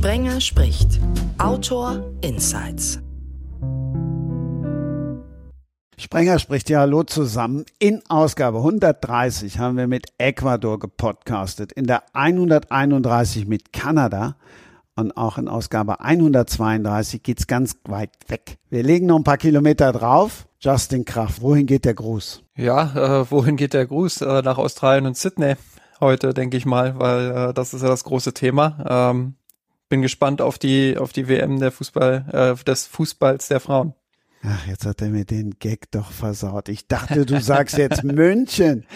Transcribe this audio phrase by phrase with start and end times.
[0.00, 0.98] Sprenger spricht.
[1.36, 3.00] Autor Insights.
[5.98, 7.66] Sprenger spricht ja Hallo zusammen.
[7.78, 14.36] In Ausgabe 130 haben wir mit Ecuador gepodcastet, in der 131 mit Kanada
[14.96, 18.56] und auch in Ausgabe 132 geht's ganz weit weg.
[18.70, 20.46] Wir legen noch ein paar Kilometer drauf.
[20.60, 22.42] Justin Kraft, wohin geht der Gruß?
[22.56, 24.22] Ja, äh, wohin geht der Gruß?
[24.22, 25.56] Äh, nach Australien und Sydney
[26.00, 29.10] heute, denke ich mal, weil äh, das ist ja das große Thema.
[29.12, 29.34] Ähm,
[29.90, 33.92] bin gespannt auf die auf die WM der Fußball äh, des Fußballs der Frauen.
[34.42, 36.70] Ach, jetzt hat er mir den Gag doch versaut.
[36.70, 38.86] Ich dachte, du sagst jetzt München.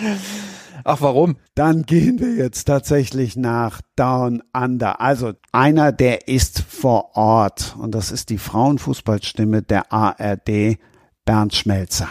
[0.85, 1.37] Ach, warum?
[1.55, 5.03] Dann gehen wir jetzt tatsächlich nach Down Under.
[5.03, 7.77] Also einer, der ist vor Ort.
[7.79, 10.79] Und das ist die Frauenfußballstimme der ARD,
[11.27, 12.09] Bernd Schmelzer.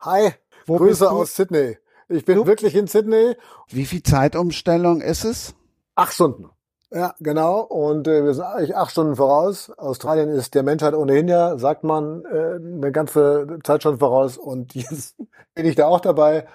[0.00, 0.30] Hi,
[0.66, 1.76] Wo Grüße aus Sydney.
[2.08, 2.46] Ich bin du?
[2.46, 3.34] wirklich in Sydney.
[3.68, 5.54] Wie viel Zeitumstellung ist es?
[5.94, 6.48] Acht Stunden.
[6.92, 7.60] Ja, genau.
[7.60, 9.70] Und äh, wir sind eigentlich acht Stunden voraus.
[9.76, 14.36] Australien ist der Menschheit ohnehin ja, sagt man, äh, eine ganze Zeit schon voraus.
[14.36, 15.16] Und jetzt
[15.54, 16.46] bin ich da auch dabei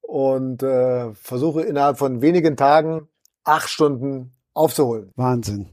[0.00, 3.08] und äh, versuche innerhalb von wenigen Tagen
[3.44, 5.10] acht Stunden aufzuholen.
[5.16, 5.68] Wahnsinn.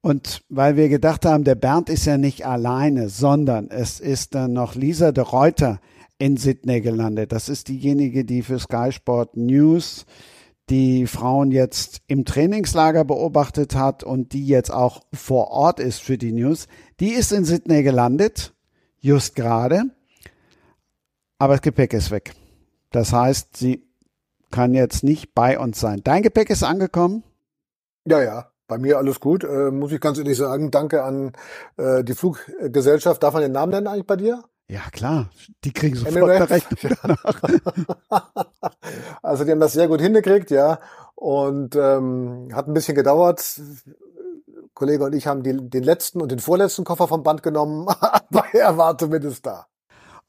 [0.00, 4.52] Und weil wir gedacht haben, der Bernd ist ja nicht alleine, sondern es ist dann
[4.52, 5.80] noch Lisa de Reuter
[6.18, 7.30] in Sydney gelandet.
[7.30, 10.04] Das ist diejenige, die für Sky Sport News
[10.72, 16.16] die Frauen jetzt im Trainingslager beobachtet hat und die jetzt auch vor Ort ist für
[16.16, 16.66] die News,
[16.98, 18.54] die ist in Sydney gelandet,
[18.98, 19.82] just gerade,
[21.38, 22.32] aber das Gepäck ist weg.
[22.90, 23.86] Das heißt, sie
[24.50, 26.00] kann jetzt nicht bei uns sein.
[26.04, 27.22] Dein Gepäck ist angekommen?
[28.06, 28.48] Ja, ja.
[28.66, 30.70] Bei mir alles gut, äh, muss ich ganz ehrlich sagen.
[30.70, 31.32] Danke an
[31.76, 33.22] äh, die Fluggesellschaft.
[33.22, 34.42] Darf man den Namen nennen eigentlich bei dir?
[34.72, 35.28] Ja, klar.
[35.64, 37.42] Die kriegen sofort eine Rechnung danach.
[39.22, 40.78] also die haben das sehr gut hingekriegt, ja.
[41.14, 43.60] Und ähm, hat ein bisschen gedauert.
[44.72, 48.46] Kollege und ich haben die, den letzten und den vorletzten Koffer vom Band genommen, aber
[48.54, 49.66] er war zumindest da.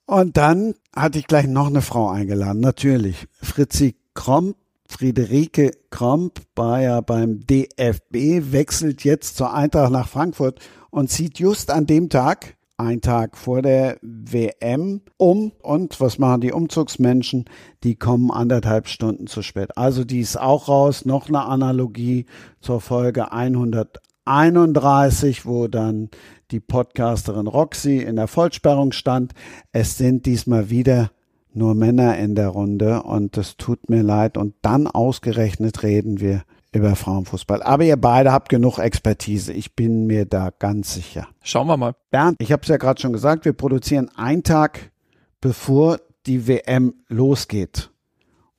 [0.06, 3.30] Und dann hatte ich gleich noch eine Frau eingeladen, natürlich.
[3.42, 4.58] Fritzi Kromp,
[4.90, 11.72] Friederike Kromp war ja beim DFB, wechselt jetzt zur Eintracht nach Frankfurt und zieht just
[11.72, 15.52] an dem Tag ein Tag vor der WM um.
[15.62, 17.46] Und was machen die Umzugsmenschen?
[17.84, 19.78] Die kommen anderthalb Stunden zu spät.
[19.78, 21.06] Also die ist auch raus.
[21.06, 22.26] Noch eine Analogie
[22.62, 26.10] zur Folge 131, wo dann
[26.52, 29.34] die Podcasterin Roxy in der Vollsperrung stand.
[29.72, 31.12] Es sind diesmal wieder
[31.54, 34.38] nur Männer in der Runde und es tut mir leid.
[34.38, 37.64] Und dann ausgerechnet reden wir über Frauenfußball.
[37.64, 39.54] Aber ihr beide habt genug Expertise.
[39.54, 41.28] Ich bin mir da ganz sicher.
[41.42, 41.96] Schauen wir mal.
[42.12, 44.92] Bernd, ich habe es ja gerade schon gesagt, wir produzieren einen Tag,
[45.40, 47.92] bevor die WM losgeht.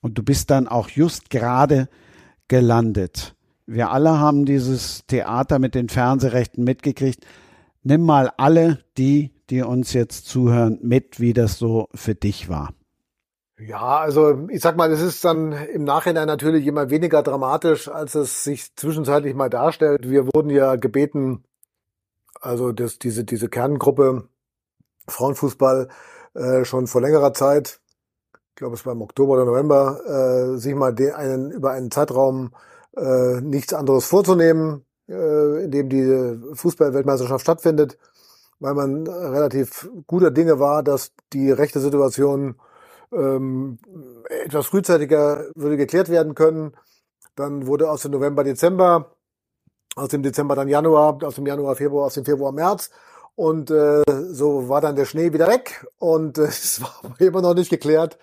[0.01, 1.89] Und du bist dann auch just gerade
[2.49, 3.35] gelandet.
[3.67, 7.25] Wir alle haben dieses Theater mit den Fernsehrechten mitgekriegt.
[7.83, 12.75] Nimm mal alle die, die uns jetzt zuhören, mit, wie das so für dich war.
[13.59, 18.17] Ja, also ich sag mal, es ist dann im Nachhinein natürlich immer weniger dramatisch, als
[18.17, 20.09] es sich zwischenzeitlich mal darstellt.
[20.11, 21.45] Wir wurden ja gebeten,
[22.41, 24.29] also das, diese, diese Kerngruppe
[25.09, 25.89] Frauenfußball
[26.35, 27.81] äh, schon vor längerer Zeit,
[28.51, 31.91] ich glaube es war im Oktober oder November, äh, sich mal den, einen, über einen
[31.91, 32.55] Zeitraum
[32.97, 37.99] äh, nichts anderes vorzunehmen, äh, in dem die Fußballweltmeisterschaft stattfindet,
[38.61, 42.57] weil man relativ guter Dinge war, dass die rechte Situation
[43.15, 43.79] ähm,
[44.29, 46.73] etwas frühzeitiger würde geklärt werden können.
[47.37, 49.17] Dann wurde aus dem November Dezember,
[49.97, 52.91] aus dem Dezember dann Januar, aus dem Januar Februar, aus dem Februar März.
[53.37, 57.55] Und äh, so war dann der Schnee wieder weg und äh, es war immer noch
[57.55, 58.19] nicht geklärt.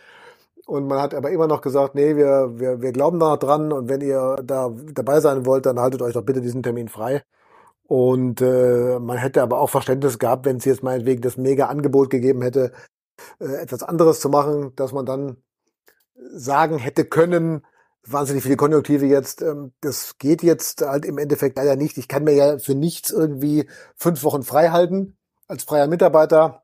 [0.65, 3.89] Und man hat aber immer noch gesagt, nee, wir, wir, wir glauben da dran und
[3.89, 7.23] wenn ihr da dabei sein wollt, dann haltet euch doch bitte diesen Termin frei.
[7.87, 12.09] Und äh, man hätte aber auch Verständnis gehabt, wenn es jetzt meinetwegen das mega Angebot
[12.09, 12.71] gegeben hätte,
[13.39, 15.37] äh, etwas anderes zu machen, dass man dann
[16.33, 17.65] sagen hätte können,
[18.05, 21.97] wahnsinnig viele Konjunktive jetzt, ähm, das geht jetzt halt im Endeffekt leider nicht.
[21.97, 25.17] Ich kann mir ja für nichts irgendwie fünf Wochen frei halten
[25.47, 26.63] als freier Mitarbeiter.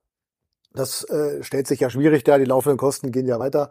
[0.73, 3.69] Das äh, stellt sich ja schwierig da, die laufenden Kosten gehen ja weiter.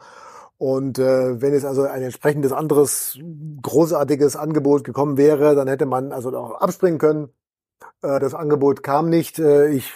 [0.58, 3.18] Und äh, wenn es also ein entsprechendes anderes
[3.62, 7.28] großartiges Angebot gekommen wäre, dann hätte man also auch abspringen können.
[8.02, 9.38] Äh, das Angebot kam nicht.
[9.38, 9.92] Äh, ich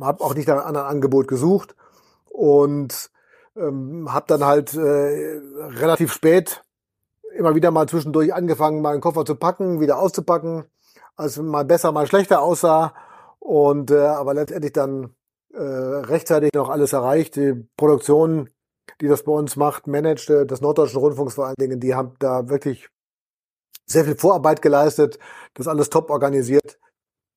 [0.00, 1.76] habe auch nicht nach einem anderen Angebot gesucht
[2.36, 3.10] und
[3.56, 5.40] ähm, habe dann halt äh,
[5.80, 6.62] relativ spät
[7.34, 10.64] immer wieder mal zwischendurch angefangen, meinen Koffer zu packen, wieder auszupacken,
[11.16, 12.94] als mal besser, mal schlechter aussah
[13.38, 15.14] und äh, aber letztendlich dann
[15.52, 17.36] äh, rechtzeitig noch alles erreicht.
[17.36, 18.50] Die Produktion,
[19.00, 22.14] die das bei uns macht, managt äh, des Norddeutschen Rundfunks vor allen Dingen, die haben
[22.18, 22.88] da wirklich
[23.86, 25.18] sehr viel Vorarbeit geleistet,
[25.54, 26.78] das alles top organisiert,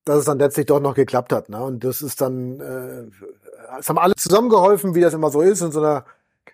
[0.04, 1.50] dass es dann letztlich doch noch geklappt hat.
[1.50, 1.62] Ne?
[1.64, 3.04] Und das ist dann, äh,
[3.80, 6.06] es haben alle zusammengeholfen, wie das immer so ist, in so einer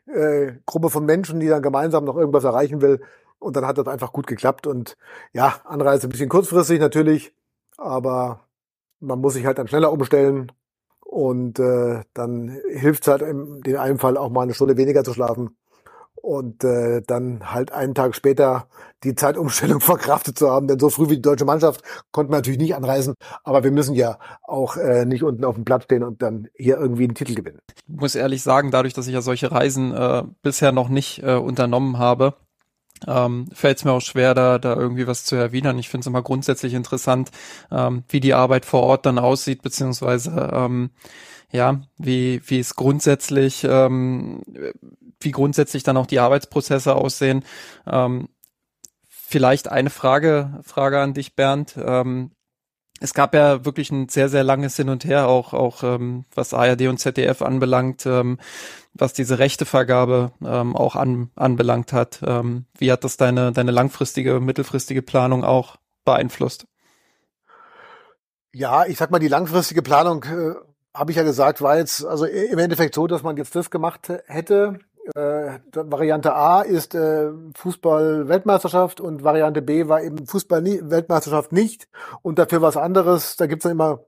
[0.07, 3.01] äh, Gruppe von Menschen, die dann gemeinsam noch irgendwas erreichen will.
[3.39, 4.67] Und dann hat das einfach gut geklappt.
[4.67, 4.97] Und
[5.33, 7.33] ja, Anreise ein bisschen kurzfristig natürlich,
[7.77, 8.41] aber
[8.99, 10.51] man muss sich halt dann schneller umstellen.
[11.01, 15.03] Und äh, dann hilft es halt in dem einen Fall auch mal eine Stunde weniger
[15.03, 15.55] zu schlafen
[16.25, 18.67] und äh, dann halt einen Tag später
[19.03, 20.67] die Zeitumstellung verkraftet zu haben.
[20.67, 21.81] Denn so früh wie die deutsche Mannschaft
[22.11, 23.13] konnten wir natürlich nicht anreisen,
[23.43, 26.77] aber wir müssen ja auch äh, nicht unten auf dem Platz stehen und dann hier
[26.77, 27.59] irgendwie einen Titel gewinnen.
[27.75, 31.35] Ich muss ehrlich sagen, dadurch, dass ich ja solche Reisen äh, bisher noch nicht äh,
[31.35, 32.33] unternommen habe,
[33.05, 35.77] ähm, fällt es mir auch schwer, da, da irgendwie was zu erwidern.
[35.77, 37.29] Ich finde es immer grundsätzlich interessant,
[37.71, 40.89] ähm, wie die Arbeit vor Ort dann aussieht, beziehungsweise ähm,
[41.51, 44.41] ja, wie, wie es grundsätzlich, ähm,
[45.25, 47.43] wie grundsätzlich dann auch die Arbeitsprozesse aussehen.
[47.85, 48.29] Ähm,
[49.09, 51.75] vielleicht eine Frage, Frage an dich, Bernd.
[51.77, 52.31] Ähm,
[53.01, 56.53] es gab ja wirklich ein sehr, sehr langes Hin und Her, auch, auch ähm, was
[56.53, 58.39] ARD und ZDF anbelangt, ähm,
[58.93, 62.21] was diese Rechtevergabe ähm, auch an, anbelangt hat.
[62.25, 65.75] Ähm, wie hat das deine, deine langfristige, mittelfristige Planung auch
[66.05, 66.67] beeinflusst?
[68.53, 70.53] Ja, ich sag mal, die langfristige Planung, äh,
[70.93, 74.07] habe ich ja gesagt, war jetzt also im Endeffekt so, dass man jetzt das gemacht
[74.27, 74.79] hätte,
[75.13, 81.87] äh, Variante A ist äh, Fußball-Weltmeisterschaft und Variante B war eben Fußball-Weltmeisterschaft nicht
[82.21, 83.35] und dafür was anderes.
[83.35, 84.05] Da gibt's dann immer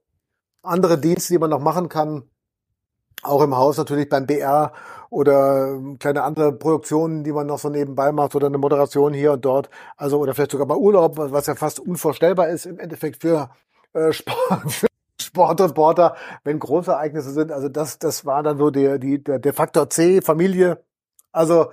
[0.64, 2.24] andere Dienste, die man noch machen kann.
[3.24, 4.74] Auch im Haus natürlich beim BR
[5.10, 9.34] oder ähm, kleine andere Produktionen, die man noch so nebenbei macht oder eine Moderation hier
[9.34, 9.70] und dort.
[9.96, 13.50] Also oder vielleicht sogar mal Urlaub, was ja fast unvorstellbar ist im Endeffekt für
[13.94, 14.87] äh, Sport,
[15.38, 17.52] für Sportreporter, wenn Großereignisse sind.
[17.52, 20.84] Also das, das war dann so der, die, der, der Faktor C, Familie,
[21.32, 21.72] also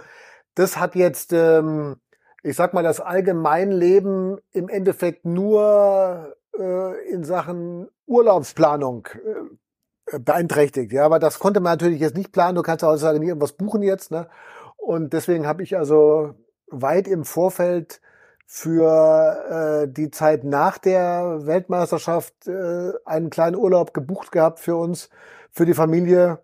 [0.55, 1.96] das hat jetzt, ähm,
[2.43, 9.08] ich sag mal, das Allgemeinleben im Endeffekt nur äh, in Sachen Urlaubsplanung
[10.06, 10.93] äh, beeinträchtigt.
[10.93, 12.56] Ja, aber das konnte man natürlich jetzt nicht planen.
[12.56, 14.10] Du kannst auch sagen, irgendwas buchen jetzt.
[14.10, 14.28] Ne?
[14.76, 16.34] Und deswegen habe ich also
[16.67, 18.00] weit im Vorfeld
[18.46, 25.08] für äh, die Zeit nach der Weltmeisterschaft äh, einen kleinen Urlaub gebucht gehabt für uns,
[25.50, 26.41] für die Familie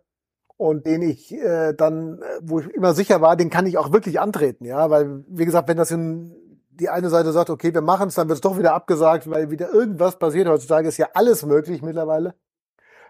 [0.56, 3.92] und den ich äh, dann, äh, wo ich immer sicher war, den kann ich auch
[3.92, 6.34] wirklich antreten, ja, weil wie gesagt, wenn das in
[6.80, 9.50] die eine Seite sagt, okay, wir machen es, dann wird es doch wieder abgesagt, weil
[9.50, 10.48] wieder irgendwas passiert.
[10.48, 12.34] Heutzutage ist ja alles möglich mittlerweile.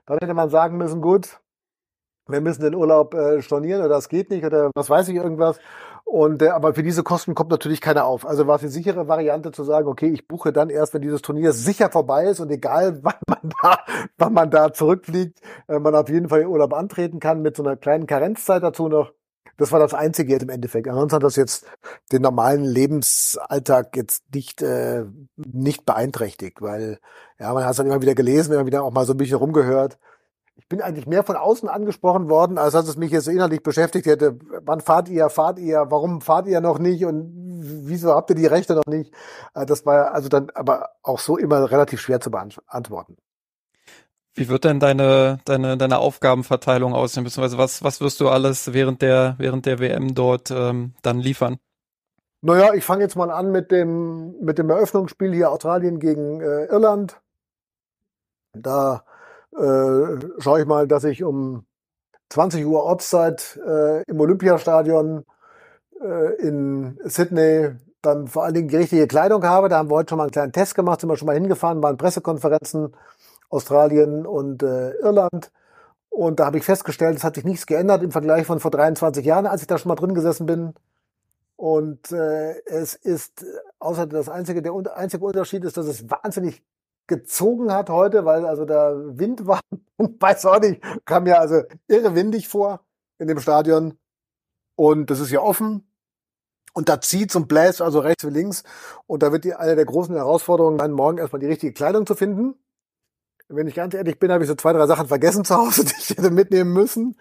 [0.07, 1.41] Dann hätte man sagen müssen, gut,
[2.27, 5.59] wir müssen den Urlaub äh, stornieren oder das geht nicht oder was weiß ich irgendwas.
[6.11, 8.27] Und äh, aber für diese Kosten kommt natürlich keiner auf.
[8.27, 11.23] Also war es die sichere Variante zu sagen, okay, ich buche dann erst, wenn dieses
[11.23, 13.79] Turnier sicher vorbei ist und egal, wann man da,
[14.19, 17.77] wann man da zurückfliegt, äh, man auf jeden Fall Urlaub antreten kann mit so einer
[17.77, 19.13] kleinen Karenzzeit dazu noch.
[19.57, 20.89] Das war das Einzige jetzt im Endeffekt.
[20.89, 21.65] Ansonsten hat das jetzt
[22.11, 25.05] den normalen Lebensalltag jetzt nicht, äh,
[25.37, 26.99] nicht beeinträchtigt, weil
[27.39, 29.37] ja, man hat es dann immer wieder gelesen, immer wieder auch mal so ein bisschen
[29.37, 29.97] rumgehört
[30.61, 34.05] ich bin eigentlich mehr von außen angesprochen worden, als dass es mich jetzt innerlich beschäftigt
[34.05, 34.39] hätte.
[34.63, 38.47] Wann fahrt ihr, fahrt ihr, warum fahrt ihr noch nicht und wieso habt ihr die
[38.47, 39.13] Rechte noch nicht?
[39.55, 43.17] Äh, das war also dann aber auch so immer relativ schwer zu beantworten.
[44.35, 49.01] Wie wird denn deine, deine, deine Aufgabenverteilung aussehen, beziehungsweise was, was wirst du alles während
[49.01, 51.57] der, während der WM dort ähm, dann liefern?
[52.43, 56.67] Naja, ich fange jetzt mal an mit dem, mit dem Eröffnungsspiel hier Australien gegen äh,
[56.67, 57.19] Irland.
[58.53, 59.05] Da
[59.57, 61.65] äh, schaue ich mal, dass ich um
[62.31, 65.25] 20 Uhr Ortszeit äh, im Olympiastadion
[66.01, 67.71] äh, in Sydney
[68.03, 69.69] dann vor allen Dingen die richtige Kleidung habe.
[69.69, 71.83] Da haben wir heute schon mal einen kleinen Test gemacht, sind wir schon mal hingefahren,
[71.83, 72.95] waren Pressekonferenzen
[73.51, 75.51] Australien und äh, Irland.
[76.09, 79.25] Und da habe ich festgestellt, es hat sich nichts geändert im Vergleich von vor 23
[79.25, 80.75] Jahren, als ich da schon mal drin gesessen bin.
[81.57, 83.45] Und äh, es ist,
[83.81, 86.63] außer das einzige, der einzige Unterschied ist, dass es wahnsinnig
[87.11, 89.61] gezogen hat heute, weil also der Wind war,
[89.99, 92.81] weiß auch nicht, kam ja also irre windig vor
[93.19, 93.99] in dem Stadion.
[94.77, 95.87] Und das ist ja offen.
[96.73, 98.63] Und da zieht und bläst also rechts wie links.
[99.07, 102.15] Und da wird die, eine der großen Herausforderungen sein, morgen erstmal die richtige Kleidung zu
[102.15, 102.55] finden.
[103.49, 105.95] Wenn ich ganz ehrlich bin, habe ich so zwei, drei Sachen vergessen zu Hause, die
[105.99, 107.17] ich hätte mitnehmen müssen.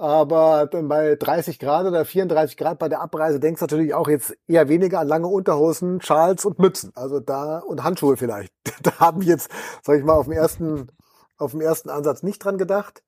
[0.00, 4.34] Aber bei 30 Grad oder 34 Grad bei der Abreise denkst du natürlich auch jetzt
[4.48, 6.90] eher weniger an lange Unterhosen, Schals und Mützen.
[6.94, 8.50] Also da und Handschuhe vielleicht.
[8.82, 9.50] Da haben jetzt,
[9.82, 10.90] sag ich mal, auf dem ersten,
[11.36, 13.02] auf dem ersten Ansatz nicht dran gedacht.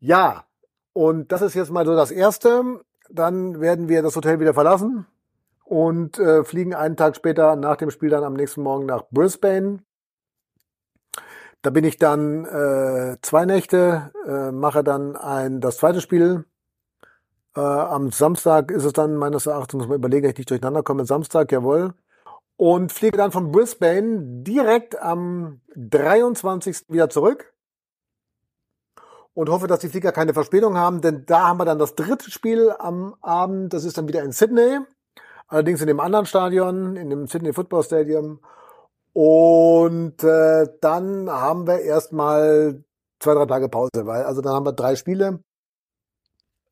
[0.00, 0.46] Ja.
[0.94, 2.80] Und das ist jetzt mal so das erste.
[3.10, 5.06] Dann werden wir das Hotel wieder verlassen
[5.62, 9.80] und äh, fliegen einen Tag später nach dem Spiel dann am nächsten Morgen nach Brisbane.
[11.64, 16.44] Da bin ich dann äh, zwei Nächte, äh, mache dann ein das zweite Spiel.
[17.56, 21.06] Äh, am Samstag ist es dann meines Erachtens, muss man überlegen, ich nicht durcheinander komme,
[21.06, 21.94] Samstag, jawohl.
[22.56, 26.90] und fliege dann von Brisbane direkt am 23.
[26.90, 27.54] wieder zurück
[29.32, 32.30] und hoffe, dass die Flieger keine Verspätung haben, denn da haben wir dann das dritte
[32.30, 33.72] Spiel am Abend.
[33.72, 34.80] Das ist dann wieder in Sydney,
[35.48, 38.40] allerdings in dem anderen Stadion, in dem Sydney Football Stadium.
[39.14, 42.84] Und äh, dann haben wir erstmal
[43.20, 45.40] zwei, drei Tage Pause, weil also dann haben wir drei Spiele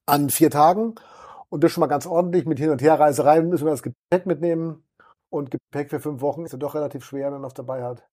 [0.07, 0.97] an vier Tagen
[1.49, 2.45] und das schon mal ganz ordentlich.
[2.45, 4.85] Mit Hin- und Herreiserei müssen wir das Gepäck mitnehmen
[5.31, 8.05] und Gepäck für fünf Wochen ist ja doch relativ schwer, wenn man es dabei hat.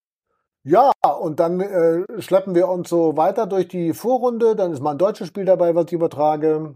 [0.64, 4.56] Ja, und dann äh, schleppen wir uns so weiter durch die Vorrunde.
[4.56, 6.76] Dann ist mal ein deutsches Spiel dabei, was ich übertrage.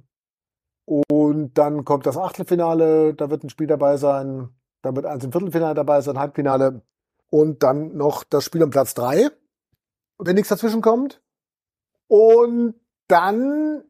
[0.85, 4.49] Und dann kommt das Achtelfinale, da wird ein Spiel dabei sein.
[4.81, 6.81] Dann wird eins im Viertelfinale dabei sein, Halbfinale.
[7.33, 9.31] Und dann noch das Spiel um Platz drei,
[10.19, 11.19] wenn nichts dazwischen kommt.
[12.07, 12.75] Und
[13.07, 13.83] dann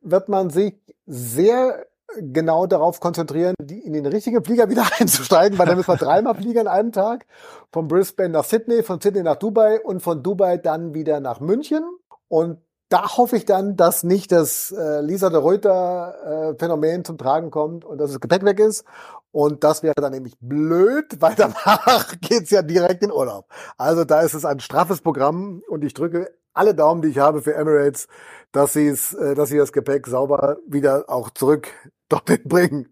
[0.00, 0.74] wird man sich
[1.06, 1.86] sehr
[2.16, 6.34] genau darauf konzentrieren, die, in den richtigen Flieger wieder einzusteigen, weil dann müssen wir dreimal
[6.34, 7.26] fliegen an einem Tag.
[7.70, 11.84] Von Brisbane nach Sydney, von Sydney nach Dubai und von Dubai dann wieder nach München.
[12.26, 17.16] Und da hoffe ich dann, dass nicht das äh, Lisa de Reuter äh, Phänomen zum
[17.16, 18.84] Tragen kommt und dass das Gepäck weg ist.
[19.30, 23.46] Und das wäre dann nämlich blöd, weil danach geht's ja direkt in Urlaub.
[23.76, 27.42] Also da ist es ein straffes Programm und ich drücke alle Daumen, die ich habe
[27.42, 28.08] für Emirates,
[28.52, 31.68] dass sie es, äh, dass sie das Gepäck sauber wieder auch zurück
[32.08, 32.88] dorthin bringen,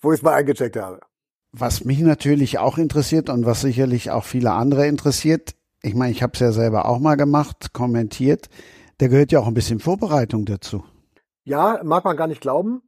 [0.00, 1.00] wo ich es mal eingecheckt habe.
[1.52, 6.22] Was mich natürlich auch interessiert und was sicherlich auch viele andere interessiert, ich meine, ich
[6.22, 8.48] habe es ja selber auch mal gemacht, kommentiert,
[8.98, 10.84] da gehört ja auch ein bisschen Vorbereitung dazu.
[11.44, 12.82] Ja, mag man gar nicht glauben.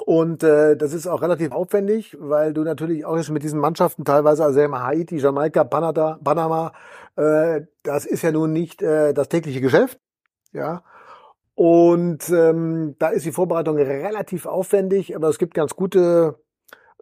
[0.00, 4.04] Und äh, das ist auch relativ aufwendig, weil du natürlich auch jetzt mit diesen Mannschaften
[4.04, 6.72] teilweise, also immer Haiti, Jamaika, Panada, Panama,
[7.16, 9.98] äh, das ist ja nun nicht äh, das tägliche Geschäft.
[10.52, 10.82] Ja.
[11.54, 16.38] Und ähm, da ist die Vorbereitung relativ aufwendig, aber es gibt ganz gute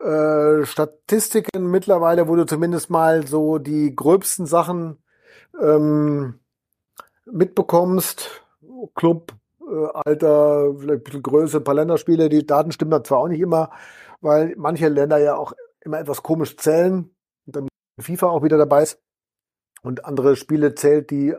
[0.00, 5.02] äh, Statistiken mittlerweile, wo du zumindest mal so die gröbsten Sachen
[5.60, 6.40] ähm,
[7.26, 8.42] mitbekommst.
[8.94, 9.32] Club,
[9.66, 12.28] Alter, vielleicht ein bisschen Größe, ein paar Länderspiele.
[12.28, 13.70] Die Daten stimmen da zwar auch nicht immer,
[14.20, 17.10] weil manche Länder ja auch immer etwas komisch zählen
[17.46, 17.68] und dann
[18.00, 19.00] FIFA auch wieder dabei ist
[19.82, 21.34] und andere Spiele zählt, die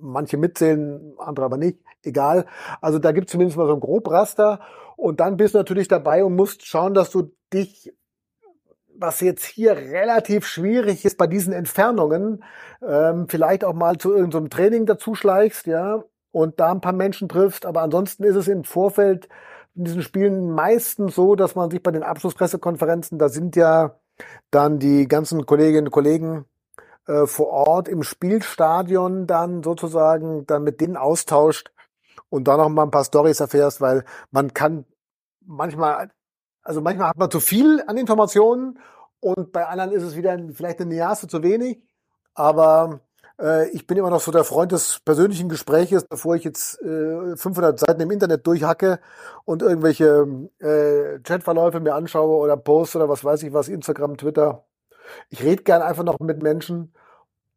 [0.00, 1.78] manche mitzählen, andere aber nicht.
[2.02, 2.46] Egal.
[2.80, 4.60] Also da gibt es zumindest mal so ein Grobraster
[4.96, 7.92] und dann bist du natürlich dabei und musst schauen, dass du dich
[8.94, 12.44] was jetzt hier relativ schwierig ist bei diesen Entfernungen,
[12.86, 17.64] ähm, vielleicht auch mal zu irgendeinem Training dazuschleichst, ja, und da ein paar Menschen triffst.
[17.64, 19.28] Aber ansonsten ist es im Vorfeld
[19.74, 23.98] in diesen Spielen meistens so, dass man sich bei den Abschlusspressekonferenzen, da sind ja
[24.50, 26.44] dann die ganzen Kolleginnen und Kollegen
[27.06, 31.72] äh, vor Ort im Spielstadion dann sozusagen dann mit denen austauscht
[32.28, 34.84] und da noch mal ein paar Stories erfährst, weil man kann
[35.44, 36.10] manchmal,
[36.62, 38.78] also manchmal hat man zu viel an Informationen
[39.20, 41.82] und bei anderen ist es wieder vielleicht eine Nuance zu wenig,
[42.34, 43.00] aber
[43.40, 47.36] äh, ich bin immer noch so der Freund des persönlichen Gespräches, bevor ich jetzt äh,
[47.36, 49.00] 500 Seiten im Internet durchhacke
[49.44, 50.26] und irgendwelche
[50.60, 54.64] äh, Chatverläufe mir anschaue oder Posts oder was weiß ich was, Instagram, Twitter.
[55.30, 56.92] Ich rede gern einfach noch mit Menschen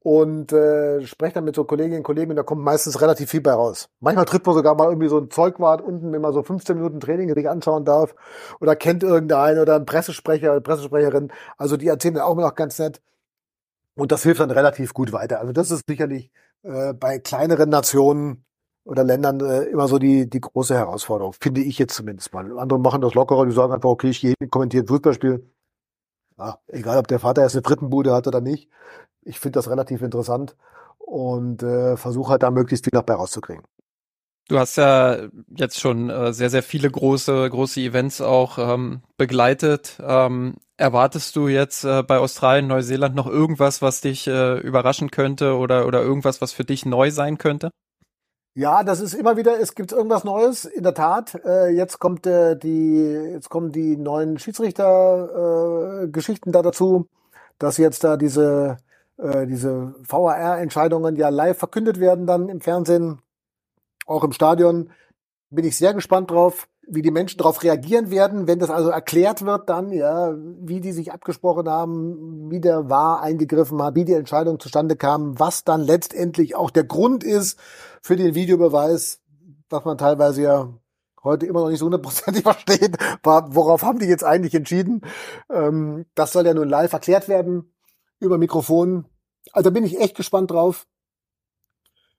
[0.05, 3.41] und äh, spreche dann mit so Kolleginnen und Kollegen und da kommt meistens relativ viel
[3.41, 3.89] bei raus.
[3.99, 6.99] Manchmal trifft man sogar mal irgendwie so ein Zeugwart unten, wenn man so 15 Minuten
[6.99, 8.13] Training sich anschauen darf
[8.59, 11.31] oder kennt irgendeinen oder einen Pressesprecher, eine Pressesprecherin.
[11.57, 13.01] Also die erzählen dann auch noch ganz nett.
[13.95, 15.39] Und das hilft dann relativ gut weiter.
[15.39, 16.31] Also das ist sicherlich
[16.63, 18.45] äh, bei kleineren Nationen
[18.83, 22.59] oder Ländern äh, immer so die, die große Herausforderung, finde ich jetzt zumindest mal.
[22.59, 25.49] Andere machen das lockerer, die sagen einfach, okay, ich gehe kommentiere ein Fußballspiel.
[26.37, 28.69] Ja, egal, ob der Vater erst eine dritten Bude hat oder nicht.
[29.23, 30.55] Ich finde das relativ interessant
[30.99, 33.63] und äh, versuche halt da möglichst viel dabei rauszukriegen.
[34.47, 35.17] Du hast ja
[35.55, 39.97] jetzt schon äh, sehr, sehr viele große, große Events auch ähm, begleitet.
[39.99, 45.57] Ähm, erwartest du jetzt äh, bei Australien, Neuseeland noch irgendwas, was dich äh, überraschen könnte
[45.57, 47.71] oder, oder irgendwas, was für dich neu sein könnte?
[48.53, 51.33] Ja, das ist immer wieder, es gibt irgendwas Neues, in der Tat.
[51.43, 57.07] Äh, jetzt kommt äh, die, jetzt kommen die neuen Schiedsrichter-Geschichten äh, da dazu,
[57.57, 58.77] dass jetzt da diese,
[59.17, 63.23] äh, diese VAR-Entscheidungen ja live verkündet werden dann im Fernsehen
[64.05, 64.89] auch im Stadion
[65.49, 69.43] bin ich sehr gespannt drauf, wie die Menschen darauf reagieren werden, wenn das also erklärt
[69.45, 74.13] wird dann, ja, wie die sich abgesprochen haben, wie der war eingegriffen hat, wie die
[74.13, 77.59] Entscheidung zustande kam, was dann letztendlich auch der Grund ist
[78.01, 79.21] für den Videobeweis,
[79.69, 80.73] was man teilweise ja
[81.23, 85.01] heute immer noch nicht so hundertprozentig versteht, worauf haben die jetzt eigentlich entschieden.
[85.49, 87.73] Ähm, das soll ja nun live erklärt werden
[88.19, 89.05] über Mikrofon.
[89.51, 90.87] Also bin ich echt gespannt drauf.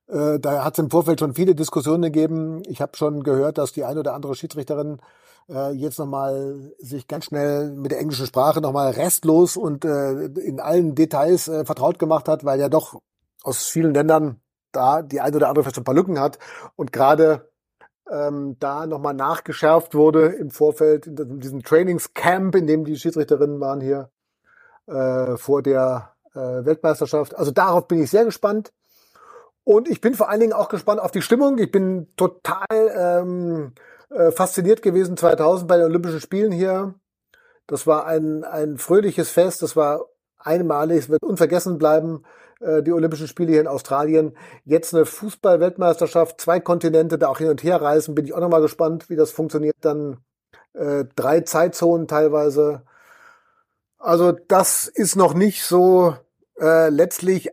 [0.09, 2.63] Äh, da hat es im Vorfeld schon viele Diskussionen gegeben.
[2.67, 5.01] Ich habe schon gehört, dass die eine oder andere Schiedsrichterin
[5.49, 10.61] äh, jetzt nochmal sich ganz schnell mit der englischen Sprache nochmal restlos und äh, in
[10.61, 13.01] allen Details äh, vertraut gemacht hat, weil er doch
[13.43, 14.41] aus vielen Ländern
[14.73, 16.39] da die eine oder andere vielleicht ein paar Lücken hat
[16.77, 17.51] und gerade
[18.11, 23.81] ähm, da nochmal nachgeschärft wurde im Vorfeld in diesem Trainingscamp, in dem die Schiedsrichterinnen waren
[23.81, 24.11] hier
[24.87, 27.37] äh, vor der äh, Weltmeisterschaft.
[27.37, 28.73] Also darauf bin ich sehr gespannt.
[29.67, 31.59] Und ich bin vor allen Dingen auch gespannt auf die Stimmung.
[31.59, 33.73] Ich bin total ähm,
[34.11, 36.95] äh, fasziniert gewesen 2000 bei den Olympischen Spielen hier.
[37.67, 39.63] Das war ein, ein fröhliches Fest.
[39.63, 40.07] Das war
[40.39, 40.99] einmalig.
[40.99, 42.23] Es wird unvergessen bleiben.
[42.61, 44.37] Äh, die Olympischen Spiele hier in Australien.
[44.65, 48.15] Jetzt eine Fußball-Weltmeisterschaft, zwei Kontinente, da auch hin und her reisen.
[48.15, 49.75] Bin ich auch nochmal gespannt, wie das funktioniert.
[49.81, 50.19] Dann
[50.75, 52.83] äh, drei Zeitzonen teilweise.
[53.99, 56.15] Also das ist noch nicht so
[56.61, 57.51] äh, letztlich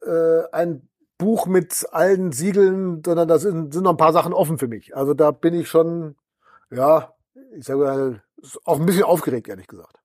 [0.00, 0.87] äh, ein
[1.18, 4.96] Buch mit allen Siegeln, sondern da sind, sind noch ein paar Sachen offen für mich.
[4.96, 6.16] Also da bin ich schon,
[6.70, 7.12] ja,
[7.56, 8.22] ich sage mal,
[8.64, 10.00] auch ein bisschen aufgeregt, ehrlich gesagt.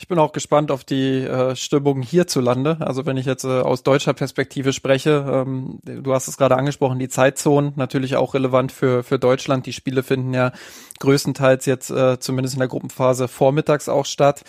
[0.00, 2.78] Ich bin auch gespannt auf die äh, Stimmung hierzulande.
[2.80, 6.98] Also wenn ich jetzt äh, aus deutscher Perspektive spreche, ähm, du hast es gerade angesprochen,
[6.98, 9.66] die Zeitzonen natürlich auch relevant für, für Deutschland.
[9.66, 10.52] Die Spiele finden ja
[11.00, 14.42] größtenteils jetzt äh, zumindest in der Gruppenphase vormittags auch statt,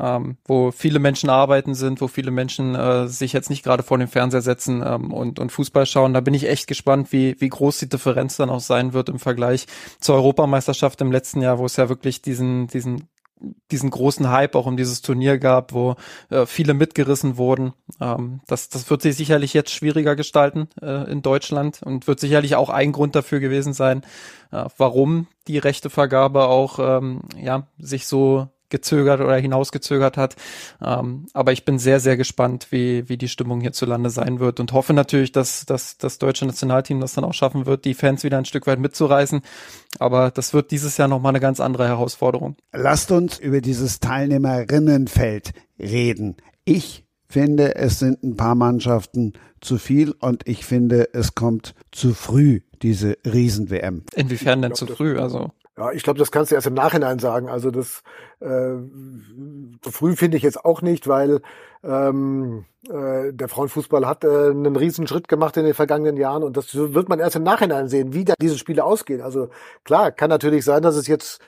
[0.00, 3.98] ähm, wo viele Menschen arbeiten sind, wo viele Menschen äh, sich jetzt nicht gerade vor
[3.98, 6.14] den Fernseher setzen ähm, und, und Fußball schauen.
[6.14, 9.18] Da bin ich echt gespannt, wie, wie groß die Differenz dann auch sein wird im
[9.18, 9.66] Vergleich
[9.98, 13.08] zur Europameisterschaft im letzten Jahr, wo es ja wirklich diesen, diesen
[13.70, 15.96] diesen großen Hype auch um dieses Turnier gab, wo
[16.30, 17.72] äh, viele mitgerissen wurden.
[18.00, 22.54] Ähm, das, das wird sich sicherlich jetzt schwieriger gestalten äh, in Deutschland und wird sicherlich
[22.54, 24.02] auch ein Grund dafür gewesen sein,
[24.52, 30.34] äh, warum die Rechtevergabe auch ähm, ja sich so gezögert oder hinausgezögert hat.
[30.84, 34.72] Ähm, aber ich bin sehr, sehr gespannt, wie, wie die Stimmung hierzulande sein wird und
[34.72, 38.38] hoffe natürlich, dass, dass das deutsche Nationalteam das dann auch schaffen wird, die Fans wieder
[38.38, 39.42] ein Stück weit mitzureißen.
[40.00, 42.56] Aber das wird dieses Jahr nochmal eine ganz andere Herausforderung.
[42.72, 46.36] Lasst uns über dieses Teilnehmerinnenfeld reden.
[46.64, 52.14] Ich finde, es sind ein paar Mannschaften zu viel und ich finde, es kommt zu
[52.14, 54.04] früh, diese Riesen-WM.
[54.14, 55.18] Inwiefern denn zu früh?
[55.18, 57.48] Also ja, ich glaube, das kannst du erst im Nachhinein sagen.
[57.48, 58.02] Also das
[58.40, 58.74] äh,
[59.84, 61.40] so früh finde ich jetzt auch nicht, weil
[61.82, 66.56] ähm, äh, der Frauenfußball hat äh, einen riesen Schritt gemacht in den vergangenen Jahren und
[66.56, 69.20] das wird man erst im Nachhinein sehen, wie da diese Spiele ausgehen.
[69.20, 69.48] Also
[69.84, 71.40] klar, kann natürlich sein, dass es jetzt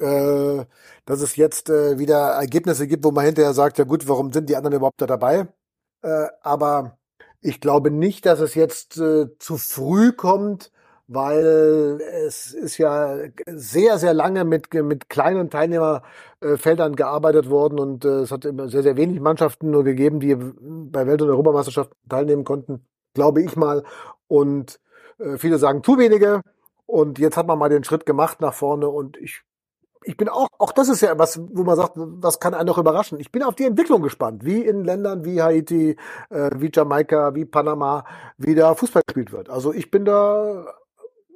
[0.00, 0.64] äh,
[1.06, 4.48] dass es jetzt äh, wieder Ergebnisse gibt, wo man hinterher sagt, ja gut, warum sind
[4.50, 5.48] die anderen überhaupt da dabei?
[6.02, 6.98] Äh, aber
[7.40, 10.72] ich glaube nicht, dass es jetzt äh, zu früh kommt,
[11.08, 13.16] weil es ist ja
[13.46, 18.82] sehr, sehr lange mit, mit kleinen Teilnehmerfeldern gearbeitet worden und äh, es hat immer sehr,
[18.82, 23.84] sehr wenig Mannschaften nur gegeben, die bei Welt- und Europameisterschaften teilnehmen konnten, glaube ich mal.
[24.28, 24.80] Und
[25.18, 26.40] äh, viele sagen zu wenige.
[26.86, 29.42] Und jetzt hat man mal den Schritt gemacht nach vorne und ich
[30.06, 32.78] ich bin auch, auch das ist ja was, wo man sagt, was kann einen noch
[32.78, 33.18] überraschen.
[33.18, 35.96] Ich bin auf die Entwicklung gespannt, wie in Ländern wie Haiti,
[36.30, 38.04] äh, wie Jamaika, wie Panama,
[38.38, 39.50] wie da Fußball gespielt wird.
[39.50, 40.66] Also ich bin da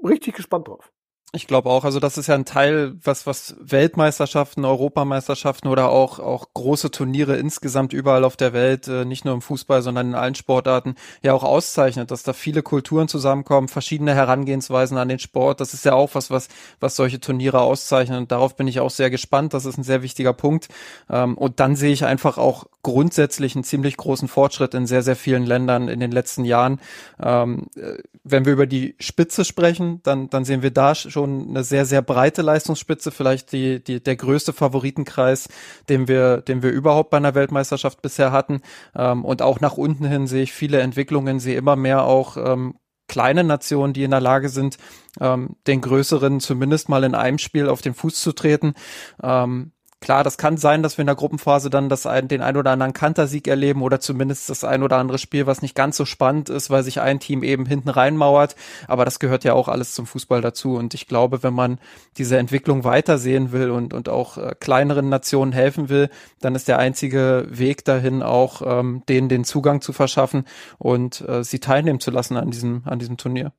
[0.03, 0.91] richtig gespannt drauf.
[1.33, 6.19] Ich glaube auch, also das ist ja ein Teil, was, was Weltmeisterschaften, Europameisterschaften oder auch,
[6.19, 10.15] auch große Turniere insgesamt überall auf der Welt, äh, nicht nur im Fußball, sondern in
[10.17, 15.61] allen Sportarten ja auch auszeichnet, dass da viele Kulturen zusammenkommen, verschiedene Herangehensweisen an den Sport.
[15.61, 16.49] Das ist ja auch was, was,
[16.81, 18.19] was solche Turniere auszeichnet.
[18.19, 19.55] Und darauf bin ich auch sehr gespannt.
[19.55, 20.67] Das ist ein sehr wichtiger Punkt.
[21.09, 25.17] Ähm, und dann sehe ich einfach auch grundsätzlich einen ziemlich großen Fortschritt in sehr, sehr
[25.17, 26.81] vielen Ländern in den letzten Jahren.
[27.23, 31.65] Ähm, äh, wenn wir über die Spitze sprechen, dann, dann sehen wir da schon eine
[31.65, 35.49] sehr, sehr breite Leistungsspitze, vielleicht die, die, der größte Favoritenkreis,
[35.89, 38.63] den wir, den wir überhaupt bei einer Weltmeisterschaft bisher hatten.
[38.95, 42.75] Ähm, und auch nach unten hin sehe ich viele Entwicklungen, sehe immer mehr auch ähm,
[43.09, 44.79] kleine Nationen, die in der Lage sind,
[45.21, 48.75] ähm, den größeren zumindest mal in einem Spiel auf den Fuß zu treten.
[49.23, 52.57] Ähm, Klar, das kann sein, dass wir in der Gruppenphase dann das ein, den ein
[52.57, 56.07] oder anderen Kantersieg erleben oder zumindest das ein oder andere Spiel, was nicht ganz so
[56.07, 58.57] spannend ist, weil sich ein Team eben hinten reinmauert.
[58.89, 60.77] Aber das gehört ja auch alles zum Fußball dazu.
[60.77, 61.79] Und ich glaube, wenn man
[62.17, 66.09] diese Entwicklung weitersehen will und, und auch äh, kleineren Nationen helfen will,
[66.41, 70.45] dann ist der einzige Weg dahin auch, ähm, denen den Zugang zu verschaffen
[70.79, 73.53] und äh, sie teilnehmen zu lassen an diesem, an diesem Turnier.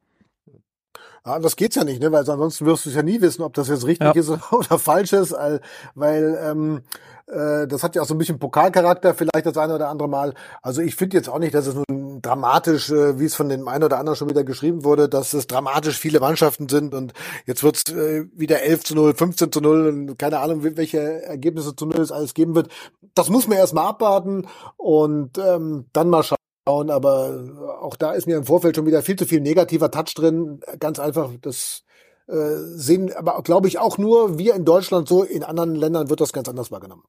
[1.25, 2.11] Ja, das geht's ja nicht, ne?
[2.11, 4.19] weil ansonsten wirst du es ja nie wissen, ob das jetzt richtig ja.
[4.19, 5.35] ist oder falsch ist,
[5.93, 6.81] weil ähm,
[7.27, 10.33] äh, das hat ja auch so ein bisschen Pokalcharakter, vielleicht das eine oder andere Mal.
[10.63, 13.67] Also ich finde jetzt auch nicht, dass es nun dramatisch, äh, wie es von dem
[13.67, 17.13] einen oder anderen schon wieder geschrieben wurde, dass es dramatisch viele Mannschaften sind und
[17.45, 21.75] jetzt wird's äh, wieder 11 zu 0, 15 zu 0 und keine Ahnung, welche Ergebnisse
[21.75, 22.69] zu 0 es alles geben wird.
[23.13, 28.37] Das muss man erstmal abwarten und ähm, dann mal schauen aber auch da ist mir
[28.37, 30.61] im Vorfeld schon wieder viel zu viel negativer Touch drin.
[30.79, 31.83] Ganz einfach, das
[32.27, 35.23] äh, sehen aber, glaube ich, auch nur wir in Deutschland so.
[35.23, 37.03] In anderen Ländern wird das ganz anders wahrgenommen.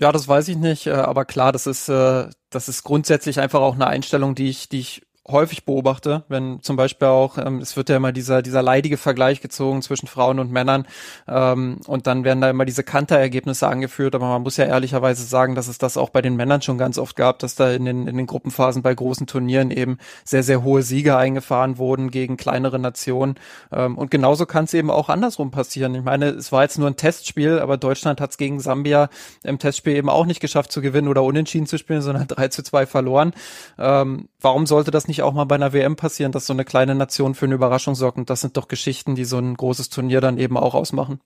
[0.00, 3.60] Ja, das weiß ich nicht, äh, aber klar, das ist, äh, das ist grundsätzlich einfach
[3.60, 7.76] auch eine Einstellung, die ich, die ich häufig beobachte, wenn zum Beispiel auch, ähm, es
[7.76, 10.86] wird ja immer dieser, dieser leidige Vergleich gezogen zwischen Frauen und Männern
[11.26, 15.54] ähm, und dann werden da immer diese Kanter-Ergebnisse angeführt, aber man muss ja ehrlicherweise sagen,
[15.54, 18.06] dass es das auch bei den Männern schon ganz oft gab, dass da in den,
[18.06, 22.78] in den Gruppenphasen bei großen Turnieren eben sehr, sehr hohe Siege eingefahren wurden gegen kleinere
[22.78, 23.36] Nationen
[23.72, 25.94] ähm, und genauso kann es eben auch andersrum passieren.
[25.94, 29.08] Ich meine, es war jetzt nur ein Testspiel, aber Deutschland hat es gegen Sambia
[29.42, 32.62] im Testspiel eben auch nicht geschafft zu gewinnen oder unentschieden zu spielen, sondern 3 zu
[32.62, 33.32] 2 verloren.
[33.78, 36.94] Ähm, warum sollte das nicht auch mal bei einer WM passieren, dass so eine kleine
[36.94, 38.18] Nation für eine Überraschung sorgt?
[38.18, 41.20] Und das sind doch Geschichten, die so ein großes Turnier dann eben auch ausmachen.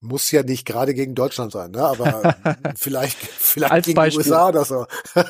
[0.00, 1.82] Muss ja nicht gerade gegen Deutschland sein, ne?
[1.82, 2.34] aber
[2.76, 4.22] vielleicht, vielleicht Als gegen Beispiel.
[4.24, 4.86] die USA oder so.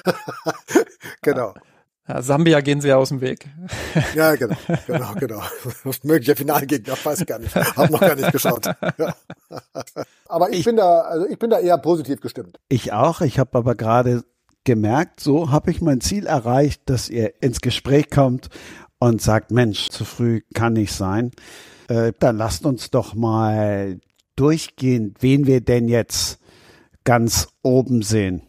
[1.22, 1.54] genau.
[2.06, 3.48] Ja, Sambia gehen sie ja aus dem Weg.
[4.14, 5.40] Ja, genau, genau, genau.
[6.02, 7.54] Möglicher Finalgegner, weiß ich gar nicht.
[7.54, 8.66] Hab noch gar nicht geschaut.
[8.98, 9.14] Ja.
[10.26, 12.58] Aber ich, Ich- bin da, also ich bin da eher positiv gestimmt.
[12.68, 13.20] Ich auch.
[13.22, 14.24] Ich habe aber gerade
[14.64, 18.48] gemerkt, so habe ich mein Ziel erreicht, dass ihr ins Gespräch kommt
[18.98, 21.30] und sagt, Mensch, zu früh kann nicht sein.
[21.88, 24.00] Äh, dann lasst uns doch mal
[24.36, 26.38] durchgehen, wen wir denn jetzt
[27.04, 28.42] ganz oben sehen.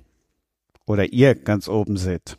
[0.85, 2.37] Oder ihr ganz oben seht.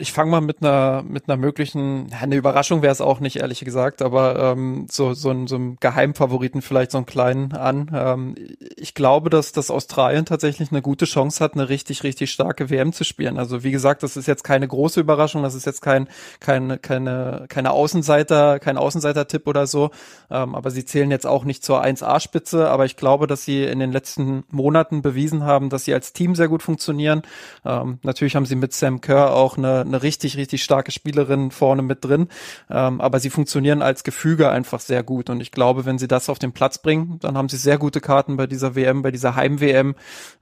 [0.00, 3.60] Ich fange mal mit einer mit einer möglichen, eine Überraschung wäre es auch nicht, ehrlich
[3.60, 7.90] gesagt, aber ähm, so so ein so einem Geheimfavoriten vielleicht so einen kleinen an.
[7.92, 8.34] Ähm,
[8.76, 12.92] ich glaube, dass das Australien tatsächlich eine gute Chance hat, eine richtig richtig starke WM
[12.92, 13.38] zu spielen.
[13.38, 16.08] Also wie gesagt, das ist jetzt keine große Überraschung, das ist jetzt kein
[16.40, 19.90] keine keine keine Außenseiter kein Außenseiter-Tipp oder so,
[20.30, 23.78] ähm, aber sie zählen jetzt auch nicht zur 1A-Spitze, aber ich glaube, dass sie in
[23.78, 27.22] den letzten Monaten bewiesen haben, dass sie als Team sehr gut funktionieren.
[27.64, 31.82] Ähm, natürlich haben sie mit Sam Kerr auch eine, eine richtig, richtig starke Spielerin vorne
[31.82, 32.28] mit drin,
[32.70, 36.28] ähm, aber sie funktionieren als Gefüge einfach sehr gut und ich glaube, wenn sie das
[36.28, 39.34] auf den Platz bringen, dann haben sie sehr gute Karten bei dieser WM, bei dieser
[39.34, 39.94] Heim-WM,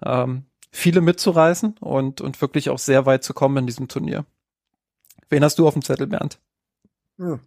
[0.04, 4.24] ähm, viele mitzureißen und, und wirklich auch sehr weit zu kommen in diesem Turnier.
[5.28, 6.38] Wen hast du auf dem Zettel, Bernd?
[7.18, 7.40] Hm.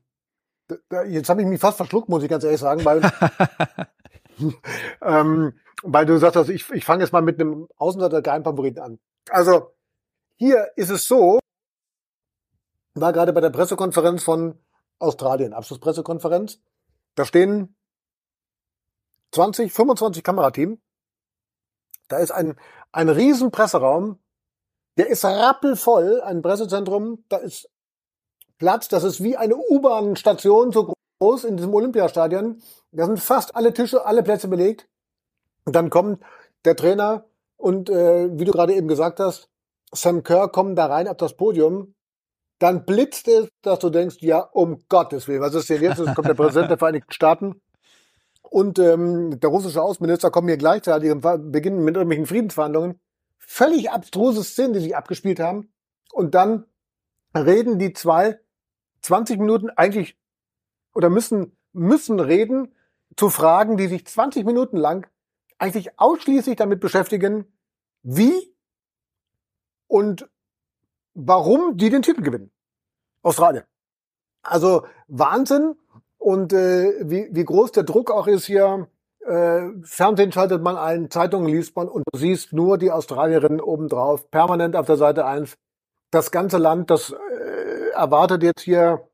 [0.67, 3.01] Da- da- Jetzt habe ich mich fast verschluckt, muss ich ganz ehrlich sagen, weil,
[5.01, 8.99] ähm, weil du sagst, also ich, ich fange jetzt mal mit einem Außenseiter Geheimfavoriten an.
[9.29, 9.73] Also
[10.35, 11.39] hier ist es so,
[13.01, 14.59] war gerade bei der Pressekonferenz von
[14.99, 16.59] Australien, Abschlusspressekonferenz,
[17.15, 17.75] da stehen
[19.31, 20.81] 20, 25 Kamerateam.
[22.07, 22.55] Da ist ein,
[22.91, 24.19] ein riesen Presseraum,
[24.97, 27.69] der ist rappelvoll, ein Pressezentrum, da ist
[28.57, 32.61] Platz, das ist wie eine U-Bahn-Station so groß in diesem Olympiastadion.
[32.91, 34.89] Da sind fast alle Tische, alle Plätze belegt.
[35.65, 36.23] Und dann kommt
[36.65, 39.49] der Trainer und äh, wie du gerade eben gesagt hast,
[39.91, 41.95] Sam Kerr kommen da rein auf das Podium.
[42.59, 45.99] Dann blitzt es, dass du denkst, ja, um Gottes Willen, was ist denn jetzt?
[45.99, 47.61] Es kommt der Präsident der Vereinigten Staaten
[48.41, 52.99] und ähm, der russische Außenminister kommen hier gleichzeitig und beginnen mit irgendwelchen Friedensverhandlungen.
[53.37, 55.71] Völlig abstruse Szenen, die sich abgespielt haben.
[56.11, 56.65] Und dann
[57.35, 58.39] reden die zwei
[59.01, 60.17] 20 Minuten eigentlich
[60.93, 62.75] oder müssen, müssen reden
[63.15, 65.07] zu Fragen, die sich 20 Minuten lang
[65.57, 67.45] eigentlich ausschließlich damit beschäftigen,
[68.01, 68.53] wie
[69.87, 70.29] und
[71.27, 72.51] warum die den Titel gewinnen.
[73.21, 73.63] Australien.
[74.41, 75.75] Also Wahnsinn
[76.17, 78.87] und äh, wie, wie groß der Druck auch ist hier.
[79.25, 84.31] Äh, Fernsehen schaltet man ein, Zeitungen liest man und du siehst nur die Australierinnen obendrauf,
[84.31, 85.57] permanent auf der Seite eins.
[86.11, 89.07] Das ganze Land, das äh, erwartet jetzt hier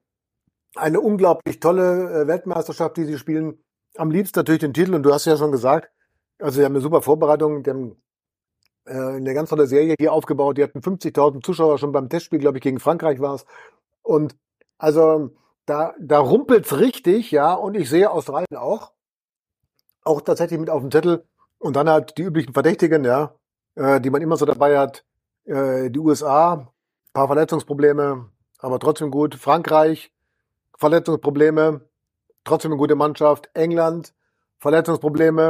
[0.76, 3.64] eine unglaublich tolle äh, Weltmeisterschaft, die sie spielen.
[3.98, 5.90] Am liebsten natürlich den Titel und du hast ja schon gesagt,
[6.40, 8.02] also sie haben eine super Vorbereitung, die haben
[8.86, 10.58] eine ganz tolle Serie hier aufgebaut.
[10.58, 13.46] Die hatten 50.000 Zuschauer schon beim Testspiel, glaube ich, gegen Frankreich war es.
[14.04, 14.36] Und
[14.78, 15.32] also
[15.66, 17.54] da, da rumpelt's richtig, ja.
[17.54, 18.92] Und ich sehe Australien auch,
[20.04, 21.26] auch tatsächlich mit auf dem Zettel.
[21.58, 23.36] Und dann halt die üblichen Verdächtigen, ja,
[23.76, 25.04] äh, die man immer so dabei hat.
[25.46, 26.72] Äh, die USA,
[27.14, 29.36] paar Verletzungsprobleme, aber trotzdem gut.
[29.36, 30.12] Frankreich,
[30.78, 31.82] Verletzungsprobleme,
[32.44, 33.50] trotzdem eine gute Mannschaft.
[33.54, 34.14] England,
[34.60, 35.50] Verletzungsprobleme,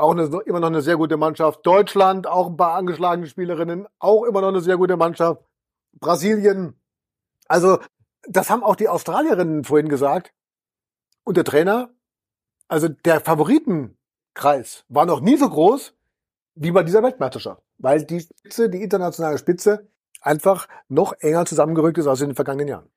[0.00, 1.64] auch eine, immer noch eine sehr gute Mannschaft.
[1.64, 5.42] Deutschland, auch ein paar angeschlagene Spielerinnen, auch immer noch eine sehr gute Mannschaft.
[5.92, 6.80] Brasilien,
[7.46, 7.78] also
[8.28, 10.32] das haben auch die Australierinnen vorhin gesagt.
[11.24, 11.90] Und der Trainer,
[12.68, 15.94] also der Favoritenkreis war noch nie so groß
[16.54, 19.88] wie bei dieser Weltmeisterschaft, weil die Spitze, die internationale Spitze
[20.20, 22.90] einfach noch enger zusammengerückt ist als in den vergangenen Jahren.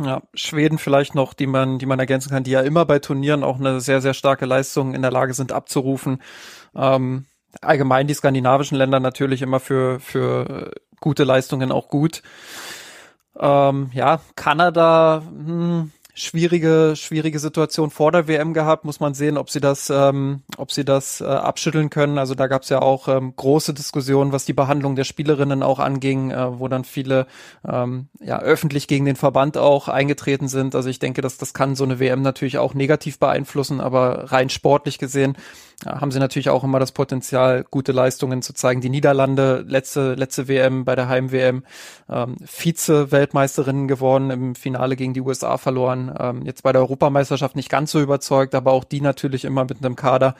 [0.00, 3.42] Ja, Schweden vielleicht noch, die man, die man ergänzen kann, die ja immer bei Turnieren
[3.42, 6.22] auch eine sehr, sehr starke Leistung in der Lage sind abzurufen.
[6.76, 7.26] Ähm,
[7.60, 12.22] allgemein die skandinavischen Länder natürlich immer für, für gute Leistungen auch gut.
[13.38, 18.84] Ähm, ja, Kanada, hm, schwierige, schwierige Situation vor der WM gehabt.
[18.84, 22.18] Muss man sehen, ob sie das, ähm, ob sie das äh, abschütteln können.
[22.18, 25.78] Also da gab es ja auch ähm, große Diskussionen, was die Behandlung der Spielerinnen auch
[25.78, 27.26] anging, äh, wo dann viele
[27.66, 30.74] ähm, ja öffentlich gegen den Verband auch eingetreten sind.
[30.74, 34.50] Also ich denke, dass das kann so eine WM natürlich auch negativ beeinflussen, aber rein
[34.50, 35.36] sportlich gesehen
[35.86, 38.80] haben sie natürlich auch immer das Potenzial, gute Leistungen zu zeigen.
[38.80, 41.62] Die Niederlande, letzte, letzte WM bei der Heim-WM,
[42.08, 46.12] ähm, Vize-Weltmeisterinnen geworden, im Finale gegen die USA verloren.
[46.18, 49.78] Ähm, jetzt bei der Europameisterschaft nicht ganz so überzeugt, aber auch die natürlich immer mit
[49.78, 50.34] einem Kader,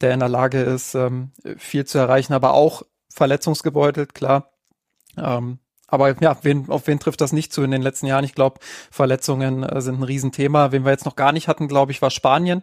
[0.00, 2.82] der in der Lage ist, ähm, viel zu erreichen, aber auch
[3.14, 4.50] verletzungsgebeutelt, klar.
[5.16, 8.24] Ähm, aber ja, wen, auf wen trifft das nicht zu in den letzten Jahren?
[8.24, 10.72] Ich glaube, Verletzungen äh, sind ein Riesenthema.
[10.72, 12.62] Wen wir jetzt noch gar nicht hatten, glaube ich, war Spanien.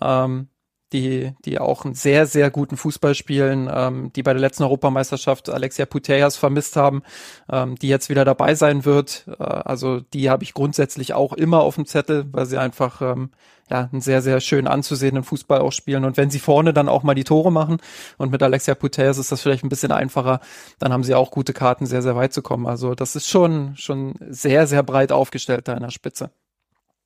[0.00, 0.48] Ähm,
[0.92, 5.48] die, die auch einen sehr, sehr guten Fußball spielen, ähm, die bei der letzten Europameisterschaft
[5.48, 7.02] Alexia Putellas vermisst haben,
[7.50, 9.24] ähm, die jetzt wieder dabei sein wird.
[9.38, 13.30] Äh, also die habe ich grundsätzlich auch immer auf dem Zettel, weil sie einfach ähm,
[13.70, 16.04] ja, einen sehr, sehr schön anzusehenden Fußball auch spielen.
[16.04, 17.78] Und wenn sie vorne dann auch mal die Tore machen
[18.18, 20.40] und mit Alexia Putellas ist das vielleicht ein bisschen einfacher,
[20.78, 22.66] dann haben sie auch gute Karten, sehr, sehr weit zu kommen.
[22.66, 26.30] Also das ist schon, schon sehr, sehr breit aufgestellt da in der Spitze.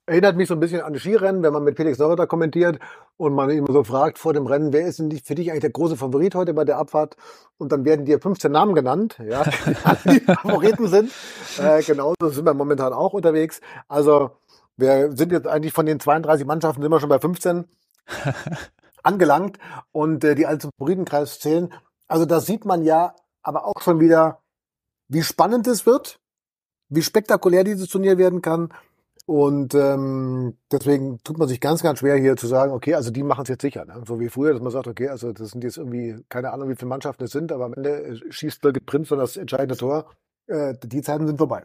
[0.08, 2.78] Erinnert mich so ein bisschen an Skirennen, wenn man mit Felix Neureuther kommentiert
[3.16, 5.70] und man immer so fragt vor dem Rennen, wer ist denn für dich eigentlich der
[5.70, 7.16] große Favorit heute bei der Abfahrt?
[7.58, 9.42] Und dann werden dir 15 Namen genannt, ja,
[10.04, 11.10] die Favoriten sind.
[11.58, 13.60] Äh, genauso sind wir momentan auch unterwegs.
[13.88, 14.30] Also
[14.76, 17.64] wir sind jetzt eigentlich von den 32 Mannschaften sind wir schon bei 15
[19.02, 19.58] angelangt
[19.90, 21.74] und äh, die alle zum Favoritenkreis zählen.
[22.06, 24.38] Also da sieht man ja aber auch schon wieder,
[25.08, 26.20] wie spannend es wird,
[26.90, 28.72] wie spektakulär dieses Turnier werden kann
[29.26, 33.24] und ähm, deswegen tut man sich ganz, ganz schwer hier zu sagen, okay, also die
[33.24, 33.84] machen es jetzt sicher.
[33.84, 34.02] Ne?
[34.06, 36.76] So wie früher, dass man sagt, okay, also das sind jetzt irgendwie, keine Ahnung, wie
[36.76, 40.12] viele Mannschaften es sind, aber am Ende äh, schießt Birgit Prinz dann das entscheidende Tor.
[40.46, 41.64] Äh, die Zeiten sind vorbei.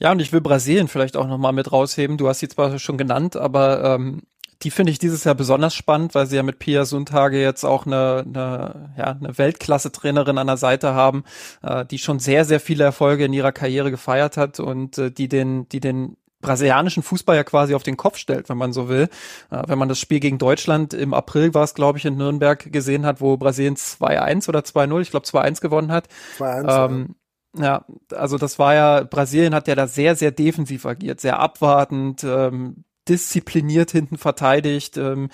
[0.00, 2.16] Ja, und ich will Brasilien vielleicht auch nochmal mit rausheben.
[2.16, 4.22] Du hast sie zwar schon genannt, aber ähm,
[4.62, 7.84] die finde ich dieses Jahr besonders spannend, weil sie ja mit Pia Sundhage jetzt auch
[7.84, 11.24] eine, eine, ja, eine Weltklasse-Trainerin an der Seite haben,
[11.62, 15.28] äh, die schon sehr, sehr viele Erfolge in ihrer Karriere gefeiert hat und äh, die
[15.28, 16.16] den, die den
[16.46, 19.08] brasilianischen Fußball ja quasi auf den Kopf stellt, wenn man so will.
[19.50, 22.72] Äh, wenn man das Spiel gegen Deutschland im April war es, glaube ich, in Nürnberg
[22.72, 26.06] gesehen hat, wo Brasilien 2-1 oder 2-0, ich glaube 2-1 gewonnen hat.
[26.38, 26.86] 2-1.
[26.86, 27.16] Ähm,
[27.58, 32.22] ja, also das war ja, Brasilien hat ja da sehr, sehr defensiv agiert, sehr abwartend,
[32.22, 35.30] ähm, diszipliniert hinten verteidigt, ähm,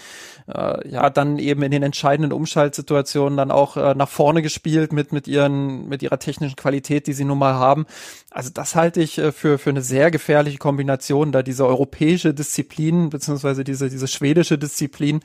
[0.46, 5.12] äh, ja, dann eben in den entscheidenden Umschaltsituationen dann auch äh, nach vorne gespielt mit,
[5.12, 7.86] mit ihren, mit ihrer technischen Qualität, die sie nun mal haben.
[8.30, 13.10] Also das halte ich äh, für, für eine sehr gefährliche Kombination, da diese europäische Disziplin,
[13.10, 15.20] beziehungsweise diese, diese schwedische Disziplin,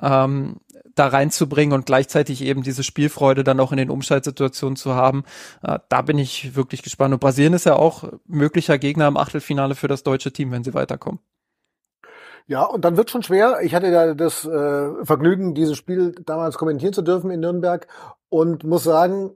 [0.00, 0.56] ähm,
[0.94, 5.24] da reinzubringen und gleichzeitig eben diese Spielfreude dann auch in den Umschaltsituationen zu haben.
[5.62, 7.14] Äh, da bin ich wirklich gespannt.
[7.14, 10.74] Und Brasilien ist ja auch möglicher Gegner im Achtelfinale für das deutsche Team, wenn sie
[10.74, 11.20] weiterkommen.
[12.46, 13.60] Ja, und dann wird schon schwer.
[13.62, 17.86] Ich hatte ja das äh, Vergnügen, dieses Spiel damals kommentieren zu dürfen in Nürnberg
[18.28, 19.32] und muss sagen,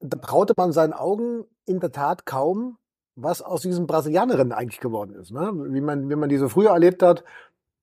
[0.00, 2.78] da traute man seinen Augen in der Tat kaum,
[3.16, 5.32] was aus diesen Brasilianerinnen eigentlich geworden ist.
[5.32, 5.52] Ne?
[5.70, 7.24] Wie man, wie man diese früher erlebt hat,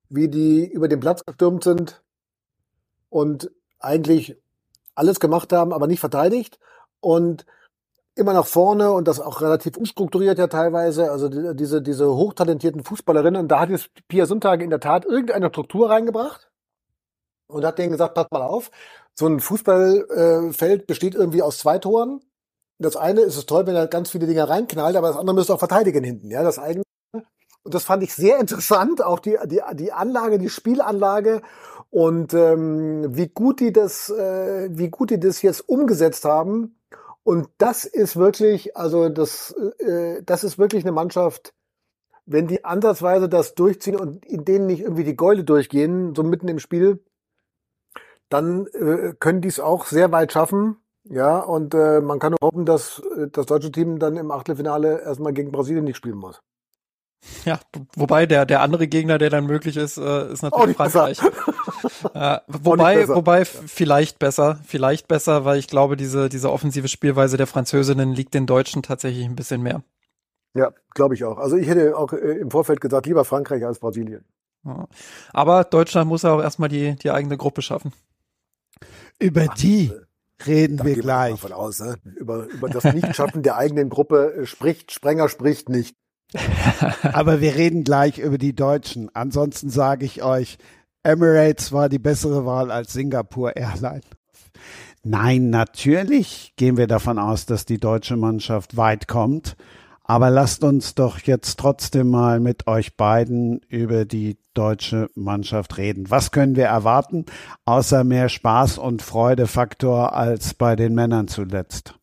[0.10, 2.04] wie die über den Platz gestürmt sind
[3.10, 4.38] und eigentlich
[4.96, 6.60] alles gemacht haben, aber nicht verteidigt.
[7.02, 7.46] Und
[8.16, 11.12] immer nach vorne und das auch relativ unstrukturiert ja teilweise.
[11.12, 13.48] Also diese, diese hochtalentierten Fußballerinnen.
[13.48, 16.50] Da hat jetzt Pia Sundhage in der Tat irgendeine Struktur reingebracht
[17.48, 18.72] und hat denen gesagt, pass mal auf,
[19.14, 22.22] so ein Fußballfeld äh, besteht irgendwie aus zwei Toren.
[22.80, 25.54] Das eine ist es toll, wenn er ganz viele Dinge reinknallt, aber das andere müsste
[25.54, 26.32] auch verteidigen hinten.
[26.32, 26.84] Ja, das eigene.
[27.14, 31.42] Und das fand ich sehr interessant, auch die, die, die Anlage, die Spielanlage
[31.90, 36.76] und ähm, wie gut die das, äh, wie gut die das jetzt umgesetzt haben
[37.26, 41.56] und das ist wirklich, also das, äh, das ist wirklich eine Mannschaft,
[42.28, 46.48] wenn die andersweise das durchziehen und in denen nicht irgendwie die Gäule durchgehen, so mitten
[46.48, 47.04] im Spiel,
[48.30, 50.78] dann äh, können die es auch sehr weit schaffen.
[51.06, 55.02] Ja, und äh, man kann nur hoffen, dass äh, das deutsche Team dann im Achtelfinale
[55.02, 56.42] erstmal gegen Brasilien nicht spielen muss.
[57.44, 57.60] Ja,
[57.96, 61.20] wobei der, der andere Gegner, der dann möglich ist, äh, ist natürlich Frankreich.
[62.14, 67.48] äh, wobei, wobei vielleicht besser, vielleicht besser, weil ich glaube, diese, diese offensive Spielweise der
[67.48, 69.84] Französinnen liegt den Deutschen tatsächlich ein bisschen mehr.
[70.54, 71.38] Ja, glaube ich auch.
[71.38, 74.24] Also ich hätte auch äh, im Vorfeld gesagt, lieber Frankreich als Brasilien.
[74.64, 74.88] Ja.
[75.34, 77.92] Aber Deutschland muss ja auch erstmal die, die eigene Gruppe schaffen.
[79.20, 79.92] Über die
[80.46, 81.54] reden wir gleich.
[81.54, 81.98] Aus, ne?
[82.16, 85.96] über, über das Nichtschaffen der eigenen Gruppe äh, spricht, Sprenger spricht nicht.
[87.14, 89.10] Aber wir reden gleich über die Deutschen.
[89.14, 90.58] Ansonsten sage ich euch,
[91.04, 94.02] Emirates war die bessere Wahl als Singapore Airline.
[95.04, 99.56] Nein, natürlich gehen wir davon aus, dass die deutsche Mannschaft weit kommt.
[100.08, 106.10] Aber lasst uns doch jetzt trotzdem mal mit euch beiden über die deutsche Mannschaft reden.
[106.12, 107.26] Was können wir erwarten,
[107.66, 111.96] außer mehr Spaß und Freudefaktor als bei den Männern zuletzt?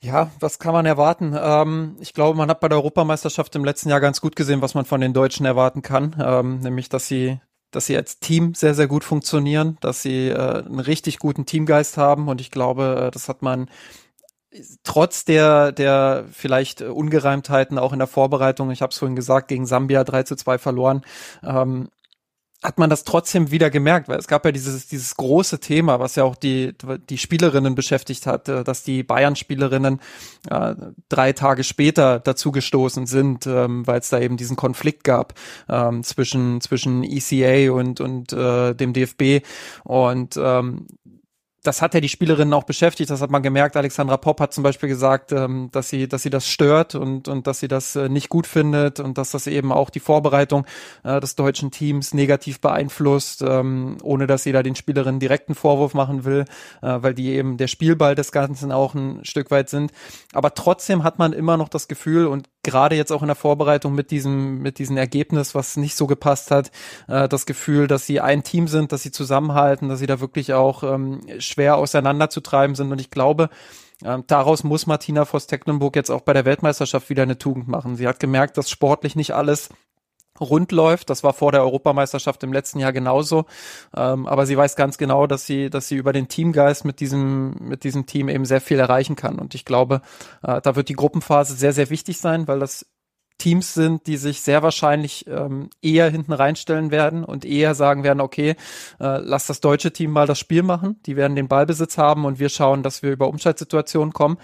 [0.00, 1.34] Ja, was kann man erwarten?
[1.36, 4.74] Ähm, ich glaube, man hat bei der Europameisterschaft im letzten Jahr ganz gut gesehen, was
[4.74, 8.74] man von den Deutschen erwarten kann, ähm, nämlich dass sie dass sie als Team sehr,
[8.74, 12.28] sehr gut funktionieren, dass sie äh, einen richtig guten Teamgeist haben.
[12.28, 13.68] Und ich glaube, äh, das hat man
[14.82, 19.66] trotz der, der vielleicht Ungereimtheiten auch in der Vorbereitung, ich habe es vorhin gesagt, gegen
[19.66, 21.02] Sambia 3 zu 2 verloren,
[21.42, 21.88] ähm,
[22.62, 26.16] hat man das trotzdem wieder gemerkt, weil es gab ja dieses, dieses große Thema, was
[26.16, 26.74] ja auch die,
[27.08, 30.00] die Spielerinnen beschäftigt hat, äh, dass die Bayern-Spielerinnen
[30.50, 30.74] äh,
[31.08, 35.34] drei Tage später dazugestoßen sind, ähm, weil es da eben diesen Konflikt gab
[35.68, 39.46] ähm, zwischen, zwischen ECA und, und äh, dem DFB.
[39.84, 40.86] Und ähm,
[41.68, 43.76] das hat ja die Spielerinnen auch beschäftigt, das hat man gemerkt.
[43.76, 47.46] Alexandra Popp hat zum Beispiel gesagt, ähm, dass sie, dass sie das stört und, und
[47.46, 50.64] dass sie das äh, nicht gut findet und dass das eben auch die Vorbereitung
[51.04, 55.92] äh, des deutschen Teams negativ beeinflusst, ähm, ohne dass sie da den Spielerinnen direkten Vorwurf
[55.92, 56.46] machen will,
[56.80, 59.92] äh, weil die eben der Spielball des Ganzen auch ein Stück weit sind.
[60.32, 63.94] Aber trotzdem hat man immer noch das Gefühl und gerade jetzt auch in der Vorbereitung
[63.94, 66.70] mit diesem, mit diesem Ergebnis, was nicht so gepasst hat,
[67.06, 70.52] äh, das Gefühl, dass sie ein Team sind, dass sie zusammenhalten, dass sie da wirklich
[70.54, 72.92] auch ähm, schwer auseinanderzutreiben sind.
[72.92, 73.48] Und ich glaube,
[74.04, 77.96] ähm, daraus muss Martina Voss-Tecklenburg jetzt auch bei der Weltmeisterschaft wieder eine Tugend machen.
[77.96, 79.70] Sie hat gemerkt, dass sportlich nicht alles
[80.40, 81.10] rund läuft.
[81.10, 83.46] Das war vor der Europameisterschaft im letzten Jahr genauso.
[83.96, 87.56] Ähm, aber sie weiß ganz genau, dass sie, dass sie über den Teamgeist mit diesem,
[87.60, 89.38] mit diesem Team eben sehr viel erreichen kann.
[89.38, 90.02] Und ich glaube,
[90.42, 92.86] äh, da wird die Gruppenphase sehr, sehr wichtig sein, weil das
[93.38, 98.20] Teams sind, die sich sehr wahrscheinlich ähm, eher hinten reinstellen werden und eher sagen werden,
[98.20, 98.56] okay,
[98.98, 101.00] äh, lass das deutsche Team mal das Spiel machen.
[101.06, 104.38] Die werden den Ballbesitz haben und wir schauen, dass wir über Umschaltsituationen kommen.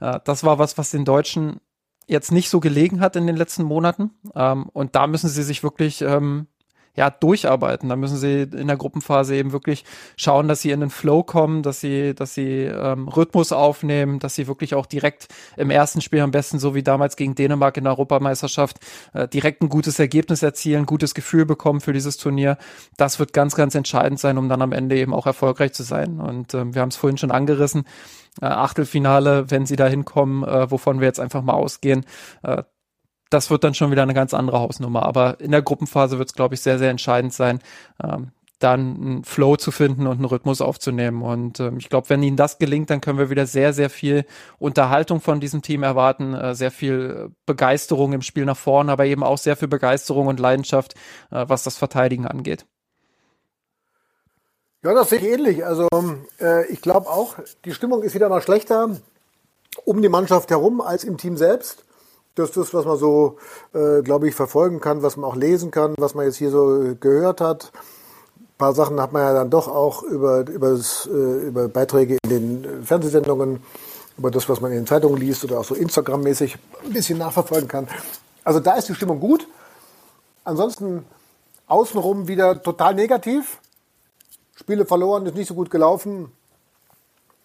[0.00, 1.60] Äh, das war was, was den Deutschen
[2.10, 4.10] jetzt nicht so gelegen hat in den letzten Monaten.
[4.34, 6.46] Ähm, und da müssen sie sich wirklich ähm,
[6.96, 7.88] ja, durcharbeiten.
[7.88, 9.84] Da müssen sie in der Gruppenphase eben wirklich
[10.16, 14.34] schauen, dass sie in den Flow kommen, dass sie, dass sie ähm, Rhythmus aufnehmen, dass
[14.34, 17.84] sie wirklich auch direkt im ersten Spiel am besten, so wie damals gegen Dänemark in
[17.84, 18.78] der Europameisterschaft,
[19.14, 22.58] äh, direkt ein gutes Ergebnis erzielen, gutes Gefühl bekommen für dieses Turnier.
[22.96, 26.18] Das wird ganz, ganz entscheidend sein, um dann am Ende eben auch erfolgreich zu sein.
[26.18, 27.84] Und ähm, wir haben es vorhin schon angerissen
[28.40, 32.04] äh, Achtelfinale, wenn sie da hinkommen, äh, wovon wir jetzt einfach mal ausgehen.
[32.42, 32.62] Äh,
[33.30, 35.04] das wird dann schon wieder eine ganz andere Hausnummer.
[35.04, 37.60] Aber in der Gruppenphase wird es, glaube ich, sehr, sehr entscheidend sein,
[38.02, 41.22] ähm, dann einen Flow zu finden und einen Rhythmus aufzunehmen.
[41.22, 44.26] Und ähm, ich glaube, wenn ihnen das gelingt, dann können wir wieder sehr, sehr viel
[44.58, 49.22] Unterhaltung von diesem Team erwarten, äh, sehr viel Begeisterung im Spiel nach vorne, aber eben
[49.24, 50.94] auch sehr viel Begeisterung und Leidenschaft,
[51.30, 52.66] äh, was das Verteidigen angeht.
[54.82, 55.64] Ja, das sehe ich ähnlich.
[55.64, 55.88] Also
[56.40, 57.34] äh, ich glaube auch,
[57.66, 58.96] die Stimmung ist wieder mal schlechter
[59.84, 61.84] um die Mannschaft herum als im Team selbst.
[62.34, 63.36] Das ist das, was man so,
[63.74, 66.94] äh, glaube ich, verfolgen kann, was man auch lesen kann, was man jetzt hier so
[66.98, 67.72] gehört hat.
[68.38, 72.18] Ein paar Sachen hat man ja dann doch auch über, über, das, äh, über Beiträge
[72.24, 73.62] in den Fernsehsendungen,
[74.16, 77.68] über das, was man in den Zeitungen liest oder auch so Instagram-mäßig ein bisschen nachverfolgen
[77.68, 77.88] kann.
[78.44, 79.46] Also da ist die Stimmung gut.
[80.44, 81.04] Ansonsten
[81.66, 83.58] außenrum wieder total negativ.
[84.70, 86.30] Spiele verloren, ist nicht so gut gelaufen.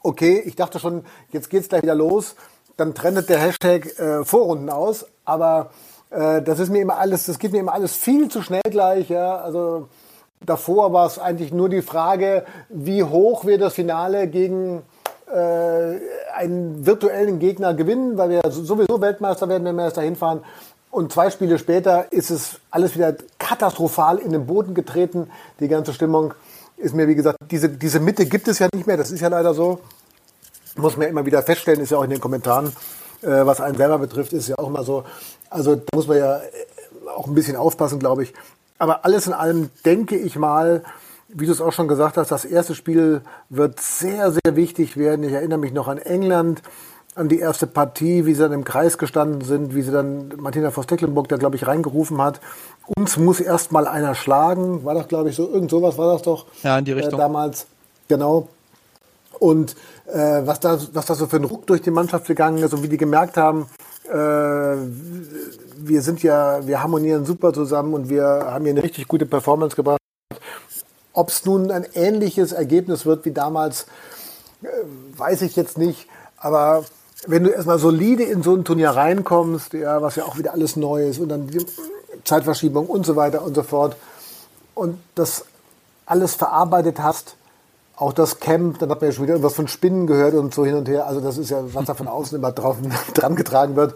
[0.04, 2.36] Okay, ich dachte schon, jetzt geht's gleich wieder los.
[2.78, 5.08] Dann trennt der Hashtag äh, Vorrunden aus.
[5.24, 5.72] Aber
[6.12, 9.10] äh, das ist mir immer alles, das geht mir immer alles viel zu schnell gleich.
[9.10, 9.38] Ja?
[9.38, 9.88] Also
[10.40, 14.84] davor war es eigentlich nur die Frage, wie hoch wir das Finale gegen
[15.26, 15.96] äh,
[16.32, 20.44] einen virtuellen Gegner gewinnen, weil wir sowieso Weltmeister werden, wenn wir erst dahin fahren.
[20.92, 25.92] Und zwei Spiele später ist es alles wieder katastrophal in den Boden getreten, die ganze
[25.92, 26.36] Stimmung
[26.78, 28.98] ist mir, wie gesagt, diese, diese Mitte gibt es ja nicht mehr.
[28.98, 29.80] Das ist ja leider so.
[30.76, 32.68] Muss man ja immer wieder feststellen, ist ja auch in den Kommentaren,
[33.22, 35.06] äh, was einen selber betrifft, ist ja auch immer so.
[35.50, 36.42] Also da muss man ja äh,
[37.16, 38.34] auch ein bisschen aufpassen, glaube ich.
[38.78, 40.84] Aber alles in allem denke ich mal,
[41.30, 45.24] wie du es auch schon gesagt hast, das erste Spiel wird sehr, sehr wichtig werden.
[45.24, 46.62] Ich erinnere mich noch an England
[47.16, 50.70] an die erste Partie, wie sie dann im Kreis gestanden sind, wie sie dann Martina
[50.70, 52.42] Voss-Tecklenburg da, glaube ich, reingerufen hat.
[52.98, 54.84] Uns muss erst mal einer schlagen.
[54.84, 56.46] War das, glaube ich, so, irgend sowas war das doch.
[56.62, 57.14] Ja, in die Richtung.
[57.14, 57.68] Äh, damals.
[58.10, 58.50] Genau.
[59.40, 59.76] Und
[60.08, 62.84] äh, was, da, was da so für ein Ruck durch die Mannschaft gegangen ist und
[62.84, 63.68] wie die gemerkt haben,
[64.10, 69.26] äh, wir sind ja, wir harmonieren super zusammen und wir haben hier eine richtig gute
[69.26, 70.00] Performance gebracht.
[71.14, 73.88] Ob es nun ein ähnliches Ergebnis wird wie damals,
[74.64, 74.68] äh,
[75.18, 76.08] weiß ich jetzt nicht.
[76.38, 76.84] Aber
[77.28, 80.76] wenn du erstmal solide in so ein Turnier reinkommst, ja, was ja auch wieder alles
[80.76, 81.66] neu ist und dann die
[82.24, 83.96] Zeitverschiebung und so weiter und so fort
[84.74, 85.46] und das
[86.06, 87.36] alles verarbeitet hast,
[87.98, 90.66] auch das Camp, dann hat man ja schon wieder irgendwas von Spinnen gehört und so
[90.66, 91.08] hin und her.
[91.08, 92.78] Also das ist ja, was da von außen immer drauf,
[93.14, 93.96] dran getragen wird.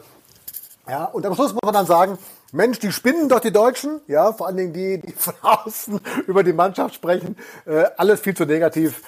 [0.88, 2.18] Ja, und am Schluss muss man dann sagen,
[2.52, 6.44] Mensch, die spinnen doch die Deutschen, ja, vor allen Dingen die, die von außen über
[6.44, 9.02] die Mannschaft sprechen, äh, alles viel zu negativ.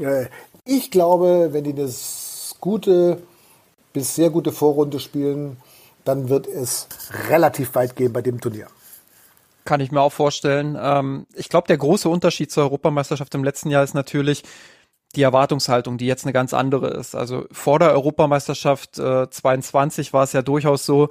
[0.00, 0.26] Äh,
[0.64, 1.88] ich glaube, wenn die eine
[2.60, 3.22] gute
[3.98, 5.56] bis sehr gute Vorrunde spielen,
[6.04, 6.86] dann wird es
[7.28, 8.68] relativ weit gehen bei dem Turnier.
[9.64, 10.78] Kann ich mir auch vorstellen.
[10.80, 14.44] Ähm, ich glaube, der große Unterschied zur Europameisterschaft im letzten Jahr ist natürlich,
[15.16, 17.14] die Erwartungshaltung, die jetzt eine ganz andere ist.
[17.14, 21.08] Also vor der Europameisterschaft äh, 22 war es ja durchaus so,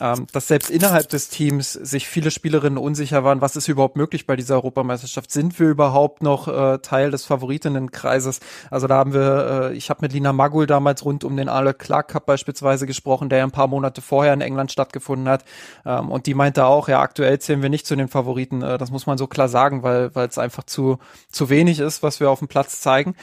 [0.00, 4.26] ähm, dass selbst innerhalb des Teams sich viele Spielerinnen unsicher waren, was ist überhaupt möglich
[4.26, 5.30] bei dieser Europameisterschaft?
[5.30, 8.40] Sind wir überhaupt noch äh, Teil des Favoriteninnenkreises?
[8.70, 11.74] Also da haben wir, äh, ich habe mit Lina Magul damals rund um den Arle
[11.74, 15.44] Clark Cup beispielsweise gesprochen, der ja ein paar Monate vorher in England stattgefunden hat.
[15.86, 18.62] Ähm, und die meinte auch, ja, aktuell zählen wir nicht zu den Favoriten.
[18.62, 20.98] Äh, das muss man so klar sagen, weil weil es einfach zu,
[21.30, 23.14] zu wenig ist, was wir auf dem Platz zeigen.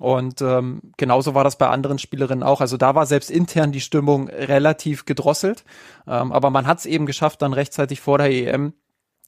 [0.00, 2.60] Und ähm, genauso war das bei anderen Spielerinnen auch.
[2.60, 5.64] Also da war selbst intern die Stimmung relativ gedrosselt.
[6.06, 8.74] Ähm, aber man hat es eben geschafft, dann rechtzeitig vor der EM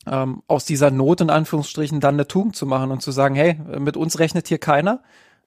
[0.06, 3.58] ähm, aus dieser Not in Anführungsstrichen dann eine Tugend zu machen und zu sagen, hey,
[3.78, 5.02] mit uns rechnet hier keiner.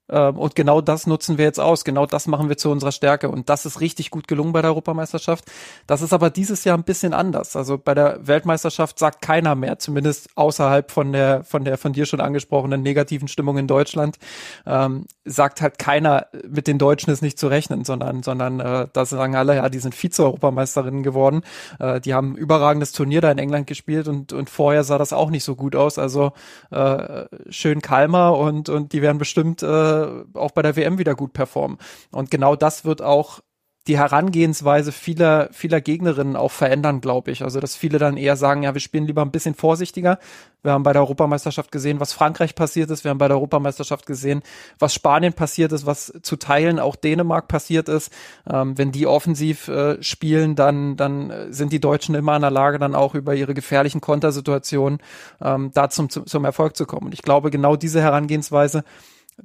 [0.10, 1.84] Ähm, und genau das nutzen wir jetzt aus.
[1.84, 3.30] Genau das machen wir zu unserer Stärke.
[3.30, 5.46] Und das ist richtig gut gelungen bei der Europameisterschaft.
[5.88, 7.56] Das ist aber dieses Jahr ein bisschen anders.
[7.56, 12.06] Also bei der Weltmeisterschaft sagt keiner mehr, zumindest außerhalb von der, von der von dir
[12.06, 14.18] schon angesprochenen negativen Stimmung in Deutschland,
[14.66, 19.06] ähm, sagt halt keiner, mit den Deutschen ist nicht zu rechnen, sondern, sondern äh, da
[19.06, 21.42] sagen alle, ja, die sind Vize-Europameisterinnen geworden.
[21.80, 25.14] Äh, die haben ein überragendes Turnier da in England gespielt und, und vorher sah das
[25.14, 26.00] auch nicht so gut aus.
[26.00, 26.34] Also
[26.72, 29.99] äh, schön kalmer und, und die werden bestimmt äh,
[30.34, 31.78] auch bei der WM wieder gut performen.
[32.12, 33.42] Und genau das wird auch
[33.90, 37.44] die Herangehensweise vieler, vieler Gegnerinnen auch verändern, glaube ich.
[37.44, 40.20] Also, dass viele dann eher sagen, ja, wir spielen lieber ein bisschen vorsichtiger.
[40.62, 43.04] Wir haben bei der Europameisterschaft gesehen, was Frankreich passiert ist.
[43.04, 44.44] Wir haben bei der Europameisterschaft gesehen,
[44.78, 48.14] was Spanien passiert ist, was zu Teilen auch Dänemark passiert ist.
[48.48, 52.78] Ähm, wenn die offensiv äh, spielen, dann, dann sind die Deutschen immer in der Lage,
[52.78, 55.00] dann auch über ihre gefährlichen Kontersituationen
[55.42, 57.08] ähm, da zum, zum Erfolg zu kommen.
[57.08, 58.84] Und ich glaube, genau diese Herangehensweise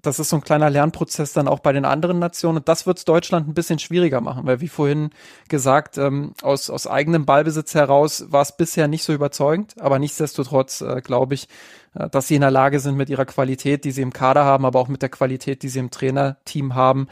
[0.03, 2.59] das ist so ein kleiner Lernprozess dann auch bei den anderen Nationen.
[2.59, 5.11] Und das wird es Deutschland ein bisschen schwieriger machen, weil wie vorhin
[5.49, 9.75] gesagt, ähm, aus, aus eigenem Ballbesitz heraus war es bisher nicht so überzeugend.
[9.81, 11.49] Aber nichtsdestotrotz äh, glaube ich,
[11.95, 14.81] dass sie in der Lage sind mit ihrer Qualität, die sie im Kader haben, aber
[14.81, 17.09] auch mit der Qualität, die sie im Trainerteam haben,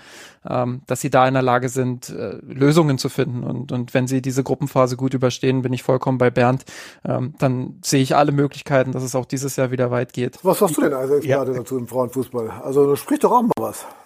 [0.49, 3.45] ähm, dass sie da in der Lage sind, äh, Lösungen zu finden.
[3.45, 6.65] Und, und wenn sie diese Gruppenphase gut überstehen, bin ich vollkommen bei Bernd,
[7.05, 10.39] ähm, dann sehe ich alle Möglichkeiten, dass es auch dieses Jahr wieder weit geht.
[10.43, 11.59] Was sagst du denn als Experte ja.
[11.59, 12.51] dazu im Frauenfußball?
[12.63, 13.87] Also sprich doch auch mal was.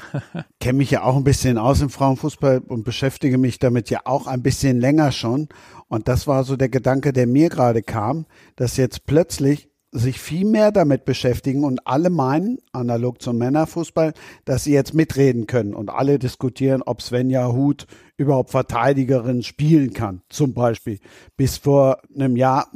[0.60, 4.26] kenne mich ja auch ein bisschen aus im Frauenfußball und beschäftige mich damit ja auch
[4.26, 5.48] ein bisschen länger schon.
[5.88, 8.26] Und das war so der Gedanke, der mir gerade kam,
[8.56, 14.14] dass jetzt plötzlich sich viel mehr damit beschäftigen und alle meinen, analog zum Männerfußball,
[14.46, 17.86] dass sie jetzt mitreden können und alle diskutieren, ob Svenja Huth
[18.16, 20.98] überhaupt Verteidigerin spielen kann, zum Beispiel.
[21.36, 22.68] Bis vor einem Jahr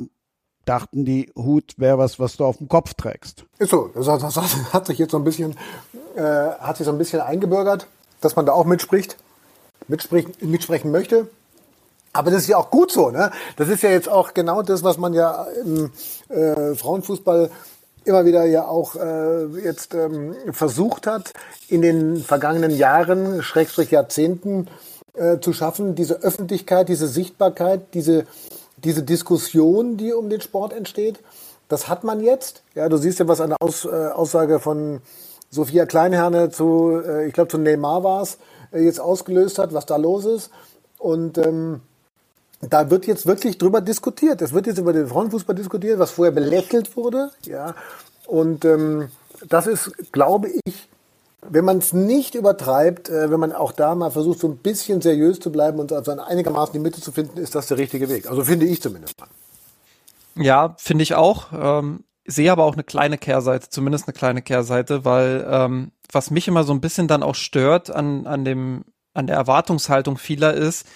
[0.66, 3.46] dachten die, Hut wäre was, was du auf dem Kopf trägst.
[3.58, 5.56] Ist so, das hat, das hat sich jetzt so ein bisschen,
[6.16, 7.86] äh, hat sich so ein bisschen eingebürgert,
[8.20, 9.16] dass man da auch mitspricht,
[9.88, 11.28] mitsprechen, mitsprechen möchte.
[12.16, 13.30] Aber das ist ja auch gut so, ne?
[13.56, 15.90] Das ist ja jetzt auch genau das, was man ja im
[16.28, 17.50] äh, Frauenfußball
[18.04, 21.32] immer wieder ja auch äh, jetzt ähm, versucht hat,
[21.68, 24.68] in den vergangenen Jahren, Schrägstrich Jahrzehnten
[25.14, 28.26] äh, zu schaffen, diese Öffentlichkeit, diese Sichtbarkeit, diese,
[28.76, 31.18] diese Diskussion, die um den Sport entsteht.
[31.68, 32.62] Das hat man jetzt.
[32.74, 35.00] Ja, du siehst ja, was eine Aus, äh, Aussage von
[35.50, 38.38] Sophia Kleinherne zu, äh, ich glaube, zu Neymar war es,
[38.72, 40.50] äh, jetzt ausgelöst hat, was da los ist.
[40.98, 41.80] Und ähm,
[42.70, 44.42] da wird jetzt wirklich drüber diskutiert.
[44.42, 47.30] Es wird jetzt über den Frauenfußball diskutiert, was vorher belächelt wurde.
[47.44, 47.74] Ja,
[48.26, 49.08] und ähm,
[49.48, 50.88] das ist, glaube ich,
[51.48, 55.00] wenn man es nicht übertreibt, äh, wenn man auch da mal versucht, so ein bisschen
[55.00, 58.28] seriös zu bleiben und also einigermaßen die Mitte zu finden, ist das der richtige Weg.
[58.28, 59.14] Also finde ich zumindest.
[60.34, 61.46] Ja, finde ich auch.
[61.52, 66.48] Ähm, sehe aber auch eine kleine Kehrseite, zumindest eine kleine Kehrseite, weil ähm, was mich
[66.48, 70.86] immer so ein bisschen dann auch stört an, an dem, an der Erwartungshaltung vieler ist,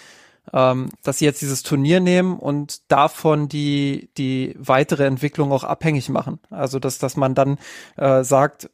[0.52, 6.08] ähm, dass sie jetzt dieses Turnier nehmen und davon die, die weitere Entwicklung auch abhängig
[6.08, 6.40] machen.
[6.50, 7.58] Also dass, dass man dann
[7.96, 8.70] äh, sagt,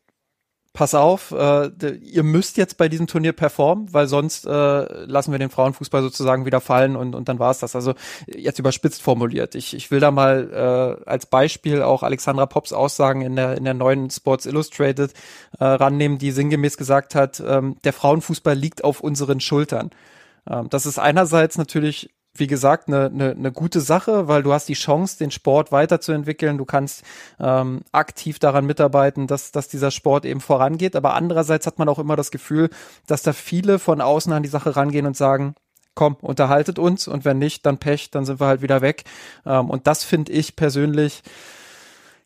[0.77, 1.69] pass auf, äh,
[2.03, 6.45] ihr müsst jetzt bei diesem Turnier performen, weil sonst äh, lassen wir den Frauenfußball sozusagen
[6.45, 7.75] wieder fallen und, und dann war es das.
[7.75, 7.95] Also
[8.27, 9.55] jetzt überspitzt formuliert.
[9.55, 13.64] Ich, ich will da mal äh, als Beispiel auch Alexandra Pops Aussagen in der, in
[13.64, 15.14] der neuen Sports Illustrated
[15.59, 19.91] äh, rannehmen, die sinngemäß gesagt hat, ähm, der Frauenfußball liegt auf unseren Schultern.
[20.49, 24.68] Ähm, das ist einerseits natürlich wie gesagt, eine, eine, eine gute Sache, weil du hast
[24.68, 26.59] die Chance, den Sport weiterzuentwickeln.
[26.59, 27.03] Du kannst
[27.40, 30.97] ähm, aktiv daran mitarbeiten, dass, dass dieser Sport eben vorangeht.
[30.97, 32.70] Aber andererseits hat man auch immer das Gefühl,
[33.07, 35.55] dass da viele von außen an die Sache rangehen und sagen,
[35.94, 39.05] komm, unterhaltet uns und wenn nicht, dann Pech, dann sind wir halt wieder weg.
[39.44, 41.22] Ähm, und das finde ich persönlich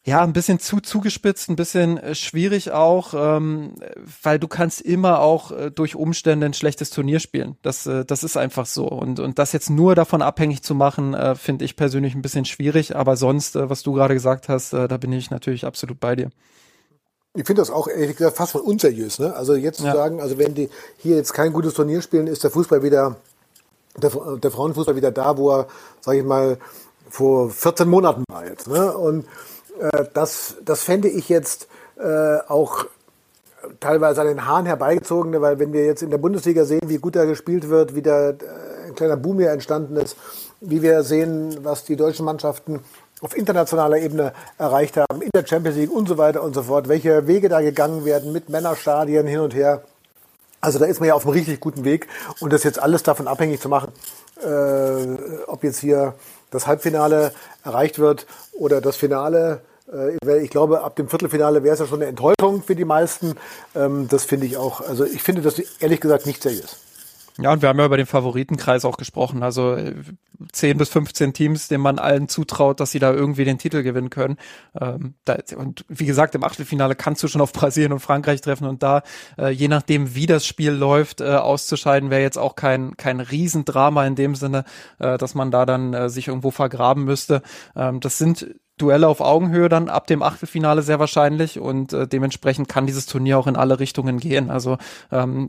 [0.06, 3.74] ja, ein bisschen zu zugespitzt, ein bisschen äh, schwierig auch, ähm,
[4.22, 7.56] weil du kannst immer auch äh, durch Umstände ein schlechtes Turnier spielen.
[7.60, 8.88] Das, äh, das ist einfach so.
[8.88, 12.46] Und, und das jetzt nur davon abhängig zu machen, äh, finde ich persönlich ein bisschen
[12.46, 12.96] schwierig.
[12.96, 16.16] Aber sonst, äh, was du gerade gesagt hast, äh, da bin ich natürlich absolut bei
[16.16, 16.30] dir.
[17.34, 19.18] Ich finde das auch ehrlich gesagt fast schon unseriös.
[19.18, 19.34] Ne?
[19.34, 19.92] Also jetzt ja.
[19.92, 23.16] zu sagen, also wenn die hier jetzt kein gutes Turnier spielen, ist der Fußball wieder,
[23.98, 25.68] der, der Frauenfußball wieder da, wo er,
[26.00, 26.56] sage ich mal,
[27.10, 28.66] vor 14 Monaten war jetzt.
[28.66, 28.96] Ne?
[28.96, 29.26] Und
[29.80, 31.68] äh, das, das fände ich jetzt
[31.98, 32.86] äh, auch
[33.78, 37.16] teilweise an den Haaren herbeigezogen, weil wenn wir jetzt in der Bundesliga sehen, wie gut
[37.16, 38.34] da gespielt wird, wie da äh,
[38.86, 40.16] ein kleiner Boom hier entstanden ist,
[40.60, 42.80] wie wir sehen, was die deutschen Mannschaften
[43.22, 46.88] auf internationaler Ebene erreicht haben, in der Champions League und so weiter und so fort,
[46.88, 49.82] welche Wege da gegangen werden mit Männerstadien hin und her.
[50.62, 52.06] Also da ist man ja auf einem richtig guten Weg
[52.40, 53.92] und das jetzt alles davon abhängig zu machen,
[54.42, 56.14] äh, ob jetzt hier
[56.50, 57.32] das Halbfinale
[57.64, 59.60] erreicht wird oder das Finale.
[59.92, 63.36] Äh, ich glaube, ab dem Viertelfinale wäre es ja schon eine Enttäuschung für die meisten.
[63.74, 66.76] Ähm, das finde ich auch, also ich finde das ehrlich gesagt nicht seriös.
[67.42, 69.42] Ja, und wir haben ja über den Favoritenkreis auch gesprochen.
[69.42, 69.76] Also
[70.52, 73.82] 10 äh, bis 15 Teams, denen man allen zutraut, dass sie da irgendwie den Titel
[73.82, 74.36] gewinnen können.
[74.78, 78.66] Ähm, da, und wie gesagt, im Achtelfinale kannst du schon auf Brasilien und Frankreich treffen
[78.66, 79.02] und da,
[79.38, 84.06] äh, je nachdem, wie das Spiel läuft, äh, auszuscheiden, wäre jetzt auch kein, kein Riesendrama
[84.06, 84.64] in dem Sinne,
[84.98, 87.42] äh, dass man da dann äh, sich irgendwo vergraben müsste.
[87.74, 92.68] Ähm, das sind Duelle auf Augenhöhe dann ab dem Achtelfinale sehr wahrscheinlich und äh, dementsprechend
[92.68, 94.50] kann dieses Turnier auch in alle Richtungen gehen.
[94.50, 94.78] Also
[95.12, 95.46] ähm,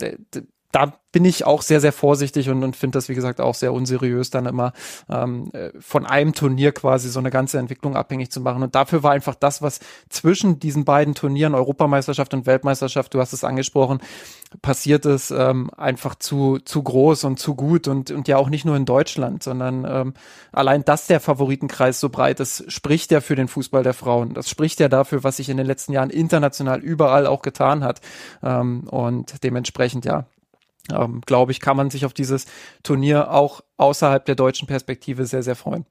[0.72, 3.74] da bin ich auch sehr, sehr vorsichtig und, und finde das, wie gesagt, auch sehr
[3.74, 4.72] unseriös, dann immer
[5.10, 8.64] ähm, äh, von einem Turnier quasi so eine ganze Entwicklung abhängig zu machen.
[8.64, 13.34] Und dafür war einfach das, was zwischen diesen beiden Turnieren, Europameisterschaft und Weltmeisterschaft, du hast
[13.34, 14.00] es angesprochen,
[14.62, 18.66] passiert ist, ähm, einfach zu, zu groß und zu gut und, und ja auch nicht
[18.66, 20.14] nur in Deutschland, sondern ähm,
[20.52, 24.34] allein, dass der Favoritenkreis so breit ist, spricht ja für den Fußball der Frauen.
[24.34, 28.02] Das spricht ja dafür, was sich in den letzten Jahren international überall auch getan hat.
[28.44, 30.26] Ähm, und dementsprechend, ja,
[30.92, 32.46] ähm, glaube ich, kann man sich auf dieses
[32.84, 35.86] Turnier auch außerhalb der deutschen Perspektive sehr, sehr freuen.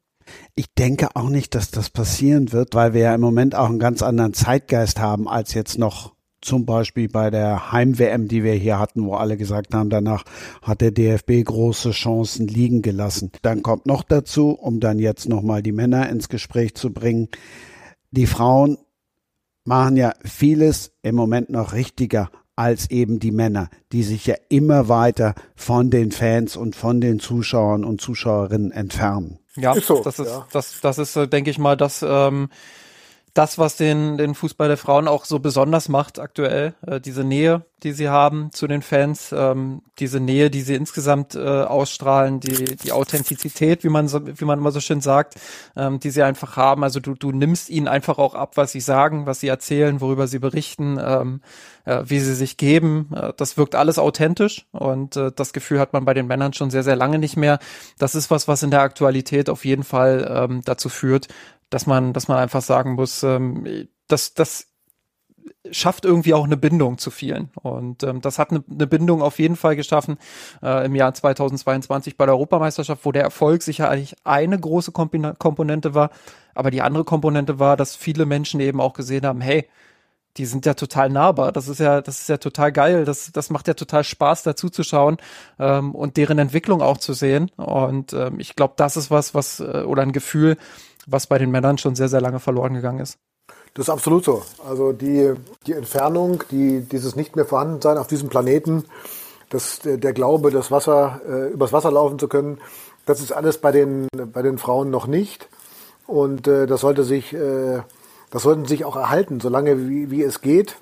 [0.54, 3.78] Ich denke auch nicht, dass das passieren wird, weil wir ja im Moment auch einen
[3.78, 8.78] ganz anderen Zeitgeist haben als jetzt noch zum Beispiel bei der Heim-WM, die wir hier
[8.78, 10.24] hatten, wo alle gesagt haben, danach
[10.62, 13.30] hat der DFB große Chancen liegen gelassen.
[13.42, 17.28] Dann kommt noch dazu, um dann jetzt nochmal die Männer ins Gespräch zu bringen,
[18.10, 18.78] die Frauen
[19.64, 22.30] machen ja vieles im Moment noch richtiger
[22.60, 27.18] als eben die Männer, die sich ja immer weiter von den Fans und von den
[27.18, 29.38] Zuschauern und Zuschauerinnen entfernen.
[29.56, 30.46] Ja, ist so, das ist, ja.
[30.52, 32.50] das, das ist, äh, denke ich mal, das, ähm,
[33.34, 37.64] das, was den, den Fußball der Frauen auch so besonders macht aktuell, äh, diese Nähe,
[37.82, 42.76] die sie haben zu den Fans, ähm, diese Nähe, die sie insgesamt äh, ausstrahlen, die,
[42.76, 45.36] die Authentizität, wie man so, wie man immer so schön sagt,
[45.76, 46.82] ähm, die sie einfach haben.
[46.84, 50.26] Also du, du nimmst ihnen einfach auch ab, was sie sagen, was sie erzählen, worüber
[50.26, 51.40] sie berichten, ähm,
[51.84, 53.10] äh, wie sie sich geben.
[53.14, 56.70] Äh, das wirkt alles authentisch und äh, das Gefühl hat man bei den Männern schon
[56.70, 57.58] sehr, sehr lange nicht mehr.
[57.98, 61.28] Das ist was, was in der Aktualität auf jeden Fall ähm, dazu führt,
[61.70, 64.66] dass man, dass man einfach sagen muss, ähm, dass das
[65.70, 67.50] schafft irgendwie auch eine Bindung zu vielen.
[67.54, 70.18] Und ähm, das hat eine, eine Bindung auf jeden Fall geschaffen
[70.62, 76.10] äh, im Jahr 2022 bei der Europameisterschaft, wo der Erfolg sicherlich eine große Komponente war.
[76.54, 79.68] Aber die andere Komponente war, dass viele Menschen eben auch gesehen haben, hey,
[80.36, 81.52] die sind ja total nahbar.
[81.52, 83.04] Das ist ja, das ist ja total geil.
[83.04, 85.16] Das, das macht ja total Spaß, dazu zu schauen
[85.58, 87.50] ähm, und deren Entwicklung auch zu sehen.
[87.56, 90.56] Und ähm, ich glaube, das ist was, was äh, oder ein Gefühl,
[91.06, 93.18] was bei den Männern schon sehr, sehr lange verloren gegangen ist.
[93.74, 94.42] Das ist absolut so.
[94.66, 95.34] Also die,
[95.66, 98.84] die Entfernung, die, dieses nicht mehr vorhandensein auf diesem Planeten,
[99.48, 102.58] das, der Glaube, das Wasser, äh, übers Wasser laufen zu können,
[103.06, 105.48] das ist alles bei den, bei den Frauen noch nicht.
[106.06, 107.80] Und äh, das sollte sich, äh,
[108.30, 110.76] das sollten sich auch erhalten, solange wie, wie es geht.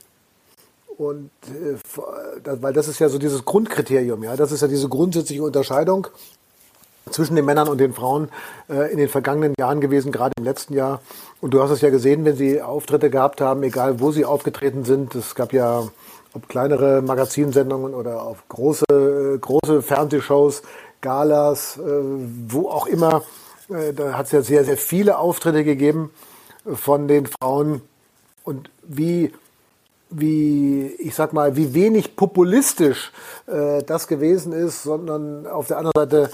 [0.96, 1.76] Und äh,
[2.60, 6.08] weil das ist ja so dieses Grundkriterium, ja, das ist ja diese grundsätzliche Unterscheidung
[7.10, 8.28] zwischen den Männern und den Frauen
[8.68, 11.00] äh, in den vergangenen Jahren gewesen, gerade im letzten Jahr.
[11.40, 14.84] Und du hast es ja gesehen, wenn sie Auftritte gehabt haben, egal wo sie aufgetreten
[14.84, 15.14] sind.
[15.14, 15.84] Es gab ja
[16.34, 20.62] ob kleinere Magazinsendungen oder auf große, äh, große Fernsehshows,
[21.00, 21.80] Galas, äh,
[22.48, 23.22] wo auch immer.
[23.68, 26.10] Äh, da hat es ja sehr, sehr viele Auftritte gegeben
[26.64, 27.82] von den Frauen.
[28.44, 29.32] Und wie
[30.10, 33.12] wie, ich sag mal, wie wenig populistisch
[33.46, 36.30] äh, das gewesen ist, sondern auf der anderen Seite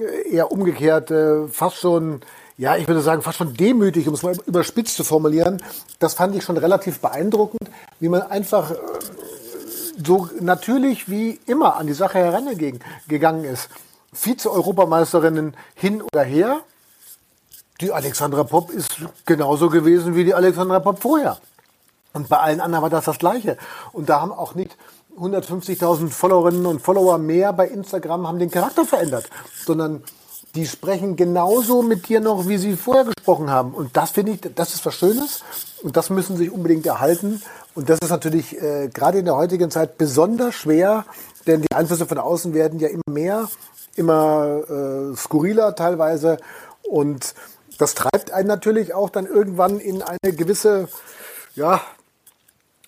[0.00, 2.20] äh, eher umgekehrt, äh, fast schon,
[2.58, 5.62] ja, ich würde sagen, fast schon demütig, um es mal überspitzt zu formulieren.
[5.98, 7.70] Das fand ich schon relativ beeindruckend,
[8.00, 8.76] wie man einfach äh,
[10.04, 13.68] so natürlich wie immer an die Sache herangegangen ist.
[14.12, 16.60] Vize-Europameisterinnen hin oder her.
[17.80, 18.96] Die Alexandra Popp ist
[19.26, 21.38] genauso gewesen wie die Alexandra Popp vorher.
[22.12, 23.56] Und bei allen anderen war das das Gleiche.
[23.92, 24.76] Und da haben auch nicht
[25.18, 29.28] 150.000 Followerinnen und Follower mehr bei Instagram haben den Charakter verändert,
[29.64, 30.02] sondern
[30.54, 33.72] die sprechen genauso mit dir noch, wie sie vorher gesprochen haben.
[33.72, 35.42] Und das finde ich, das ist was Schönes.
[35.82, 37.42] Und das müssen sich unbedingt erhalten.
[37.74, 41.06] Und das ist natürlich äh, gerade in der heutigen Zeit besonders schwer,
[41.46, 43.48] denn die Einflüsse von außen werden ja immer mehr,
[43.96, 46.36] immer äh, skurriler teilweise.
[46.82, 47.34] Und
[47.78, 50.88] das treibt einen natürlich auch dann irgendwann in eine gewisse,
[51.54, 51.80] ja,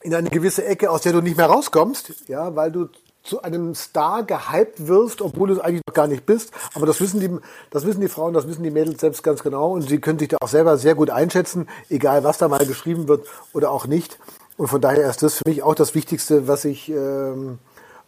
[0.05, 2.89] in eine gewisse Ecke, aus der du nicht mehr rauskommst, ja, weil du
[3.23, 6.53] zu einem Star gehypt wirst, obwohl du es eigentlich noch gar nicht bist.
[6.75, 7.31] Aber das wissen die,
[7.71, 10.29] das wissen die Frauen, das wissen die Mädels selbst ganz genau und sie können sich
[10.29, 14.19] da auch selber sehr gut einschätzen, egal was da mal geschrieben wird oder auch nicht.
[14.59, 17.59] Und von daher ist das für mich auch das Wichtigste, was ich, ähm,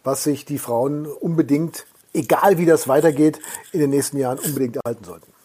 [0.03, 3.39] was sich die Frauen unbedingt, egal wie das weitergeht,
[3.71, 5.36] in den nächsten Jahren unbedingt erhalten sollten.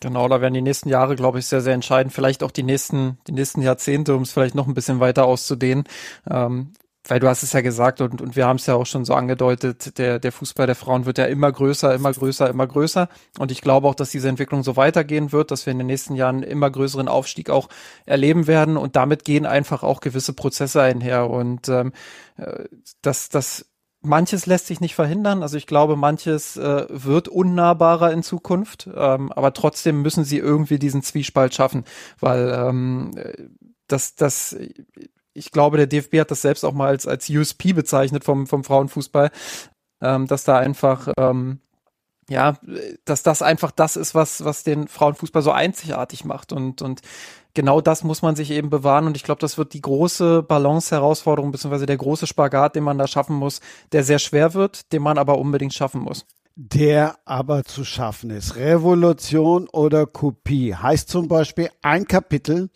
[0.00, 2.12] Genau, da werden die nächsten Jahre, glaube ich, sehr, sehr entscheidend.
[2.12, 5.84] Vielleicht auch die nächsten, die nächsten Jahrzehnte, um es vielleicht noch ein bisschen weiter auszudehnen.
[6.30, 6.72] Ähm,
[7.08, 9.14] weil du hast es ja gesagt und, und wir haben es ja auch schon so
[9.14, 13.08] angedeutet, der, der Fußball der Frauen wird ja immer größer, immer größer, immer größer.
[13.38, 16.14] Und ich glaube auch, dass diese Entwicklung so weitergehen wird, dass wir in den nächsten
[16.14, 17.68] Jahren immer größeren Aufstieg auch
[18.04, 18.76] erleben werden.
[18.76, 21.30] Und damit gehen einfach auch gewisse Prozesse einher.
[21.30, 21.92] Und ähm,
[22.36, 22.64] äh,
[23.00, 23.64] das, das
[24.00, 25.42] manches lässt sich nicht verhindern.
[25.42, 30.78] Also ich glaube, manches äh, wird unnahbarer in Zukunft, ähm, aber trotzdem müssen sie irgendwie
[30.78, 31.84] diesen Zwiespalt schaffen,
[32.20, 33.12] weil ähm,
[33.86, 34.56] das, das,
[35.32, 38.64] ich glaube, der DFB hat das selbst auch mal als, als USP bezeichnet vom, vom
[38.64, 39.30] Frauenfußball,
[40.00, 41.60] ähm, dass da einfach ähm,
[42.30, 42.58] ja,
[43.06, 46.52] dass das einfach das ist, was, was den Frauenfußball so einzigartig macht.
[46.52, 47.00] Und, und
[47.58, 49.08] genau das muss man sich eben bewahren.
[49.08, 53.08] Und ich glaube, das wird die große Balance-Herausforderung, beziehungsweise der große Spagat, den man da
[53.08, 56.24] schaffen muss, der sehr schwer wird, den man aber unbedingt schaffen muss.
[56.54, 58.54] Der aber zu schaffen ist.
[58.54, 62.70] Revolution oder Kopie heißt zum Beispiel ein Kapitel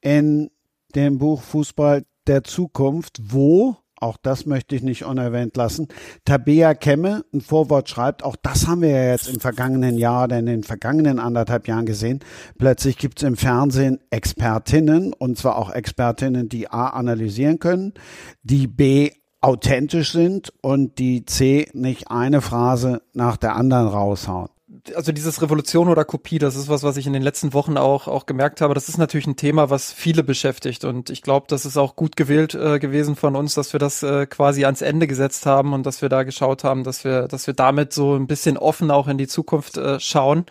[0.00, 0.50] in
[0.94, 5.88] dem Buch Fußball der Zukunft, wo auch das möchte ich nicht unerwähnt lassen.
[6.24, 10.38] Tabea Kemme, ein Vorwort schreibt, auch das haben wir ja jetzt im vergangenen Jahr oder
[10.38, 12.20] in den vergangenen anderthalb Jahren gesehen.
[12.58, 17.94] Plötzlich gibt es im Fernsehen Expertinnen und zwar auch Expertinnen, die A analysieren können,
[18.42, 24.48] die B authentisch sind und die C nicht eine Phrase nach der anderen raushauen
[24.94, 28.08] also dieses Revolution oder Kopie, das ist was, was ich in den letzten Wochen auch,
[28.08, 28.74] auch gemerkt habe.
[28.74, 30.84] Das ist natürlich ein Thema, was viele beschäftigt.
[30.84, 34.02] Und ich glaube, das ist auch gut gewählt äh, gewesen von uns, dass wir das
[34.02, 37.46] äh, quasi ans Ende gesetzt haben und dass wir da geschaut haben, dass wir, dass
[37.46, 40.46] wir damit so ein bisschen offen auch in die Zukunft äh, schauen.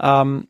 [0.00, 0.48] Ähm,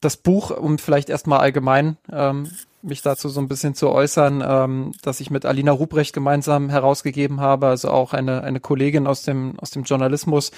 [0.00, 2.50] das Buch, um vielleicht erstmal allgemein ähm,
[2.84, 7.40] mich dazu so ein bisschen zu äußern, ähm, dass ich mit Alina Ruprecht gemeinsam herausgegeben
[7.40, 10.52] habe, also auch eine, eine Kollegin aus dem, aus dem Journalismus,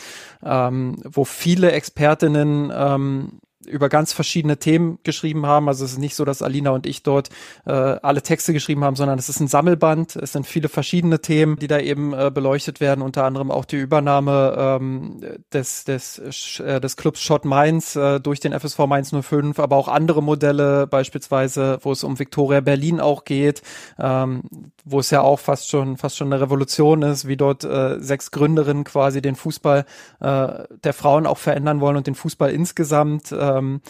[0.45, 5.69] ähm, wo viele Expertinnen ähm, über ganz verschiedene Themen geschrieben haben.
[5.69, 7.31] Also es ist nicht so, dass Alina und ich dort
[7.65, 10.17] äh, alle Texte geschrieben haben, sondern es ist ein Sammelband.
[10.17, 13.03] Es sind viele verschiedene Themen, die da eben äh, beleuchtet werden.
[13.03, 15.21] Unter anderem auch die Übernahme ähm,
[15.53, 19.89] des, des, äh, des Clubs Schott Mainz äh, durch den FSV Mainz 05, aber auch
[19.89, 23.63] andere Modelle, beispielsweise, wo es um Victoria Berlin auch geht,
[23.99, 24.43] ähm,
[24.87, 28.31] wo es ja auch fast schon fast schon eine Revolution ist, wie dort äh, sechs
[28.31, 29.85] Gründerinnen quasi den Fußball
[30.21, 30.49] äh,
[30.85, 33.33] der Frauen auch verändern wollen und den Fußball insgesamt.
[33.33, 33.81] Äh, ähm,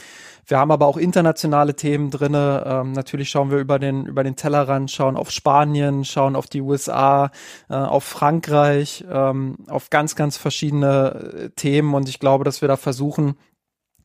[0.46, 2.64] wir haben aber auch internationale Themen drinne.
[2.66, 6.60] Ähm, natürlich schauen wir über den über den Tellerrand, schauen auf Spanien, schauen auf die
[6.60, 7.30] USA,
[7.68, 12.68] äh, auf Frankreich, ähm, auf ganz ganz verschiedene äh, Themen und ich glaube, dass wir
[12.68, 13.36] da versuchen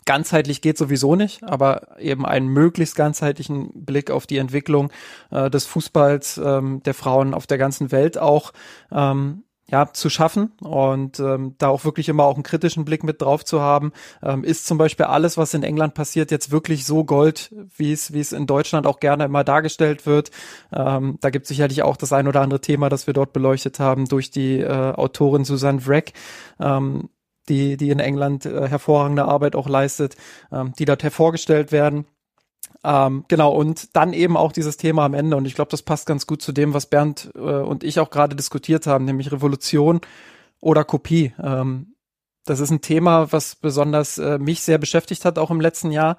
[0.06, 4.92] ganzheitlich geht sowieso nicht, aber eben einen möglichst ganzheitlichen Blick auf die Entwicklung
[5.30, 8.52] äh, des Fußballs ähm, der Frauen auf der ganzen Welt auch
[8.92, 13.22] ähm, ja, zu schaffen und ähm, da auch wirklich immer auch einen kritischen Blick mit
[13.22, 13.94] drauf zu haben.
[14.22, 18.12] Ähm, ist zum Beispiel alles, was in England passiert, jetzt wirklich so Gold, wie es
[18.12, 20.32] wie es in Deutschland auch gerne immer dargestellt wird?
[20.74, 23.80] Ähm, da gibt es sicherlich auch das ein oder andere Thema, das wir dort beleuchtet
[23.80, 26.12] haben durch die äh, Autorin Susanne Wreck.
[26.60, 27.10] Ähm,
[27.50, 30.16] die, die in England äh, hervorragende Arbeit auch leistet,
[30.52, 32.06] ähm, die dort hervorgestellt werden.
[32.84, 35.38] Ähm, genau, und dann eben auch dieses Thema am Ende.
[35.38, 38.10] Und ich glaube, das passt ganz gut zu dem, was Bernd äh, und ich auch
[38.10, 40.02] gerade diskutiert haben, nämlich Revolution
[40.60, 41.34] oder Kopie.
[41.42, 41.96] Ähm,
[42.46, 46.18] das ist ein Thema, was besonders äh, mich sehr beschäftigt hat, auch im letzten Jahr.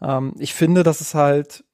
[0.00, 1.64] Ähm, ich finde, dass es halt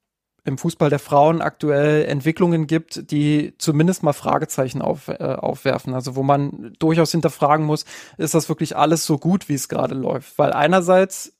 [0.45, 5.93] im Fußball der Frauen aktuell Entwicklungen gibt, die zumindest mal Fragezeichen auf, äh, aufwerfen.
[5.93, 7.85] Also wo man durchaus hinterfragen muss,
[8.17, 10.37] ist das wirklich alles so gut, wie es gerade läuft?
[10.37, 11.33] Weil einerseits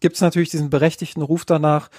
[0.00, 1.90] gibt es natürlich diesen berechtigten Ruf danach,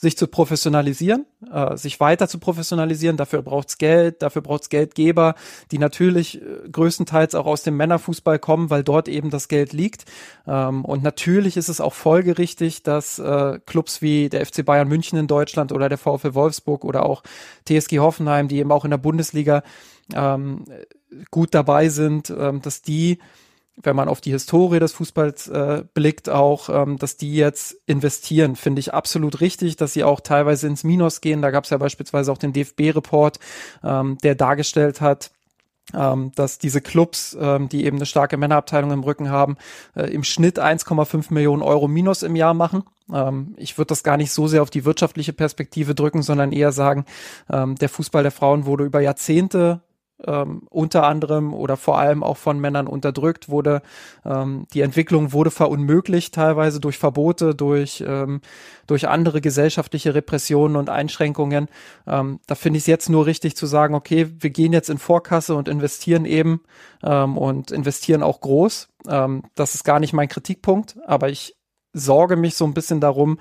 [0.00, 3.16] sich zu professionalisieren, äh, sich weiter zu professionalisieren.
[3.16, 5.34] Dafür braucht's Geld, dafür braucht's Geldgeber,
[5.72, 10.04] die natürlich äh, größtenteils auch aus dem Männerfußball kommen, weil dort eben das Geld liegt.
[10.46, 15.18] Ähm, und natürlich ist es auch folgerichtig, dass äh, Clubs wie der FC Bayern München
[15.18, 17.24] in Deutschland oder der VfL Wolfsburg oder auch
[17.66, 19.64] TSG Hoffenheim, die eben auch in der Bundesliga
[20.14, 20.64] ähm,
[21.32, 23.18] gut dabei sind, ähm, dass die
[23.82, 28.56] wenn man auf die Historie des Fußballs äh, blickt, auch, ähm, dass die jetzt investieren,
[28.56, 31.42] finde ich absolut richtig, dass sie auch teilweise ins Minus gehen.
[31.42, 33.38] Da gab es ja beispielsweise auch den DFB-Report,
[33.84, 35.30] ähm, der dargestellt hat,
[35.94, 39.56] ähm, dass diese Clubs, ähm, die eben eine starke Männerabteilung im Rücken haben,
[39.94, 42.82] äh, im Schnitt 1,5 Millionen Euro Minus im Jahr machen.
[43.12, 46.72] Ähm, ich würde das gar nicht so sehr auf die wirtschaftliche Perspektive drücken, sondern eher
[46.72, 47.04] sagen,
[47.50, 49.80] ähm, der Fußball der Frauen wurde über Jahrzehnte
[50.26, 53.82] ähm, unter anderem oder vor allem auch von Männern unterdrückt wurde.
[54.24, 58.40] Ähm, die Entwicklung wurde verunmöglicht teilweise durch Verbote, durch, ähm,
[58.86, 61.68] durch andere gesellschaftliche Repressionen und Einschränkungen.
[62.06, 64.98] Ähm, da finde ich es jetzt nur richtig zu sagen, okay, wir gehen jetzt in
[64.98, 66.60] Vorkasse und investieren eben
[67.02, 68.88] ähm, und investieren auch groß.
[69.08, 71.56] Ähm, das ist gar nicht mein Kritikpunkt, aber ich
[71.92, 73.38] sorge mich so ein bisschen darum,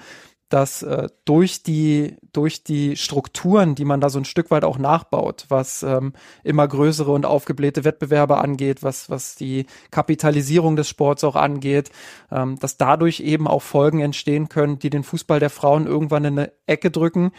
[0.50, 4.78] dass äh, durch die durch die Strukturen, die man da so ein Stück weit auch
[4.78, 11.24] nachbaut, was ähm, immer größere und aufgeblähte Wettbewerbe angeht, was was die Kapitalisierung des Sports
[11.24, 11.92] auch angeht,
[12.32, 16.40] ähm, dass dadurch eben auch Folgen entstehen können, die den Fußball der Frauen irgendwann in
[16.40, 17.32] eine Ecke drücken,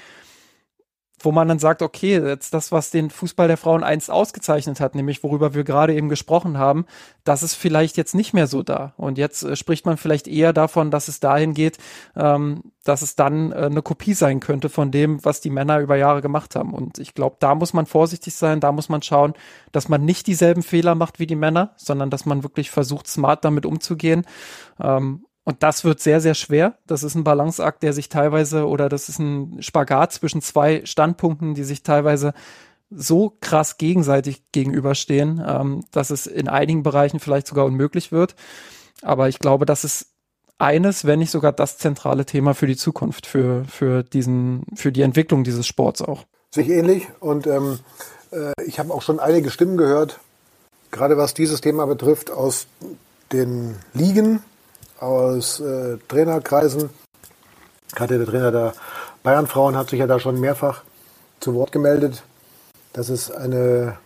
[1.20, 4.94] wo man dann sagt, okay, jetzt das, was den Fußball der Frauen einst ausgezeichnet hat,
[4.94, 6.86] nämlich worüber wir gerade eben gesprochen haben,
[7.24, 8.94] das ist vielleicht jetzt nicht mehr so da.
[8.96, 11.78] Und jetzt äh, spricht man vielleicht eher davon, dass es dahin geht,
[12.16, 15.96] ähm, dass es dann äh, eine Kopie sein könnte von dem, was die Männer über
[15.96, 16.72] Jahre gemacht haben.
[16.72, 19.34] Und ich glaube, da muss man vorsichtig sein, da muss man schauen,
[19.72, 23.44] dass man nicht dieselben Fehler macht wie die Männer, sondern dass man wirklich versucht, smart
[23.44, 24.24] damit umzugehen.
[24.80, 26.74] Ähm, und das wird sehr, sehr schwer.
[26.86, 31.54] Das ist ein Balanceakt, der sich teilweise, oder das ist ein Spagat zwischen zwei Standpunkten,
[31.54, 32.34] die sich teilweise
[32.90, 38.34] so krass gegenseitig gegenüberstehen, ähm, dass es in einigen Bereichen vielleicht sogar unmöglich wird.
[39.00, 40.08] Aber ich glaube, das ist
[40.58, 45.00] eines, wenn nicht sogar das zentrale Thema für die Zukunft, für, für diesen, für die
[45.00, 46.26] Entwicklung dieses Sports auch.
[46.50, 47.78] Sich ähnlich und ähm,
[48.32, 50.20] äh, ich habe auch schon einige Stimmen gehört,
[50.90, 52.66] gerade was dieses Thema betrifft, aus
[53.32, 54.40] den Ligen,
[55.00, 56.90] aus äh, Trainerkreisen.
[57.94, 58.72] Gerade der Trainer der
[59.22, 60.82] Bayern-Frauen hat sich ja da schon mehrfach
[61.40, 62.22] zu Wort gemeldet,
[62.92, 63.96] dass es eine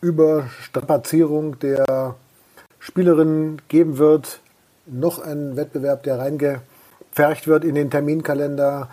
[0.00, 2.14] Überstrapazierung der
[2.78, 4.40] Spielerinnen geben wird.
[4.86, 8.88] Noch ein Wettbewerb, der reingepfercht wird in den Terminkalender.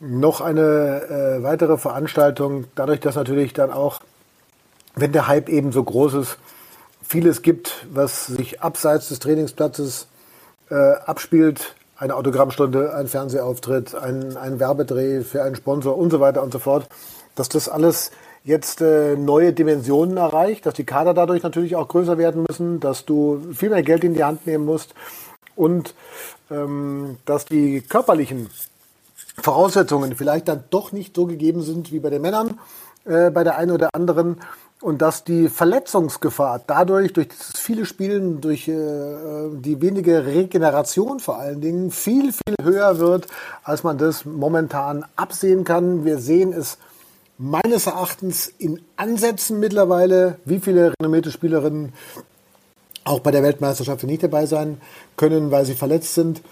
[0.00, 2.64] Noch eine äh, weitere Veranstaltung.
[2.74, 4.00] Dadurch, dass natürlich dann auch,
[4.94, 6.38] wenn der Hype eben so groß ist,
[7.02, 10.06] vieles gibt, was sich abseits des Trainingsplatzes
[10.70, 16.42] äh, abspielt, eine Autogrammstunde, ein Fernsehauftritt, ein, ein Werbedreh für einen Sponsor und so weiter
[16.42, 16.88] und so fort,
[17.34, 18.10] dass das alles
[18.44, 23.04] jetzt äh, neue Dimensionen erreicht, dass die Kader dadurch natürlich auch größer werden müssen, dass
[23.04, 24.94] du viel mehr Geld in die Hand nehmen musst
[25.56, 25.94] und
[26.50, 28.48] ähm, dass die körperlichen
[29.42, 32.58] Voraussetzungen vielleicht dann doch nicht so gegeben sind wie bei den Männern,
[33.04, 34.40] äh, bei der einen oder anderen
[34.80, 38.74] und dass die Verletzungsgefahr dadurch, durch das viele Spielen, durch äh,
[39.52, 43.26] die wenige Regeneration vor allen Dingen, viel, viel höher wird,
[43.64, 46.04] als man das momentan absehen kann.
[46.04, 46.78] Wir sehen es
[47.38, 51.92] meines Erachtens in Ansätzen mittlerweile, wie viele renommierte Spielerinnen
[53.04, 54.80] auch bei der Weltmeisterschaft nicht dabei sein
[55.16, 56.42] können, weil sie verletzt sind.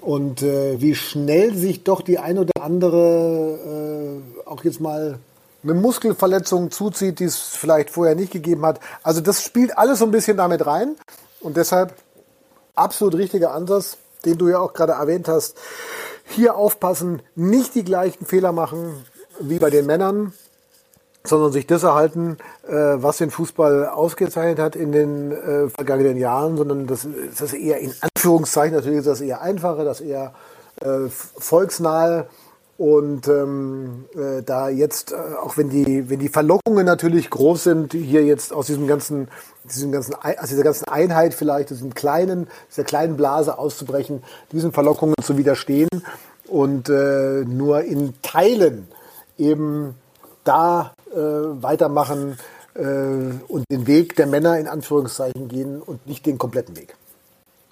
[0.00, 5.18] Und äh, wie schnell sich doch die ein oder andere äh, auch jetzt mal
[5.62, 8.80] eine Muskelverletzung zuzieht, die es vielleicht vorher nicht gegeben hat.
[9.02, 10.96] Also das spielt alles so ein bisschen damit rein
[11.40, 11.94] und deshalb
[12.74, 15.56] absolut richtiger Ansatz, den du ja auch gerade erwähnt hast.
[16.24, 19.04] Hier aufpassen, nicht die gleichen Fehler machen
[19.40, 20.32] wie bei den Männern,
[21.24, 26.56] sondern sich das erhalten, äh, was den Fußball ausgezeichnet hat in den äh, vergangenen Jahren,
[26.56, 30.34] sondern das, ist eher in Anführungszeichen natürlich ist das eher einfacher, das eher
[30.80, 32.26] äh, volksnahe
[32.78, 37.92] und ähm, äh, da jetzt, äh, auch wenn die, wenn die Verlockungen natürlich groß sind,
[37.92, 39.28] hier jetzt aus diesem ganzen,
[39.64, 45.14] diesem ganzen, aus dieser ganzen Einheit vielleicht, diesem kleinen, dieser kleinen Blase auszubrechen, diesen Verlockungen
[45.22, 45.88] zu widerstehen
[46.48, 48.88] und äh, nur in Teilen
[49.38, 49.94] eben
[50.44, 52.38] da äh, weitermachen
[52.74, 56.96] äh, und den Weg der Männer in Anführungszeichen gehen und nicht den kompletten Weg.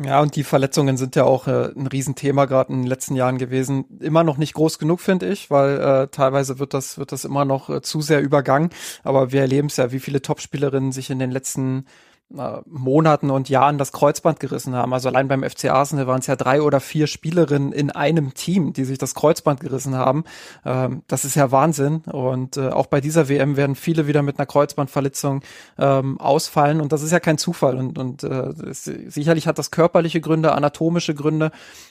[0.03, 3.37] Ja, und die Verletzungen sind ja auch äh, ein Riesenthema gerade in den letzten Jahren
[3.37, 3.85] gewesen.
[4.01, 7.45] Immer noch nicht groß genug, finde ich, weil äh, teilweise wird das, wird das immer
[7.45, 8.71] noch äh, zu sehr übergangen.
[9.03, 11.85] Aber wir erleben es ja, wie viele Topspielerinnen sich in den letzten
[12.31, 14.95] Monaten und Jahren das Kreuzband gerissen haben.
[14.95, 18.73] Also allein beim FC Arsenal waren es ja drei oder vier Spielerinnen in einem Team,
[18.73, 20.25] die sich das Kreuzband gerissen haben.
[20.65, 22.03] Ähm, das ist ja Wahnsinn.
[22.07, 25.43] Und äh, auch bei dieser WM werden viele wieder mit einer Kreuzbandverletzung
[25.77, 26.81] ähm, ausfallen.
[26.81, 27.77] Und das ist ja kein Zufall.
[27.77, 31.51] Und, und äh, sicherlich hat das körperliche Gründe, anatomische Gründe.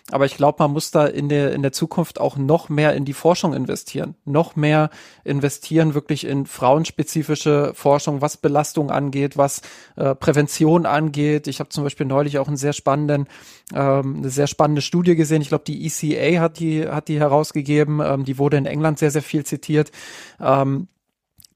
[0.10, 3.04] Aber ich glaube, man muss da in der, in der Zukunft auch noch mehr in
[3.04, 4.16] die Forschung investieren.
[4.24, 4.90] Noch mehr
[5.26, 9.62] investieren wirklich in frauenspezifische Forschung, was Belastung angeht, was
[9.98, 11.48] äh, Prävention angeht.
[11.48, 13.26] Ich habe zum Beispiel neulich auch einen sehr spannenden,
[13.74, 15.42] ähm, eine sehr spannende Studie gesehen.
[15.42, 18.00] Ich glaube, die ECA hat die, hat die herausgegeben.
[18.00, 19.92] Ähm, die wurde in England sehr, sehr viel zitiert.
[20.40, 20.88] Ähm,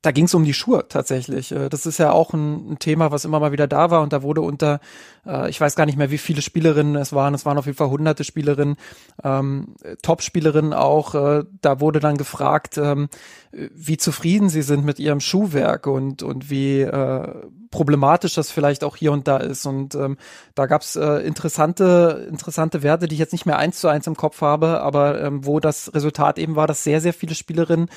[0.04, 1.52] da ging es um die Schuhe tatsächlich.
[1.52, 4.14] Äh, das ist ja auch ein, ein, Thema, was immer mal wieder da war und
[4.14, 4.80] da wurde unter,
[5.26, 7.78] äh, ich weiß gar nicht mehr, wie viele Spielerinnen es waren, es waren auf jeden
[7.78, 8.76] Fall hunderte Spielerinnen,
[9.24, 13.08] ähm, Top-Spielerinnen auch, äh, da wurde dann gefragt, ähm,
[13.52, 17.34] wie zufrieden sie sind mit ihrem Schuhwerk und, und wie äh,
[17.74, 19.66] problematisch das vielleicht auch hier und da ist.
[19.66, 20.18] Und ähm,
[20.54, 24.06] da gab es äh, interessante, interessante Werte, die ich jetzt nicht mehr eins zu eins
[24.06, 27.90] im Kopf habe, aber ähm, wo das Resultat eben war, dass sehr, sehr viele Spielerinnen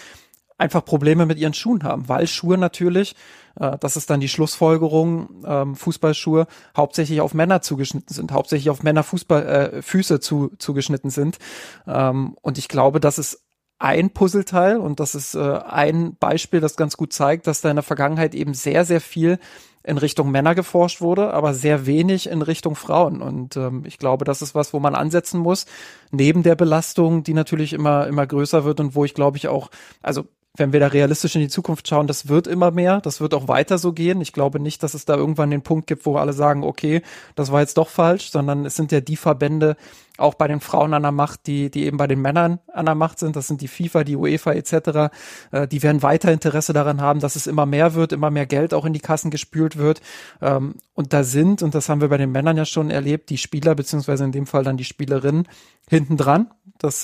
[0.59, 3.14] einfach Probleme mit ihren Schuhen haben, weil Schuhe natürlich,
[3.61, 6.46] äh, das ist dann die Schlussfolgerung, ähm, Fußballschuhe
[6.76, 11.38] hauptsächlich auf Männer zugeschnitten sind, hauptsächlich auf Männer Fußball äh, Füße zu, zugeschnitten sind.
[11.86, 13.42] Ähm, und ich glaube, das ist
[13.78, 17.76] ein Puzzleteil und das ist äh, ein Beispiel, das ganz gut zeigt, dass da in
[17.76, 19.38] der Vergangenheit eben sehr, sehr viel
[19.86, 23.22] in Richtung Männer geforscht wurde, aber sehr wenig in Richtung Frauen.
[23.22, 25.66] Und ähm, ich glaube, das ist was, wo man ansetzen muss,
[26.11, 29.70] neben der Belastung, die natürlich immer, immer größer wird und wo ich glaube ich auch,
[30.02, 30.24] also
[30.57, 33.48] wenn wir da realistisch in die Zukunft schauen, das wird immer mehr, das wird auch
[33.48, 34.20] weiter so gehen.
[34.20, 37.02] Ich glaube nicht, dass es da irgendwann den Punkt gibt, wo alle sagen, okay,
[37.34, 39.76] das war jetzt doch falsch, sondern es sind ja die Verbände,
[40.18, 42.94] auch bei den Frauen an der Macht, die, die eben bei den Männern an der
[42.94, 43.36] Macht sind.
[43.36, 45.12] Das sind die FIFA, die UEFA etc.
[45.52, 48.74] Äh, die werden weiter Interesse daran haben, dass es immer mehr wird, immer mehr Geld
[48.74, 50.00] auch in die Kassen gespült wird.
[50.40, 53.38] Ähm, und da sind, und das haben wir bei den Männern ja schon erlebt, die
[53.38, 55.46] Spieler, beziehungsweise in dem Fall dann die Spielerinnen,
[55.88, 56.50] hinten dran.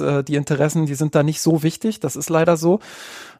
[0.00, 2.00] äh, die Interessen, die sind da nicht so wichtig.
[2.00, 2.80] Das ist leider so.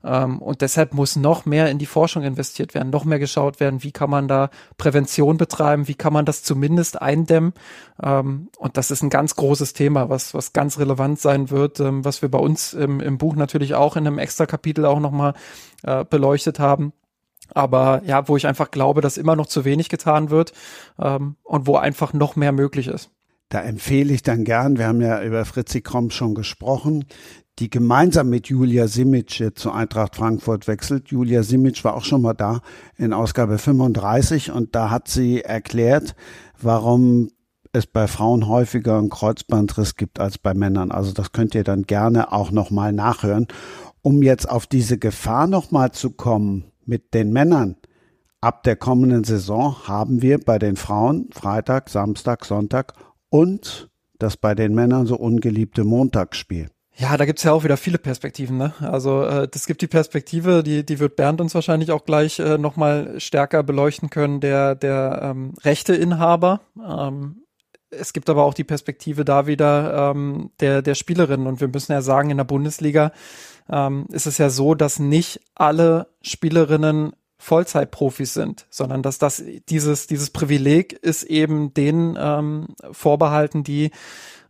[0.04, 3.82] Ähm, und deshalb muss noch mehr in die Forschung investiert werden, noch mehr geschaut werden,
[3.82, 7.52] wie kann man da Prävention betreiben, wie kann man das zumindest eindämmen.
[8.02, 12.04] Ähm, und das ist ein ganz großes Thema, was, was ganz relevant sein wird, ähm,
[12.04, 15.34] was wir bei uns im, im Buch natürlich auch in einem extra Kapitel auch nochmal
[15.84, 16.92] äh, beleuchtet haben
[17.54, 20.52] aber ja, wo ich einfach glaube, dass immer noch zu wenig getan wird
[20.98, 23.10] ähm, und wo einfach noch mehr möglich ist.
[23.48, 27.04] Da empfehle ich dann gern, wir haben ja über Fritzi Kromm schon gesprochen,
[27.58, 31.08] die gemeinsam mit Julia Simic zu Eintracht Frankfurt wechselt.
[31.08, 32.60] Julia Simic war auch schon mal da
[32.96, 36.14] in Ausgabe 35 und da hat sie erklärt,
[36.62, 37.28] warum
[37.72, 40.90] es bei Frauen häufiger einen Kreuzbandriss gibt als bei Männern.
[40.90, 43.48] Also das könnt ihr dann gerne auch nochmal nachhören.
[44.02, 47.76] Um jetzt auf diese Gefahr nochmal zu kommen mit den Männern.
[48.40, 52.94] Ab der kommenden Saison haben wir bei den Frauen Freitag, Samstag, Sonntag
[53.30, 56.68] und das bei den Männern so ungeliebte Montagsspiel.
[56.96, 58.58] Ja, da gibt's ja auch wieder viele Perspektiven.
[58.58, 58.74] Ne?
[58.80, 62.58] Also äh, das gibt die Perspektive, die, die wird Bernd uns wahrscheinlich auch gleich äh,
[62.58, 66.60] nochmal stärker beleuchten können, der, der ähm, Rechteinhaber.
[66.76, 67.41] Ähm,
[67.93, 71.47] es gibt aber auch die Perspektive da wieder ähm, der, der Spielerinnen.
[71.47, 73.12] Und wir müssen ja sagen, in der Bundesliga
[73.70, 80.07] ähm, ist es ja so, dass nicht alle Spielerinnen Vollzeitprofis sind, sondern dass das dieses
[80.07, 83.90] dieses Privileg ist eben denen ähm, vorbehalten, die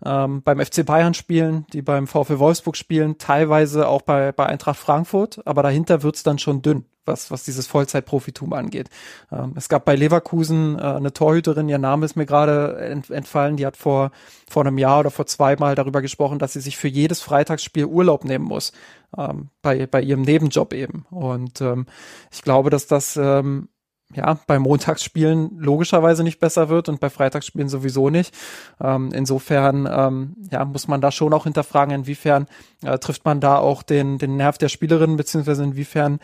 [0.05, 4.79] ähm, beim FC Bayern spielen, die beim VfL Wolfsburg spielen, teilweise auch bei, bei Eintracht
[4.79, 8.89] Frankfurt, aber dahinter wird's dann schon dünn, was, was dieses Vollzeitprofitum angeht.
[9.31, 13.57] Ähm, es gab bei Leverkusen äh, eine Torhüterin, ihr Name ist mir gerade ent, entfallen,
[13.57, 14.11] die hat vor,
[14.51, 18.25] vor einem Jahr oder vor zweimal darüber gesprochen, dass sie sich für jedes Freitagsspiel Urlaub
[18.25, 18.73] nehmen muss,
[19.17, 21.07] ähm, bei, bei ihrem Nebenjob eben.
[21.11, 21.87] Und ähm,
[22.31, 23.69] ich glaube, dass das ähm,
[24.15, 28.35] ja, bei Montagsspielen logischerweise nicht besser wird und bei Freitagsspielen sowieso nicht.
[28.81, 32.47] Ähm, insofern ähm, ja, muss man da schon auch hinterfragen, inwiefern
[32.83, 36.21] äh, trifft man da auch den, den Nerv der Spielerinnen, beziehungsweise inwiefern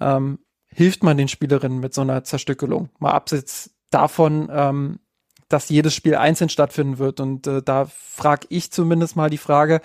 [0.00, 2.88] ähm, hilft man den Spielerinnen mit so einer Zerstückelung.
[2.98, 4.98] Mal abseits davon, ähm,
[5.48, 7.20] dass jedes Spiel einzeln stattfinden wird.
[7.20, 9.80] Und äh, da frage ich zumindest mal die Frage,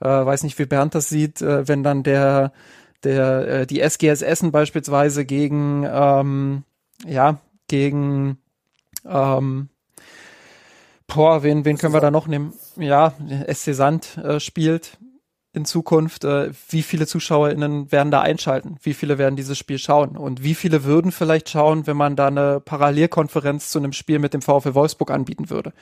[0.00, 2.52] äh, weiß nicht, wie Bernd das sieht, äh, wenn dann der
[3.04, 6.64] der äh, die SGS Essen beispielsweise gegen ähm,
[7.06, 7.38] ja,
[7.68, 8.38] gegen
[9.04, 9.68] ähm,
[11.06, 12.52] boah, wen, wen können wir da noch nehmen?
[12.76, 13.14] Ja,
[13.52, 14.98] SC Sand äh, spielt
[15.54, 18.76] in Zukunft, äh, wie viele ZuschauerInnen werden da einschalten?
[18.82, 20.16] Wie viele werden dieses Spiel schauen?
[20.16, 24.32] Und wie viele würden vielleicht schauen, wenn man da eine Parallelkonferenz zu einem Spiel mit
[24.32, 25.74] dem VfL Wolfsburg anbieten würde?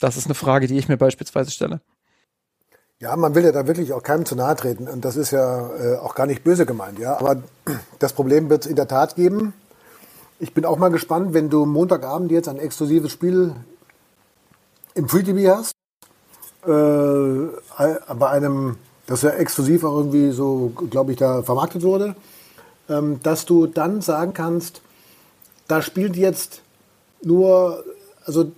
[0.00, 1.80] Das ist eine Frage, die ich mir beispielsweise stelle.
[2.98, 5.70] Ja, man will ja da wirklich auch keinem zu nahe treten und das ist ja
[5.76, 7.18] äh, auch gar nicht böse gemeint, ja.
[7.18, 7.42] Aber
[7.98, 9.54] das Problem wird es in der Tat geben
[10.42, 13.54] Ich bin auch mal gespannt, wenn du Montagabend jetzt ein exklusives Spiel
[14.96, 15.76] im Free TV hast,
[16.66, 18.76] äh, bei einem,
[19.06, 22.16] das ja exklusiv auch irgendwie so, glaube ich, da vermarktet wurde,
[22.88, 24.80] ähm, dass du dann sagen kannst,
[25.68, 26.62] da spielt jetzt
[27.22, 27.84] nur,
[28.24, 28.50] also,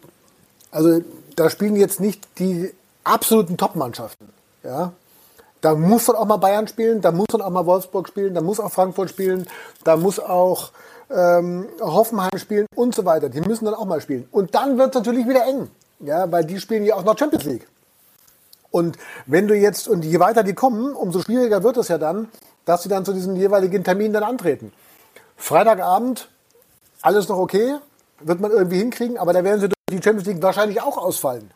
[0.71, 1.03] also
[1.37, 2.73] da spielen jetzt nicht die
[3.05, 4.31] absoluten Top-Mannschaften.
[4.63, 4.95] Ja?
[5.61, 8.41] Da muss dann auch mal Bayern spielen, da muss dann auch mal Wolfsburg spielen, da
[8.41, 9.47] muss auch Frankfurt spielen,
[9.85, 10.71] da muss auch
[11.11, 13.29] ähm, Hoffenheim spielen und so weiter.
[13.29, 14.29] Die müssen dann auch mal spielen.
[14.31, 15.69] Und dann wird es natürlich wieder eng,
[16.01, 17.67] ja, weil die spielen ja auch noch Champions League.
[18.71, 22.29] Und wenn du jetzt, und je weiter die kommen, umso schwieriger wird es ja dann,
[22.65, 24.73] dass sie dann zu diesen jeweiligen Terminen dann antreten.
[25.37, 26.29] Freitagabend,
[27.03, 27.77] alles noch okay,
[28.21, 31.51] wird man irgendwie hinkriegen, aber da werden sie durch die Champions League wahrscheinlich auch ausfallen.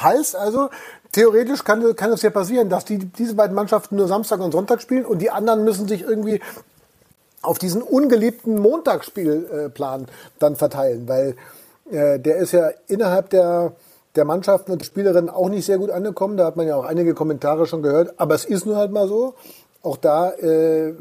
[0.00, 0.70] Heißt also,
[1.12, 4.82] theoretisch kann, kann es ja passieren, dass die, diese beiden Mannschaften nur Samstag und Sonntag
[4.82, 6.40] spielen und die anderen müssen sich irgendwie
[7.44, 10.06] auf diesen ungeliebten Montagsspielplan
[10.38, 11.36] dann verteilen, weil
[11.90, 13.72] äh, der ist ja innerhalb der,
[14.16, 16.36] der Mannschaften und Spielerinnen auch nicht sehr gut angekommen.
[16.36, 18.14] Da hat man ja auch einige Kommentare schon gehört.
[18.18, 19.34] Aber es ist nur halt mal so.
[19.82, 20.94] Auch da äh,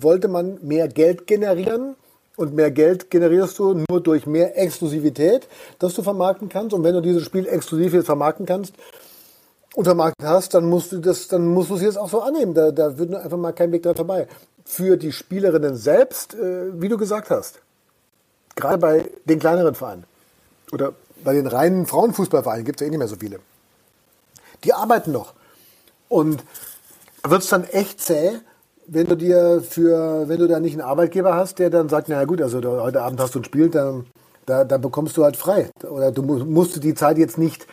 [0.00, 1.96] wollte man mehr Geld generieren.
[2.36, 5.48] Und mehr Geld generierst du nur durch mehr Exklusivität,
[5.78, 6.74] das du vermarkten kannst.
[6.74, 8.74] Und wenn du dieses Spiel exklusiv jetzt vermarkten kannst
[9.74, 12.52] und vermarktet hast, dann musst du das, dann musst du es jetzt auch so annehmen.
[12.52, 14.26] Da, da wird einfach mal kein Weg dran vorbei.
[14.66, 17.60] Für die Spielerinnen selbst, äh, wie du gesagt hast,
[18.56, 20.04] gerade bei den kleineren Vereinen
[20.72, 20.92] oder
[21.24, 23.38] bei den reinen Frauenfußballvereinen gibt es ja eh nicht mehr so viele.
[24.64, 25.34] Die arbeiten noch.
[26.08, 26.42] Und
[27.24, 28.32] wird es dann echt zäh,
[28.86, 32.24] wenn du dir für, wenn du da nicht einen Arbeitgeber hast, der dann sagt, naja
[32.24, 34.06] gut, also heute Abend hast du ein Spiel, dann,
[34.46, 35.70] da, da bekommst du halt frei.
[35.88, 37.66] Oder du musst die Zeit jetzt nicht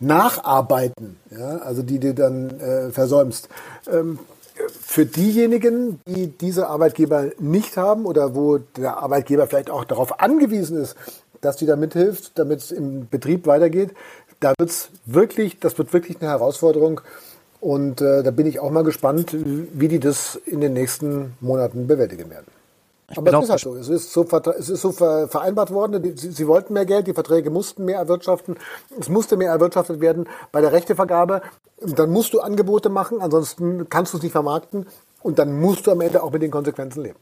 [0.00, 3.48] nacharbeiten, ja, also die du dann äh, versäumst.
[3.90, 4.18] Ähm,
[4.68, 10.78] für diejenigen, die diese Arbeitgeber nicht haben oder wo der Arbeitgeber vielleicht auch darauf angewiesen
[10.78, 10.96] ist,
[11.40, 13.90] dass die da mithilft, damit es im Betrieb weitergeht,
[14.40, 17.00] da wird's wirklich, das wird wirklich eine Herausforderung.
[17.60, 21.86] Und äh, da bin ich auch mal gespannt, wie die das in den nächsten Monaten
[21.86, 22.46] bewältigen werden.
[23.10, 23.74] Ich Aber es ist halt so.
[23.74, 24.26] Es ist so,
[24.58, 26.16] es ist so vereinbart worden.
[26.16, 28.56] Sie, sie, wollten mehr Geld, die Verträge mussten mehr erwirtschaften.
[28.98, 31.42] Es musste mehr erwirtschaftet werden bei der Rechtevergabe.
[31.80, 34.86] Dann musst du Angebote machen, ansonsten kannst du es nicht vermarkten.
[35.22, 37.18] Und dann musst du am Ende auch mit den Konsequenzen leben.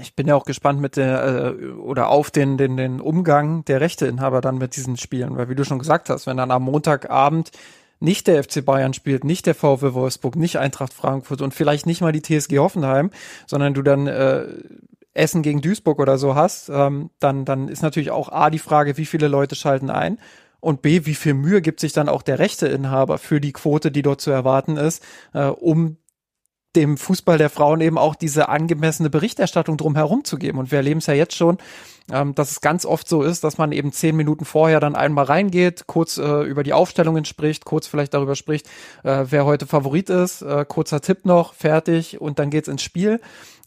[0.00, 3.80] Ich bin ja auch gespannt mit der äh, oder auf den, den, den Umgang der
[3.80, 7.50] Rechteinhaber dann mit diesen Spielen, weil wie du schon gesagt hast, wenn dann am Montagabend
[8.00, 12.00] nicht der FC Bayern spielt, nicht der VfW Wolfsburg, nicht Eintracht Frankfurt und vielleicht nicht
[12.00, 13.10] mal die TSG Hoffenheim,
[13.46, 14.46] sondern du dann äh,
[15.14, 18.96] Essen gegen Duisburg oder so hast, ähm, dann, dann ist natürlich auch A die Frage,
[18.96, 20.18] wie viele Leute schalten ein
[20.60, 24.02] und B, wie viel Mühe gibt sich dann auch der Rechteinhaber für die Quote, die
[24.02, 25.02] dort zu erwarten ist,
[25.32, 25.98] äh, um
[26.76, 30.58] dem Fußball der Frauen eben auch diese angemessene Berichterstattung drumherum zu geben.
[30.58, 31.58] Und wir erleben es ja jetzt schon,
[32.12, 35.24] ähm, dass es ganz oft so ist, dass man eben zehn Minuten vorher dann einmal
[35.24, 38.66] reingeht, kurz äh, über die Aufstellungen spricht, kurz vielleicht darüber spricht,
[39.04, 43.20] äh, wer heute Favorit ist, äh, kurzer Tipp noch, fertig und dann geht's ins Spiel.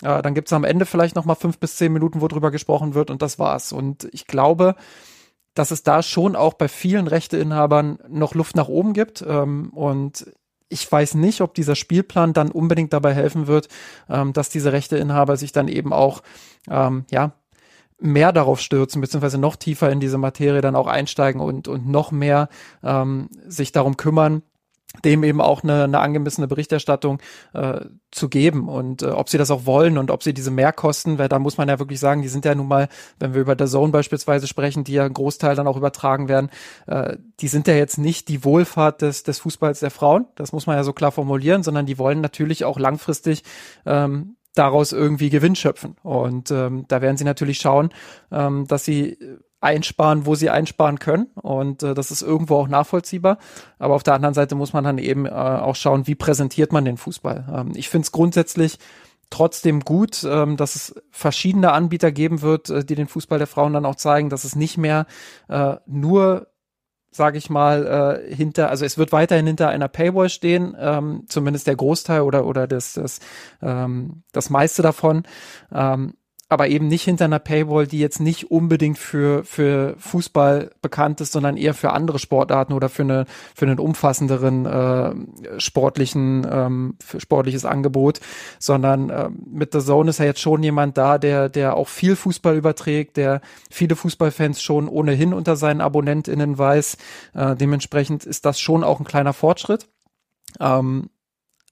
[0.04, 2.94] Äh, dann gibt's am Ende vielleicht noch mal fünf bis zehn Minuten, wo drüber gesprochen
[2.94, 3.72] wird und das war's.
[3.72, 4.76] Und ich glaube,
[5.58, 9.26] dass es da schon auch bei vielen Rechteinhabern noch Luft nach oben gibt.
[9.28, 10.28] Ähm, und
[10.70, 13.68] ich weiß nicht, ob dieser Spielplan dann unbedingt dabei helfen wird,
[14.10, 16.22] ähm, dass diese Rechteinhaber sich dann eben auch,
[16.70, 17.34] ähm, ja,
[18.00, 22.12] mehr darauf stürzen, beziehungsweise noch tiefer in diese Materie dann auch einsteigen und, und noch
[22.12, 22.48] mehr
[22.84, 24.44] ähm, sich darum kümmern,
[25.04, 27.20] dem eben auch eine, eine angemessene Berichterstattung
[27.54, 27.82] äh,
[28.12, 31.30] zu geben und äh, ob sie das auch wollen und ob sie diese Mehrkosten, weil
[31.30, 32.88] da muss man ja wirklich sagen, die sind ja nun mal,
[33.20, 36.50] wenn wir über der Zone beispielsweise sprechen, die ja ein Großteil dann auch übertragen werden,
[36.88, 40.68] äh, die sind ja jetzt nicht die Wohlfahrt des, des Fußballs der Frauen, das muss
[40.68, 43.44] man ja so klar formulieren, sondern die wollen natürlich auch langfristig
[43.86, 45.96] ähm, daraus irgendwie Gewinn schöpfen.
[46.04, 47.90] Und ähm, da werden sie natürlich schauen,
[48.32, 49.18] ähm, dass sie
[49.60, 51.28] einsparen, wo sie einsparen können.
[51.36, 53.38] Und äh, das ist irgendwo auch nachvollziehbar.
[53.80, 56.86] Aber auf der anderen Seite muss man dann eben äh, auch schauen, wie präsentiert man
[56.86, 57.48] den Fußball.
[57.54, 58.78] Ähm, ich finde es grundsätzlich
[59.30, 63.74] trotzdem gut, ähm, dass es verschiedene Anbieter geben wird, äh, die den Fußball der Frauen
[63.74, 65.06] dann auch zeigen, dass es nicht mehr
[65.50, 66.48] äh, nur
[67.10, 71.66] sage ich mal, äh, hinter, also es wird weiterhin hinter einer Paywall stehen, ähm, zumindest
[71.66, 73.20] der Großteil oder oder das das
[73.62, 75.24] ähm, das meiste davon.
[75.72, 76.14] Ähm,
[76.50, 81.34] aber eben nicht hinter einer Paywall, die jetzt nicht unbedingt für, für Fußball bekannt ist,
[81.34, 87.20] sondern eher für andere Sportarten oder für eine für einen umfassenderen äh, sportlichen ähm, für
[87.20, 88.22] sportliches Angebot,
[88.60, 92.16] sondern äh, mit The Zone ist ja jetzt schon jemand da, der der auch viel
[92.16, 96.98] Fußball überträgt, der viele Fußballfans schon ohnehin unter seinen AbonnentInnen weiß.
[97.34, 99.88] Äh, dementsprechend ist das schon auch ein kleiner Fortschritt.
[100.62, 101.10] Ähm,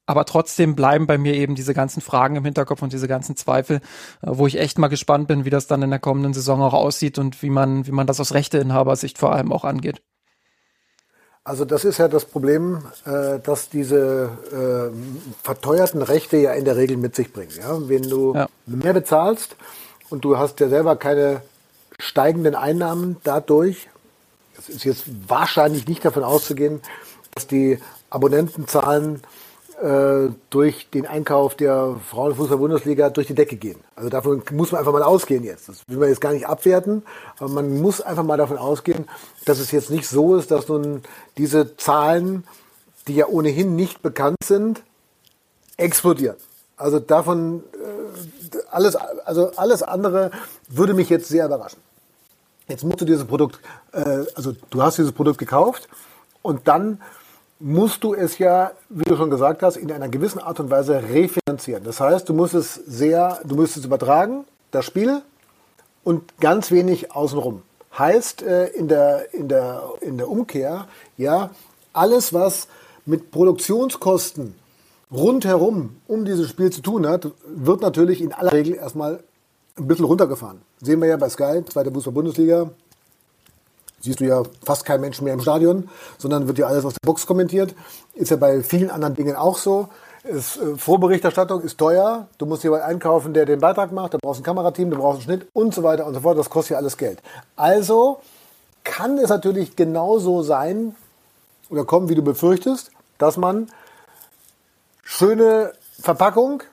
[0.06, 3.78] aber trotzdem bleiben bei mir eben diese ganzen Fragen im Hinterkopf und diese ganzen Zweifel,
[3.78, 3.80] äh,
[4.22, 7.18] wo ich echt mal gespannt bin, wie das dann in der kommenden Saison auch aussieht
[7.18, 10.02] und wie man, wie man das aus Rechteinhabersicht vor allem auch angeht.
[11.44, 16.76] Also das ist ja das Problem, äh, dass diese äh, verteuerten Rechte ja in der
[16.76, 17.52] Regel mit sich bringen.
[17.58, 17.78] Ja?
[17.88, 18.48] Wenn du ja.
[18.66, 19.56] mehr bezahlst
[20.10, 21.42] und du hast ja selber keine
[22.00, 23.90] steigenden Einnahmen dadurch,
[24.58, 26.82] es ist jetzt wahrscheinlich nicht davon auszugehen,
[27.36, 27.78] dass die
[28.10, 29.22] Abonnentenzahlen
[29.82, 33.80] äh, durch den Einkauf der Frauenfußball-Bundesliga durch die Decke gehen.
[33.96, 35.68] Also davon muss man einfach mal ausgehen jetzt.
[35.68, 37.04] Das will man jetzt gar nicht abwerten,
[37.40, 39.06] aber man muss einfach mal davon ausgehen,
[39.46, 41.04] dass es jetzt nicht so ist, dass nun
[41.38, 42.46] diese Zahlen,
[43.08, 44.82] die ja ohnehin nicht bekannt sind,
[45.78, 46.38] explodieren.
[46.78, 50.32] Also davon äh, alles, also alles andere
[50.70, 51.80] würde mich jetzt sehr überraschen.
[52.68, 53.60] Jetzt musst du dieses Produkt,
[53.92, 55.88] äh, also du hast dieses Produkt gekauft
[56.42, 57.02] und dann
[57.60, 61.02] musst du es ja, wie du schon gesagt hast, in einer gewissen Art und Weise
[61.02, 61.84] refinanzieren.
[61.84, 65.22] Das heißt, du musst es sehr, du musst es übertragen, das Spiel,
[66.04, 67.62] und ganz wenig außenrum.
[67.98, 70.88] Heißt äh, in, der, in, der, in der Umkehr,
[71.18, 71.50] ja,
[71.94, 72.68] alles, was
[73.06, 74.56] mit Produktionskosten
[75.12, 79.24] rundherum um dieses Spiel zu tun hat, wird natürlich in aller Regel erstmal
[79.78, 80.62] ein bisschen runtergefahren.
[80.82, 82.70] Sehen wir ja bei Sky, zweite Fußball-Bundesliga,
[84.06, 87.06] siehst du ja fast kein Mensch mehr im Stadion, sondern wird ja alles aus der
[87.06, 87.76] Box kommentiert.
[88.14, 89.90] Ist ja bei vielen anderen Dingen auch so.
[90.24, 92.28] Ist, äh, Vorberichterstattung ist teuer.
[92.38, 94.14] Du musst jemanden einkaufen, der den Beitrag macht.
[94.14, 96.38] Du brauchst ein Kamerateam, du brauchst einen Schnitt und so weiter und so fort.
[96.38, 97.22] Das kostet ja alles Geld.
[97.56, 98.20] Also
[98.84, 100.96] kann es natürlich genauso sein
[101.70, 103.68] oder kommen, wie du befürchtest, dass man
[105.04, 106.64] schöne Verpackung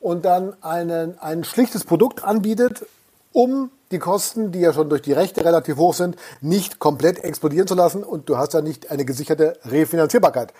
[0.00, 2.86] und dann einen, ein schlichtes Produkt anbietet,
[3.32, 7.66] um die Kosten, die ja schon durch die Rechte relativ hoch sind, nicht komplett explodieren
[7.66, 10.52] zu lassen und du hast ja nicht eine gesicherte Refinanzierbarkeit.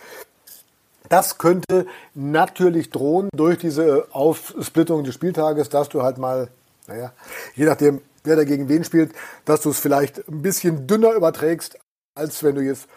[1.08, 6.48] Das könnte natürlich drohen durch diese Aufsplittung des Spieltages, dass du halt mal,
[6.88, 7.12] naja,
[7.54, 9.12] je nachdem, wer da gegen wen spielt,
[9.44, 11.78] dass du es vielleicht ein bisschen dünner überträgst,
[12.14, 12.88] als wenn du jetzt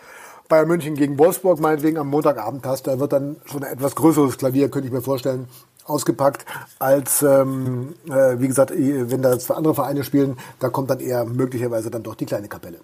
[0.48, 2.88] Bayern München gegen Wolfsburg meinetwegen am Montagabend hast.
[2.88, 5.48] Da wird dann schon ein etwas größeres Klavier, könnte ich mir vorstellen,
[5.90, 6.46] ausgepackt,
[6.80, 11.26] als ähm, äh, wie gesagt, wenn da zwei andere Vereine spielen, da kommt dann eher
[11.26, 12.80] möglicherweise dann doch die kleine Kapelle.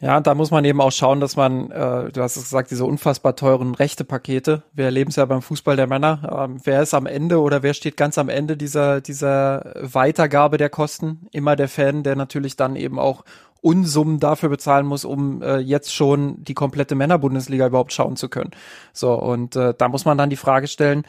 [0.00, 2.84] Ja, da muss man eben auch schauen, dass man, äh, du hast es gesagt, diese
[2.84, 4.62] unfassbar teuren Rechte-Pakete.
[4.72, 6.46] Wir erleben es ja beim Fußball der Männer.
[6.46, 10.70] Ähm, wer ist am Ende oder wer steht ganz am Ende dieser, dieser Weitergabe der
[10.70, 11.26] Kosten?
[11.32, 13.24] Immer der Fan, der natürlich dann eben auch
[13.60, 18.52] Unsummen dafür bezahlen muss, um äh, jetzt schon die komplette Männerbundesliga überhaupt schauen zu können.
[18.92, 21.02] So, und äh, da muss man dann die Frage stellen,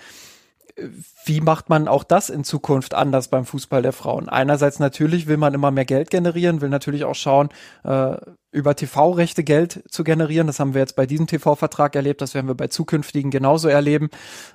[1.26, 4.30] wie macht man auch das in Zukunft anders beim Fußball der Frauen?
[4.30, 7.50] Einerseits natürlich will man immer mehr Geld generieren, will natürlich auch schauen,
[7.84, 8.18] äh,
[8.52, 10.48] über TV-Rechte Geld zu generieren.
[10.48, 14.10] Das haben wir jetzt bei diesem TV-Vertrag erlebt, das werden wir bei zukünftigen genauso erleben.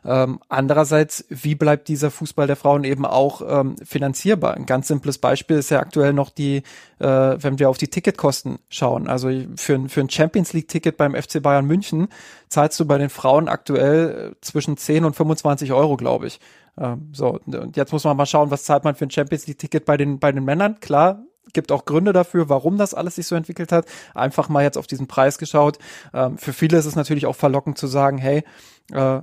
[0.05, 4.55] Ähm, andererseits, wie bleibt dieser Fußball der Frauen eben auch ähm, finanzierbar?
[4.55, 6.63] Ein ganz simples Beispiel ist ja aktuell noch die,
[6.99, 9.09] äh, wenn wir auf die Ticketkosten schauen.
[9.09, 12.09] Also für, für ein Champions League-Ticket beim FC Bayern München
[12.49, 16.41] zahlst du bei den Frauen aktuell äh, zwischen 10 und 25 Euro, glaube ich.
[16.77, 19.85] Ähm, so, und jetzt muss man mal schauen, was zahlt man für ein Champions League-Ticket
[19.85, 20.81] bei den, bei den Männern.
[20.81, 21.23] Klar,
[21.53, 23.87] gibt auch Gründe dafür, warum das alles sich so entwickelt hat.
[24.15, 25.79] Einfach mal jetzt auf diesen Preis geschaut.
[26.13, 28.45] Ähm, für viele ist es natürlich auch verlockend zu sagen, hey,
[28.93, 29.21] äh,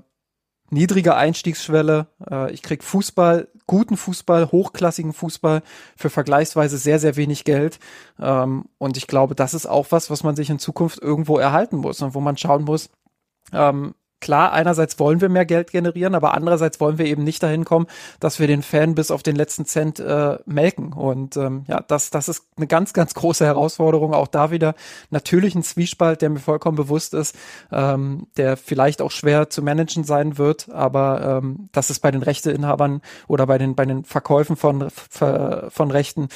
[0.71, 5.61] niedrige Einstiegsschwelle, äh, ich krieg Fußball, guten Fußball, hochklassigen Fußball
[5.95, 7.79] für vergleichsweise sehr, sehr wenig Geld.
[8.19, 11.77] Ähm, und ich glaube, das ist auch was, was man sich in Zukunft irgendwo erhalten
[11.77, 12.89] muss und wo man schauen muss,
[13.53, 17.65] ähm, klar, einerseits wollen wir mehr Geld generieren, aber andererseits wollen wir eben nicht dahin
[17.65, 17.87] kommen,
[18.19, 20.93] dass wir den Fan bis auf den letzten Cent äh, melken.
[20.93, 24.13] Und ähm, ja, das, das ist eine ganz, ganz große Herausforderung.
[24.13, 24.75] Auch da wieder
[25.09, 27.35] natürlich ein Zwiespalt, der mir vollkommen bewusst ist,
[27.71, 32.23] ähm, der vielleicht auch schwer zu managen sein wird, aber ähm, das ist bei den
[32.23, 36.29] Rechteinhabern oder bei den, bei den Verkäufen von, von Rechten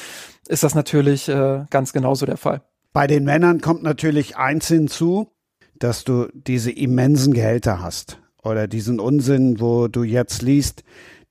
[0.47, 2.61] ist das natürlich äh, ganz genauso der Fall.
[2.93, 5.34] Bei den Männern kommt natürlich eins hinzu,
[5.79, 10.83] dass du diese immensen Gehälter hast oder diesen Unsinn, wo du jetzt liest,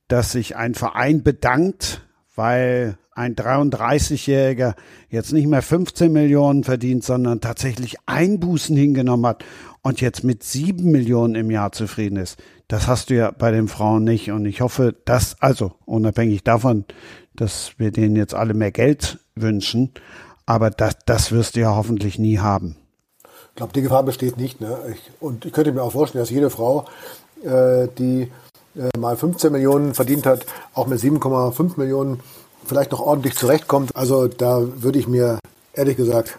[0.07, 2.05] dass sich ein Verein bedankt,
[2.35, 4.75] weil ein 33-Jähriger
[5.09, 9.45] jetzt nicht mehr 15 Millionen verdient, sondern tatsächlich Einbußen hingenommen hat
[9.81, 12.37] und jetzt mit sieben Millionen im Jahr zufrieden ist.
[12.67, 14.31] Das hast du ja bei den Frauen nicht.
[14.31, 16.83] Und ich hoffe, dass, also unabhängig davon,
[17.35, 19.91] dass wir denen jetzt alle mehr Geld wünschen,
[20.45, 22.75] aber das, das wirst du ja hoffentlich nie haben.
[23.55, 24.59] Ich glaube, die Gefahr besteht nicht.
[24.59, 24.77] Ne?
[24.91, 26.87] Ich, und ich könnte mir auch vorstellen, dass jede Frau,
[27.41, 28.29] äh, die
[28.75, 32.19] äh, mal 15 Millionen verdient hat, auch mit 7,5 Millionen
[32.65, 33.95] vielleicht noch ordentlich zurechtkommt.
[33.95, 35.39] Also da würde ich mir
[35.73, 36.37] ehrlich gesagt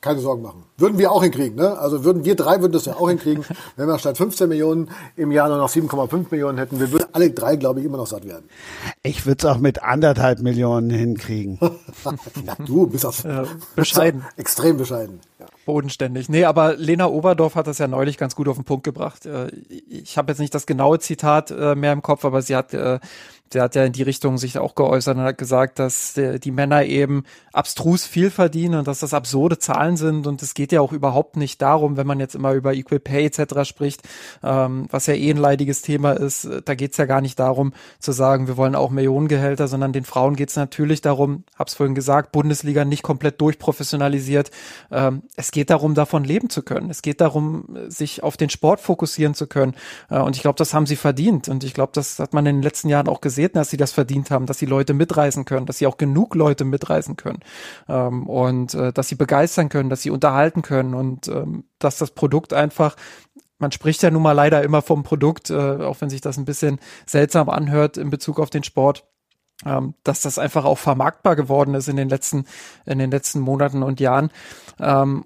[0.00, 0.64] keine Sorgen machen.
[0.76, 1.76] Würden wir auch hinkriegen, ne?
[1.78, 3.44] Also würden wir drei würden das ja auch hinkriegen.
[3.76, 7.30] Wenn wir statt 15 Millionen im Jahr nur noch 7,5 Millionen hätten, wir würden alle
[7.30, 8.48] drei, glaube ich, immer noch satt werden.
[9.02, 11.58] Ich würde es auch mit anderthalb Millionen hinkriegen.
[12.46, 13.44] ja, du bist auch äh,
[13.74, 14.24] bescheiden.
[14.36, 15.20] extrem bescheiden.
[15.40, 15.46] Ja.
[15.66, 16.28] Bodenständig.
[16.28, 19.26] Nee, aber Lena Oberdorf hat das ja neulich ganz gut auf den Punkt gebracht.
[19.26, 19.48] Äh,
[19.88, 23.00] ich habe jetzt nicht das genaue Zitat äh, mehr im Kopf, aber sie hat äh,
[23.54, 26.84] der hat ja in die Richtung sich auch geäußert und hat gesagt, dass die Männer
[26.84, 30.92] eben abstrus viel verdienen und dass das absurde Zahlen sind und es geht ja auch
[30.92, 33.64] überhaupt nicht darum, wenn man jetzt immer über Equal Pay etc.
[33.64, 34.02] spricht,
[34.42, 37.72] ähm, was ja eh ein leidiges Thema ist, da geht es ja gar nicht darum
[37.98, 41.94] zu sagen, wir wollen auch Millionengehälter, sondern den Frauen geht es natürlich darum, hab's vorhin
[41.94, 44.50] gesagt, Bundesliga nicht komplett durchprofessionalisiert.
[44.90, 46.90] Ähm, es geht darum, davon leben zu können.
[46.90, 49.74] Es geht darum, sich auf den Sport fokussieren zu können
[50.10, 52.56] äh, und ich glaube, das haben sie verdient und ich glaube, das hat man in
[52.56, 55.44] den letzten Jahren auch gesehen gesehen, dass sie das verdient haben, dass sie Leute mitreisen
[55.44, 57.40] können, dass sie auch genug Leute mitreisen können
[57.88, 62.10] ähm, und äh, dass sie begeistern können, dass sie unterhalten können und ähm, dass das
[62.10, 62.96] Produkt einfach
[63.60, 66.44] man spricht ja nun mal leider immer vom Produkt, äh, auch wenn sich das ein
[66.44, 69.04] bisschen seltsam anhört in Bezug auf den Sport.
[69.66, 72.44] Ähm, dass das einfach auch vermarktbar geworden ist in den letzten,
[72.86, 74.30] in den letzten Monaten und Jahren.
[74.78, 75.24] Ähm,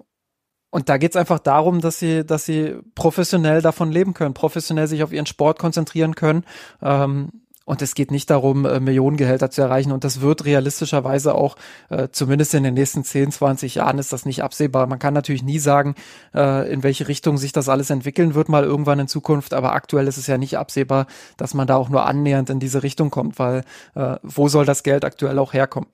[0.71, 5.03] und da geht's einfach darum, dass sie, dass sie professionell davon leben können, professionell sich
[5.03, 6.45] auf ihren Sport konzentrieren können.
[6.81, 9.91] Ähm, und es geht nicht darum, äh, Millionengehälter zu erreichen.
[9.91, 11.55] Und das wird realistischerweise auch,
[11.89, 14.87] äh, zumindest in den nächsten 10, 20 Jahren, ist das nicht absehbar.
[14.87, 15.95] Man kann natürlich nie sagen,
[16.33, 19.53] äh, in welche Richtung sich das alles entwickeln wird, mal irgendwann in Zukunft.
[19.53, 21.07] Aber aktuell ist es ja nicht absehbar,
[21.37, 23.63] dass man da auch nur annähernd in diese Richtung kommt, weil
[23.95, 25.89] äh, wo soll das Geld aktuell auch herkommen?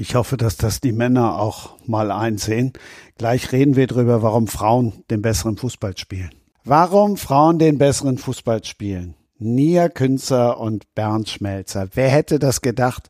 [0.00, 2.72] Ich hoffe, dass das die Männer auch mal einsehen.
[3.18, 6.30] Gleich reden wir darüber, warum Frauen den besseren Fußball spielen.
[6.64, 9.17] Warum Frauen den besseren Fußball spielen?
[9.40, 11.88] Nia Künzer und Bernd Schmelzer.
[11.94, 13.08] Wer hätte das gedacht?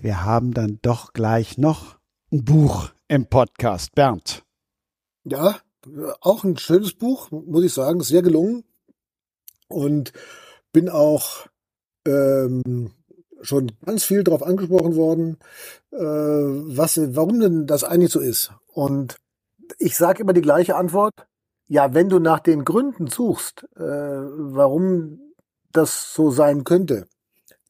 [0.00, 1.96] Wir haben dann doch gleich noch
[2.32, 3.92] ein Buch im Podcast.
[3.96, 4.44] Bernd.
[5.24, 5.56] Ja,
[6.20, 8.62] auch ein schönes Buch, muss ich sagen, sehr gelungen.
[9.66, 10.12] Und
[10.72, 11.48] bin auch
[12.06, 12.92] ähm,
[13.42, 15.38] schon ganz viel darauf angesprochen worden,
[15.90, 18.52] äh, was, warum denn das eigentlich so ist.
[18.68, 19.16] Und
[19.78, 21.14] ich sage immer die gleiche Antwort.
[21.66, 25.18] Ja, wenn du nach den Gründen suchst, äh, warum
[25.76, 27.06] das so sein könnte,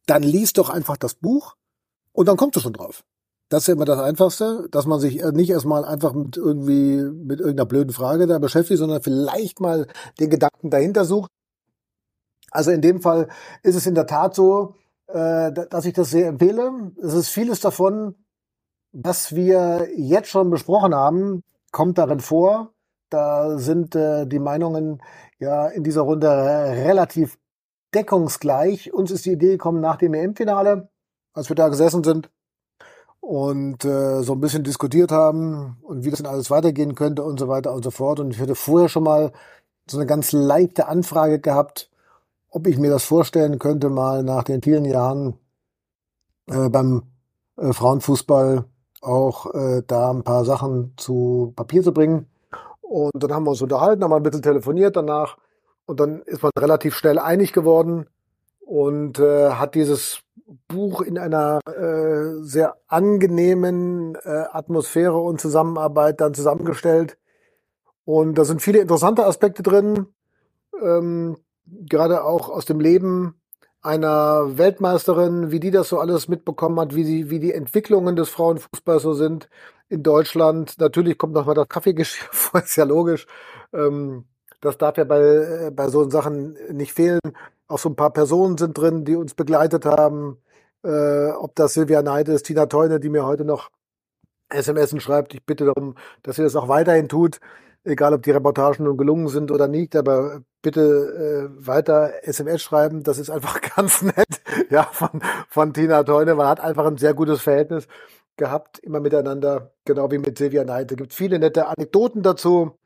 [0.07, 1.57] dann liest doch einfach das Buch
[2.13, 3.05] und dann kommst du schon drauf.
[3.49, 7.41] Das ist ja immer das Einfachste, dass man sich nicht erstmal einfach mit irgendwie, mit
[7.41, 9.87] irgendeiner blöden Frage da beschäftigt, sondern vielleicht mal
[10.19, 11.31] den Gedanken dahinter sucht.
[12.51, 13.29] Also in dem Fall
[13.63, 14.75] ist es in der Tat so,
[15.09, 16.93] äh, dass ich das sehr empfehle.
[17.03, 18.15] Es ist vieles davon,
[18.93, 22.73] was wir jetzt schon besprochen haben, kommt darin vor.
[23.11, 25.03] Da sind äh, die Meinungen
[25.39, 27.37] ja in dieser Runde relativ
[27.95, 28.93] deckungsgleich.
[28.93, 30.89] Uns ist die Idee gekommen nach dem EM-Finale,
[31.33, 32.31] als wir da gesessen sind
[33.21, 37.41] und äh, so ein bisschen diskutiert haben und wie das denn alles weitergehen könnte und
[37.41, 38.21] so weiter und so fort.
[38.21, 39.33] Und ich hatte vorher schon mal
[39.89, 41.91] so eine ganz leichte Anfrage gehabt,
[42.51, 45.39] ob ich mir das vorstellen könnte, mal nach den vielen Jahren
[46.49, 47.03] äh, beim
[47.57, 48.65] äh, Frauenfußball
[49.01, 52.27] auch äh, da ein paar Sachen zu Papier zu bringen.
[52.83, 55.39] Und dann haben wir uns unterhalten, haben ein bisschen telefoniert danach
[55.87, 58.07] und dann ist man relativ schnell einig geworden
[58.61, 60.21] und äh, hat dieses
[60.69, 67.19] Buch in einer äh, sehr angenehmen äh, Atmosphäre und Zusammenarbeit dann zusammengestellt.
[68.05, 70.07] Und da sind viele interessante Aspekte drin,
[70.83, 73.41] ähm, gerade auch aus dem Leben
[73.81, 78.31] einer Weltmeisterin, wie die das so alles mitbekommen hat, wie, sie, wie die Entwicklungen des
[78.31, 79.49] Frauenfußballs so sind
[79.89, 80.79] in Deutschland.
[80.79, 83.27] Natürlich kommt noch mal das Kaffeegeschirr vor, ist ja logisch.
[83.73, 84.25] Ähm,
[84.65, 87.21] das darf ja bei, äh, bei so Sachen nicht fehlen.
[87.69, 90.39] Auch so ein paar Personen sind drin, die uns begleitet haben.
[90.85, 93.71] Äh, ob das Silvia Neid ist, Tina Teune, die mir heute noch
[94.51, 95.35] SMS schreibt.
[95.35, 97.41] Ich bitte darum, dass sie das auch weiterhin tut.
[97.85, 103.03] Egal, ob die Reportagen nun gelungen sind oder nicht, aber bitte äh, weiter SMS schreiben.
[103.03, 106.35] Das ist einfach ganz nett, ja, von, von Tina Teune.
[106.35, 107.87] Man hat einfach ein sehr gutes Verhältnis
[108.37, 110.91] gehabt, immer miteinander, genau wie mit Silvia Neid.
[110.91, 112.79] Es gibt viele nette Anekdoten dazu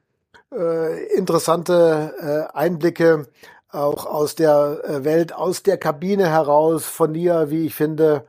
[0.52, 2.14] äh, interessante
[2.52, 3.26] äh, Einblicke
[3.70, 8.26] auch aus der äh, Welt, aus der Kabine heraus von dir, wie ich finde.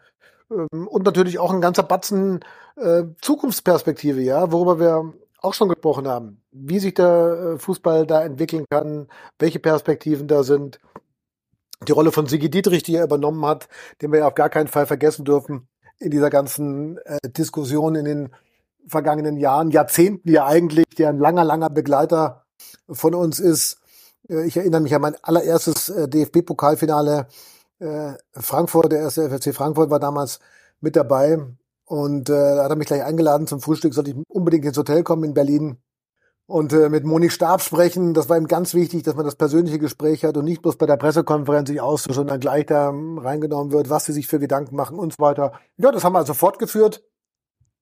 [0.52, 2.42] Ähm, und natürlich auch ein ganzer Batzen
[2.76, 6.42] äh, Zukunftsperspektive, ja, worüber wir auch schon gesprochen haben.
[6.52, 9.08] Wie sich der äh, Fußball da entwickeln kann,
[9.38, 10.80] welche Perspektiven da sind.
[11.88, 13.70] Die Rolle von Sigi Dietrich, die er übernommen hat,
[14.02, 15.70] den wir ja auf gar keinen Fall vergessen dürfen
[16.00, 18.30] in dieser ganzen äh, Diskussion in den
[18.88, 22.46] vergangenen Jahren, Jahrzehnten ja eigentlich, der ein langer, langer Begleiter
[22.90, 23.78] von uns ist.
[24.30, 27.28] Äh, ich erinnere mich an mein allererstes äh, DFB-Pokalfinale.
[27.80, 30.40] Äh, Frankfurt, der erste FFC Frankfurt war damals
[30.82, 31.40] mit dabei.
[31.86, 35.24] Und äh, hat er mich gleich eingeladen zum Frühstück, sollte ich unbedingt ins Hotel kommen
[35.24, 35.78] in Berlin
[36.46, 38.14] und äh, mit Moni Stab sprechen.
[38.14, 40.86] Das war ihm ganz wichtig, dass man das persönliche Gespräch hat und nicht bloß bei
[40.86, 44.76] der Pressekonferenz sich austauscht und dann gleich da reingenommen wird, was sie sich für Gedanken
[44.76, 45.54] machen und so weiter.
[45.78, 47.04] Ja, das haben wir also fortgeführt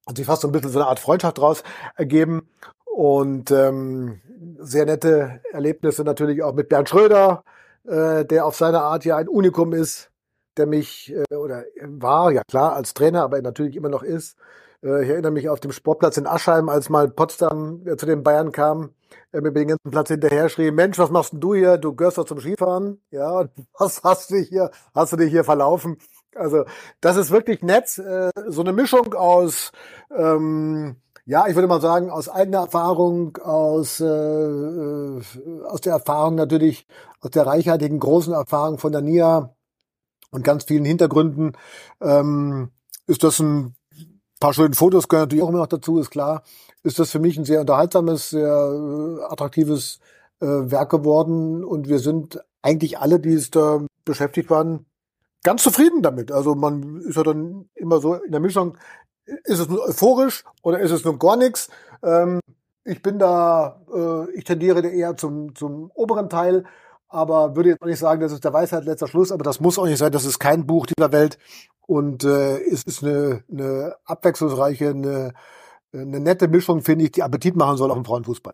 [0.07, 1.63] und sich fast so ein bisschen so eine Art Freundschaft draus
[1.95, 2.49] ergeben.
[2.85, 4.21] Und ähm,
[4.59, 7.43] sehr nette Erlebnisse natürlich auch mit Bernd Schröder,
[7.88, 10.11] äh, der auf seine Art ja ein Unikum ist
[10.57, 14.38] der mich äh, oder war, ja klar, als Trainer, aber natürlich immer noch ist.
[14.84, 18.23] Äh, ich erinnere mich auf dem Sportplatz in Aschheim, als mal Potsdam äh, zu den
[18.23, 18.91] Bayern kam,
[19.31, 21.77] äh, mir den ganzen Platz hinterher schrie, Mensch, was machst denn du hier?
[21.77, 23.01] Du gehörst doch zum Skifahren.
[23.11, 23.45] Ja,
[23.79, 25.97] was hast du hier, hast du dich hier verlaufen?
[26.38, 26.65] Also,
[27.01, 27.97] das ist wirklich nett.
[27.97, 29.72] Äh, so eine Mischung aus,
[30.15, 35.22] ähm, ja, ich würde mal sagen, aus eigener Erfahrung, aus, äh, äh
[35.65, 36.88] aus der Erfahrung natürlich,
[37.22, 39.53] aus der reichhaltigen großen Erfahrung von der NIA,
[40.31, 41.53] und ganz vielen Hintergründen
[42.01, 42.72] ähm,
[43.07, 43.76] ist das ein
[44.39, 46.43] paar schöne Fotos gehören natürlich auch immer noch dazu, ist klar.
[46.84, 49.99] Ist das für mich ein sehr unterhaltsames, sehr äh, attraktives
[50.39, 54.85] äh, Werk geworden und wir sind eigentlich alle, die es da beschäftigt waren,
[55.47, 56.31] ganz zufrieden damit.
[56.31, 58.77] Also man ist ja dann immer so in der Mischung,
[59.25, 61.69] ist es nur euphorisch oder ist es nur gar nichts?
[62.03, 62.39] Ähm,
[62.83, 66.65] ich bin da, äh, ich tendiere eher zum, zum oberen Teil
[67.09, 69.79] aber würde jetzt auch nicht sagen, das ist der Weisheit letzter Schluss, aber das muss
[69.79, 71.37] auch nicht sein, das ist kein Buch dieser Welt
[71.85, 75.33] und äh, es ist eine, eine abwechslungsreiche, eine,
[75.93, 78.53] eine nette Mischung, finde ich, die Appetit machen soll auf dem Frauenfußball.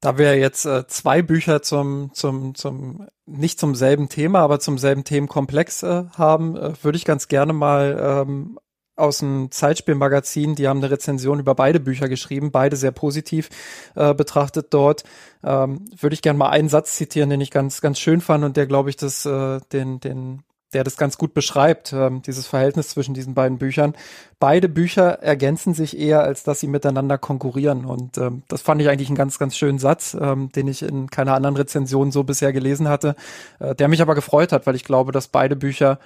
[0.00, 4.78] Da wir jetzt äh, zwei Bücher zum, zum, zum, nicht zum selben Thema, aber zum
[4.78, 8.58] selben Themenkomplex äh, haben, äh, würde ich ganz gerne mal ähm,
[8.98, 13.48] aus dem Zeitspielmagazin, die haben eine Rezension über beide Bücher geschrieben, beide sehr positiv
[13.94, 15.04] äh, betrachtet dort.
[15.44, 18.56] Ähm, Würde ich gerne mal einen Satz zitieren, den ich ganz, ganz schön fand und
[18.56, 20.42] der, glaube ich, das, äh, den, den,
[20.72, 23.94] der das ganz gut beschreibt, ähm, dieses Verhältnis zwischen diesen beiden Büchern.
[24.38, 27.84] Beide Bücher ergänzen sich eher, als dass sie miteinander konkurrieren.
[27.84, 31.10] Und ähm, das fand ich eigentlich einen ganz, ganz schönen Satz, ähm, den ich in
[31.10, 33.16] keiner anderen Rezension so bisher gelesen hatte,
[33.60, 35.98] äh, der mich aber gefreut hat, weil ich glaube, dass beide Bücher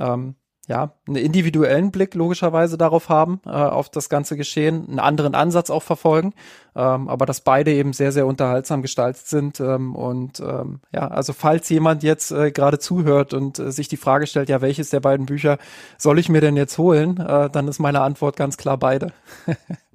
[0.00, 0.34] ähm,
[0.68, 5.70] ja, einen individuellen Blick logischerweise darauf haben, äh, auf das ganze Geschehen, einen anderen Ansatz
[5.70, 6.34] auch verfolgen,
[6.76, 9.60] ähm, aber dass beide eben sehr, sehr unterhaltsam gestaltet sind.
[9.60, 13.96] Ähm, und ähm, ja, also falls jemand jetzt äh, gerade zuhört und äh, sich die
[13.96, 15.56] Frage stellt, ja, welches der beiden Bücher
[15.96, 19.12] soll ich mir denn jetzt holen, äh, dann ist meine Antwort ganz klar beide.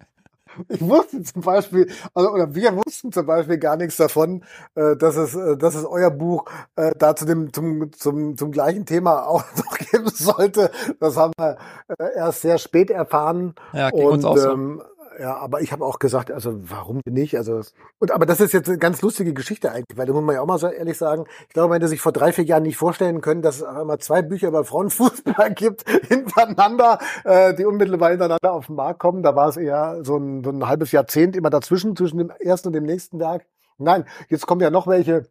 [0.70, 4.44] Ich wusste zum Beispiel, also oder wir wussten zum Beispiel gar nichts davon,
[4.76, 8.52] äh, dass es, äh, dass es euer Buch äh, da zu dem zum zum zum
[8.52, 10.72] gleichen Thema auch noch geben sollte.
[11.00, 11.58] Das haben wir
[11.98, 13.56] äh, erst sehr spät erfahren.
[13.74, 14.52] Ja, ging und, uns auch so.
[14.52, 14.82] Ähm,
[15.20, 17.38] ja, aber ich habe auch gesagt, also warum nicht?
[17.38, 17.62] Also
[18.00, 20.42] und aber das ist jetzt eine ganz lustige Geschichte eigentlich, weil da muss man ja
[20.42, 22.78] auch mal so ehrlich sagen, ich glaube, man hätte sich vor drei, vier Jahren nicht
[22.78, 28.54] vorstellen können, dass es einmal zwei Bücher über Frauenfußball gibt hintereinander, äh, die unmittelbar hintereinander
[28.54, 29.24] auf den Markt kommen.
[29.24, 32.70] Da war es eher so ein, so ein halbes Jahrzehnt immer dazwischen, zwischen dem ersten
[32.70, 33.46] und dem nächsten Werk.
[33.78, 35.28] Nein, jetzt kommen ja noch welche.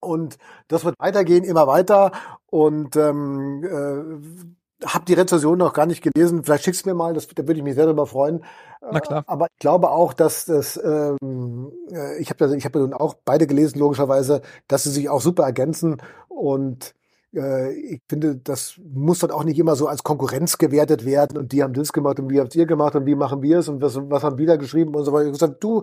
[0.00, 0.38] Und
[0.68, 2.12] das wird weitergehen, immer weiter.
[2.46, 6.44] Und ähm, äh, habe die Rezension noch gar nicht gelesen.
[6.44, 8.44] Vielleicht schickst du mir mal, das, da würde ich mich sehr darüber freuen.
[8.80, 9.24] Na klar.
[9.26, 13.14] Aber ich glaube auch, dass das, ähm, äh, ich habe ich hab ja nun auch
[13.24, 16.00] beide gelesen, logischerweise, dass sie sich auch super ergänzen.
[16.28, 16.94] Und
[17.34, 21.38] äh, ich finde, das muss dann auch nicht immer so als Konkurrenz gewertet werden.
[21.38, 23.68] Und die haben das gemacht und wie habt ihr gemacht und wie machen wir es
[23.68, 25.24] und was, was haben wir da geschrieben und so weiter.
[25.24, 25.82] Ich habe gesagt, du,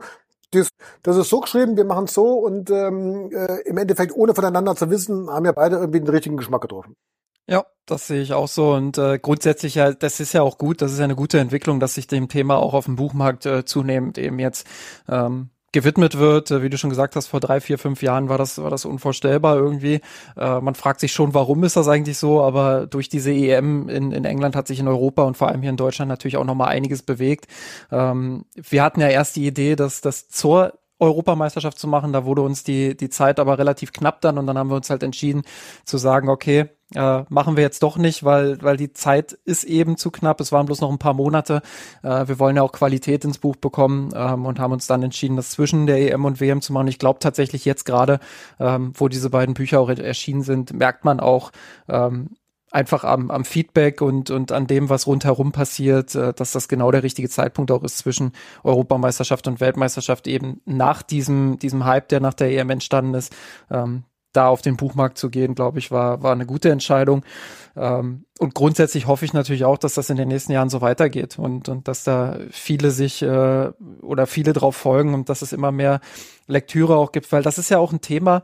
[0.52, 0.70] das,
[1.04, 4.76] das ist so geschrieben, wir machen es so und ähm, äh, im Endeffekt ohne voneinander
[4.76, 6.96] zu wissen, haben ja beide irgendwie den richtigen Geschmack getroffen.
[7.48, 10.82] Ja, das sehe ich auch so und äh, grundsätzlich ja, das ist ja auch gut,
[10.82, 13.66] das ist ja eine gute Entwicklung, dass sich dem Thema auch auf dem Buchmarkt äh,
[13.66, 14.66] zunehmend eben jetzt
[15.08, 16.50] ähm, gewidmet wird.
[16.50, 18.86] Äh, wie du schon gesagt hast, vor drei, vier, fünf Jahren war das, war das
[18.86, 20.02] unvorstellbar irgendwie.
[20.36, 24.12] Äh, man fragt sich schon, warum ist das eigentlich so, aber durch diese EM in,
[24.12, 26.70] in England hat sich in Europa und vor allem hier in Deutschland natürlich auch nochmal
[26.70, 27.48] einiges bewegt.
[27.92, 32.14] Ähm, wir hatten ja erst die Idee, dass das zur Europameisterschaft zu machen.
[32.14, 34.90] Da wurde uns die, die Zeit aber relativ knapp dann und dann haben wir uns
[34.90, 35.44] halt entschieden
[35.86, 39.98] zu sagen, okay, äh, machen wir jetzt doch nicht, weil, weil die Zeit ist eben
[39.98, 40.40] zu knapp.
[40.40, 41.62] Es waren bloß noch ein paar Monate.
[42.04, 45.36] Äh, wir wollen ja auch Qualität ins Buch bekommen ähm, und haben uns dann entschieden,
[45.36, 46.88] das zwischen der EM und WM zu machen.
[46.88, 48.20] Ich glaube tatsächlich jetzt gerade,
[48.60, 51.52] ähm, wo diese beiden Bücher auch erschienen sind, merkt man auch,
[51.90, 52.30] ähm,
[52.76, 56.92] einfach am, am Feedback und, und an dem, was rundherum passiert, äh, dass das genau
[56.92, 58.34] der richtige Zeitpunkt auch ist zwischen
[58.64, 63.34] Europameisterschaft und Weltmeisterschaft eben nach diesem, diesem Hype, der nach der EM entstanden ist,
[63.72, 64.04] ähm,
[64.34, 67.24] da auf den Buchmarkt zu gehen, glaube ich, war, war eine gute Entscheidung.
[67.78, 71.40] Ähm, und grundsätzlich hoffe ich natürlich auch, dass das in den nächsten Jahren so weitergeht
[71.40, 73.72] und, und dass da viele sich äh,
[74.02, 76.02] oder viele drauf folgen und dass es immer mehr
[76.48, 78.44] Lektüre auch gibt, weil das ist ja auch ein Thema,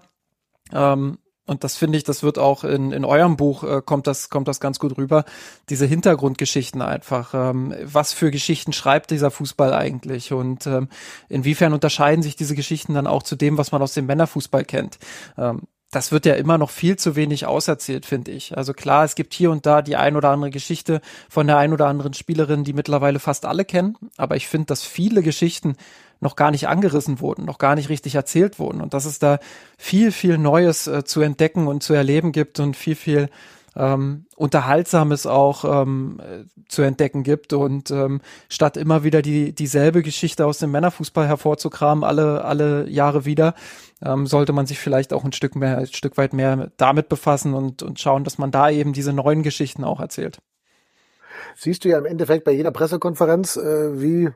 [0.71, 1.17] ähm,
[1.51, 4.47] und das finde ich, das wird auch in, in eurem Buch, äh, kommt, das, kommt
[4.47, 5.25] das ganz gut rüber,
[5.69, 7.33] diese Hintergrundgeschichten einfach.
[7.33, 10.87] Ähm, was für Geschichten schreibt dieser Fußball eigentlich und ähm,
[11.27, 14.97] inwiefern unterscheiden sich diese Geschichten dann auch zu dem, was man aus dem Männerfußball kennt?
[15.37, 18.57] Ähm, das wird ja immer noch viel zu wenig auserzählt, finde ich.
[18.57, 21.73] Also klar, es gibt hier und da die ein oder andere Geschichte von der ein
[21.73, 23.97] oder anderen Spielerin, die mittlerweile fast alle kennen.
[24.15, 25.75] Aber ich finde, dass viele Geschichten
[26.21, 29.39] noch gar nicht angerissen wurden, noch gar nicht richtig erzählt wurden und dass es da
[29.77, 33.29] viel, viel Neues äh, zu entdecken und zu erleben gibt und viel, viel
[33.75, 40.03] ähm, Unterhaltsames auch ähm, äh, zu entdecken gibt und ähm, statt immer wieder die dieselbe
[40.03, 43.55] Geschichte aus dem Männerfußball hervorzukramen, alle alle Jahre wieder,
[44.03, 47.53] ähm, sollte man sich vielleicht auch ein Stück mehr, ein Stück weit mehr damit befassen
[47.53, 50.39] und und schauen, dass man da eben diese neuen Geschichten auch erzählt.
[51.55, 54.29] Siehst du ja im Endeffekt bei jeder Pressekonferenz, äh, wie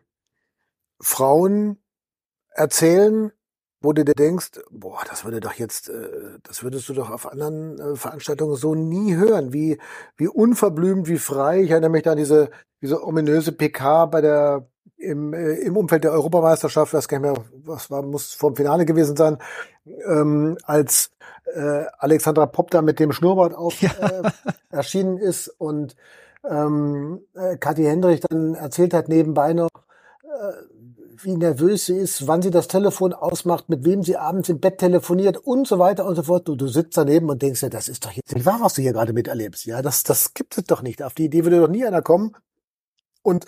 [0.99, 1.77] Frauen
[2.49, 3.31] erzählen,
[3.81, 7.31] wo du dir denkst, boah, das würde doch jetzt, äh, das würdest du doch auf
[7.31, 9.79] anderen äh, Veranstaltungen so nie hören, wie,
[10.17, 11.61] wie unverblümt, wie frei.
[11.61, 12.49] Ich erinnere mich da an diese,
[12.81, 14.67] diese ominöse PK bei der,
[14.97, 18.55] im, äh, im Umfeld der Europameisterschaft, das kann ich mir, was war, muss vor dem
[18.55, 19.37] Finale gewesen sein,
[19.85, 21.11] ähm, als
[21.53, 23.91] äh, Alexandra Popp da mit dem Schnurrbart auf ja.
[23.91, 24.31] äh,
[24.69, 25.95] erschienen ist und
[26.49, 29.69] ähm, äh, Kathi Hendrich dann erzählt hat nebenbei noch,
[30.23, 30.74] äh,
[31.23, 34.79] wie nervös sie ist, wann sie das Telefon ausmacht, mit wem sie abends im Bett
[34.79, 36.47] telefoniert und so weiter und so fort.
[36.47, 38.81] Du, du sitzt daneben und denkst ja, das ist doch jetzt nicht wahr, was du
[38.81, 39.65] hier gerade miterlebst.
[39.65, 41.03] Ja, das, das gibt es doch nicht.
[41.03, 42.35] Auf die Idee würde doch nie einer kommen.
[43.21, 43.45] Und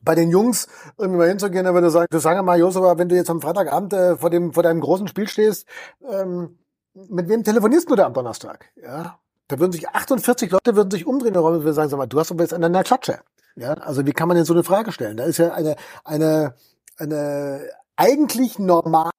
[0.00, 3.16] bei den Jungs irgendwie mal hinzugehen, dann würde sagen, du sag mal, Josef, wenn du
[3.16, 5.66] jetzt am Freitagabend äh, vor dem vor deinem großen Spiel stehst,
[6.08, 6.58] ähm,
[6.94, 8.70] mit wem telefonierst du da am Donnerstag?
[8.76, 9.18] Ja,
[9.48, 12.42] da würden sich 48 Leute würden sich umdrehen und sagen, sag mal, du hast aber
[12.42, 13.20] jetzt an deiner Klatsche.
[13.58, 15.16] Ja, also wie kann man denn so eine Frage stellen?
[15.16, 15.74] Da ist ja eine,
[16.04, 16.54] eine,
[16.96, 19.10] eine eigentlich normale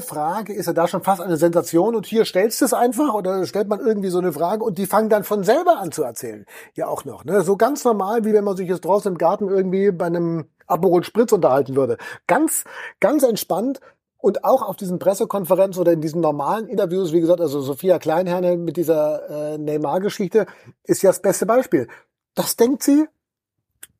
[0.00, 3.44] Frage, ist ja da schon fast eine Sensation und hier stellst du es einfach oder
[3.44, 6.46] stellt man irgendwie so eine Frage und die fangen dann von selber an zu erzählen.
[6.74, 7.42] Ja auch noch, ne?
[7.42, 11.02] So ganz normal, wie wenn man sich jetzt draußen im Garten irgendwie bei einem Aperol
[11.02, 11.96] Spritz unterhalten würde.
[12.28, 12.64] Ganz,
[13.00, 13.80] ganz entspannt,
[14.20, 18.56] und auch auf diesen Pressekonferenzen oder in diesen normalen Interviews, wie gesagt, also Sophia Kleinherne
[18.56, 20.46] mit dieser äh, Neymar-Geschichte
[20.82, 21.86] ist ja das beste Beispiel.
[22.34, 23.06] Das denkt sie,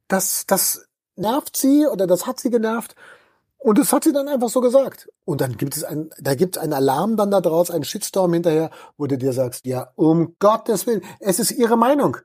[0.08, 0.86] das, das
[1.16, 2.94] nervt sie oder das hat sie genervt.
[3.58, 5.08] Und das hat sie dann einfach so gesagt.
[5.24, 8.32] Und dann gibt es ein, da gibt es einen Alarm dann da draus, einen Shitstorm
[8.32, 12.16] hinterher, wo du dir sagst, ja, um Gottes Willen, es ist ihre Meinung.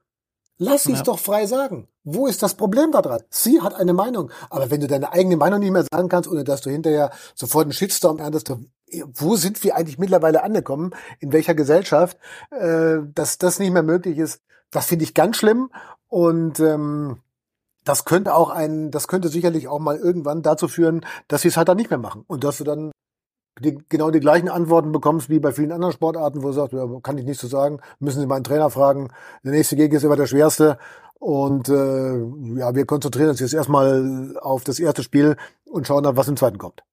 [0.60, 1.04] Lass sie es ja.
[1.04, 1.88] doch frei sagen.
[2.04, 3.22] Wo ist das Problem daran?
[3.30, 4.30] Sie hat eine Meinung.
[4.50, 7.64] Aber wenn du deine eigene Meinung nicht mehr sagen kannst, ohne dass du hinterher sofort
[7.64, 8.54] einen Shitstorm erntest,
[9.14, 10.92] wo sind wir eigentlich mittlerweile angekommen?
[11.20, 12.18] In welcher Gesellschaft?
[12.52, 15.72] Äh, dass das nicht mehr möglich ist, das finde ich ganz schlimm.
[16.08, 17.18] Und ähm,
[17.84, 21.58] das könnte auch ein, das könnte sicherlich auch mal irgendwann dazu führen, dass sie es
[21.58, 22.92] halt dann nicht mehr machen und dass du dann
[23.60, 26.88] die, genau die gleichen Antworten bekommst wie bei vielen anderen Sportarten, wo du sagst, ja,
[27.04, 29.10] kann ich nicht so sagen, müssen Sie meinen Trainer fragen.
[29.44, 30.78] Der nächste Gegner ist immer der schwerste
[31.20, 32.18] und äh,
[32.58, 35.38] ja, wir konzentrieren uns jetzt erstmal auf das erste Spiel
[35.70, 36.84] und schauen dann, was im zweiten kommt.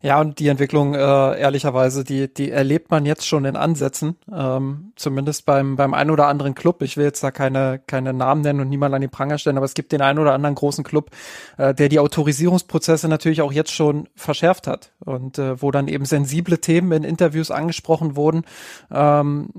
[0.00, 4.92] Ja, und die Entwicklung, äh, ehrlicherweise, die, die erlebt man jetzt schon in Ansätzen, ähm,
[4.96, 6.82] zumindest beim, beim einen oder anderen Club.
[6.82, 9.66] Ich will jetzt da keine, keine Namen nennen und niemand an den Pranger stellen, aber
[9.66, 11.10] es gibt den einen oder anderen großen Club,
[11.56, 16.04] äh, der die Autorisierungsprozesse natürlich auch jetzt schon verschärft hat und äh, wo dann eben
[16.04, 18.44] sensible Themen in Interviews angesprochen wurden,
[18.90, 19.50] ähm,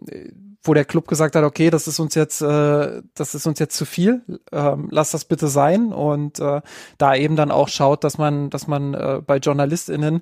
[0.64, 3.76] wo der Club gesagt hat, okay, das ist uns jetzt, äh, das ist uns jetzt
[3.76, 4.22] zu viel,
[4.52, 6.62] ähm, lass das bitte sein und äh,
[6.98, 10.22] da eben dann auch schaut, dass man, dass man äh, bei JournalistInnen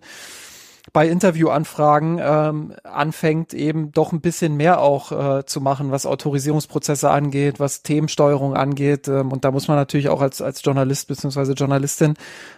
[0.93, 7.09] bei Interviewanfragen ähm, anfängt, eben doch ein bisschen mehr auch äh, zu machen, was Autorisierungsprozesse
[7.09, 9.07] angeht, was Themensteuerung angeht.
[9.07, 12.15] Ähm, und da muss man natürlich auch als, als Journalist beziehungsweise Journalistin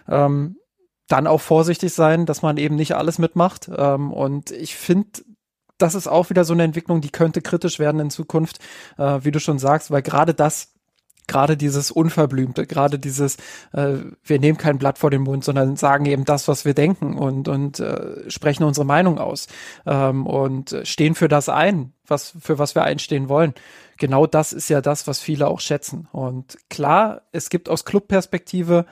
[0.08, 0.56] ähm,
[1.08, 3.70] dann auch vorsichtig sein, dass man eben nicht alles mitmacht.
[3.76, 5.20] Ähm, und ich finde,
[5.78, 8.58] das ist auch wieder so eine Entwicklung, die könnte kritisch werden in Zukunft,
[8.98, 10.74] äh, wie du schon sagst, weil gerade das
[11.26, 13.36] gerade dieses Unverblümte, gerade dieses,
[13.72, 17.16] äh, wir nehmen kein Blatt vor den Mund, sondern sagen eben das, was wir denken
[17.16, 19.46] und, und äh, sprechen unsere Meinung aus
[19.86, 23.54] ähm, und stehen für das ein, was, für was wir einstehen wollen.
[23.96, 26.08] Genau das ist ja das, was viele auch schätzen.
[26.12, 28.86] Und klar, es gibt aus Clubperspektive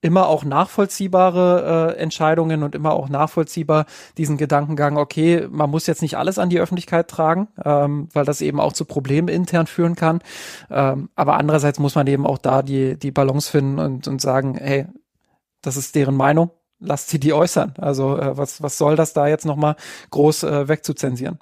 [0.00, 3.86] immer auch nachvollziehbare äh, Entscheidungen und immer auch nachvollziehbar
[4.18, 8.40] diesen Gedankengang, okay, man muss jetzt nicht alles an die Öffentlichkeit tragen, ähm, weil das
[8.40, 10.20] eben auch zu Problemen intern führen kann.
[10.70, 14.54] Ähm, aber andererseits muss man eben auch da die, die Balance finden und, und sagen,
[14.54, 14.86] hey,
[15.62, 17.74] das ist deren Meinung, lasst sie die äußern.
[17.78, 19.76] Also äh, was, was soll das da jetzt nochmal
[20.10, 21.38] groß äh, wegzuzensieren?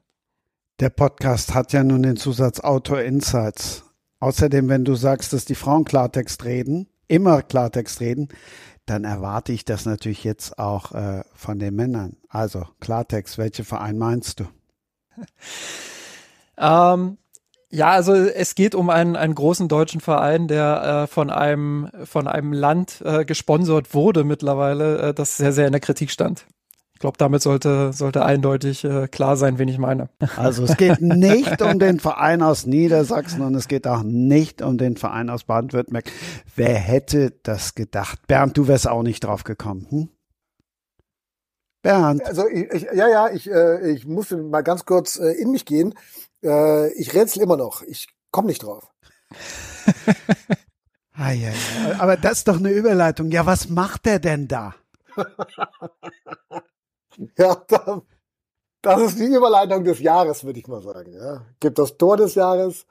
[0.81, 3.85] Der Podcast hat ja nun den Zusatz Autor Insights.
[4.21, 8.29] Außerdem, wenn du sagst, dass die Frauen Klartext reden, immer Klartext reden,
[8.87, 12.17] dann erwarte ich das natürlich jetzt auch äh, von den Männern.
[12.29, 14.45] Also Klartext, welche Verein meinst du?
[16.59, 17.19] ähm,
[17.71, 22.29] ja, also es geht um einen, einen großen deutschen Verein, der äh, von einem von
[22.29, 26.47] einem Land äh, gesponsert wurde mittlerweile, äh, das sehr sehr in der Kritik stand.
[27.05, 30.09] Ich glaube, damit sollte sollte eindeutig äh, klar sein, wen ich meine.
[30.39, 34.79] Also es geht nicht um den Verein aus Niedersachsen und es geht auch nicht um
[34.79, 36.11] den Verein aus Baden-Württemberg.
[36.57, 38.27] Wer hätte das gedacht?
[38.27, 39.87] Bernd, du wärst auch nicht drauf gekommen.
[39.91, 40.09] Hm?
[41.83, 42.25] Bernd.
[42.25, 45.67] Also ich, ich, ja, ja, ich, äh, ich muss mal ganz kurz äh, in mich
[45.67, 45.93] gehen.
[46.43, 47.83] Äh, ich rätsel immer noch.
[47.83, 48.91] Ich komme nicht drauf.
[51.13, 51.99] ah, ja, ja.
[51.99, 53.31] Aber das ist doch eine Überleitung.
[53.31, 54.75] Ja, was macht er denn da?
[57.39, 58.03] ja, da,
[58.83, 61.13] das ist die Überleitung des Jahres, würde ich mal sagen.
[61.13, 61.37] Ja.
[61.37, 62.87] Es gibt das Tor des Jahres,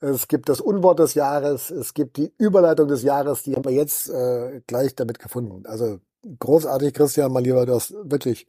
[0.00, 3.72] es gibt das Unwort des Jahres, es gibt die Überleitung des Jahres, die haben wir
[3.72, 5.66] jetzt äh, gleich damit gefunden.
[5.66, 6.00] Also
[6.38, 8.46] großartig, Christian, mal lieber, du hast wirklich,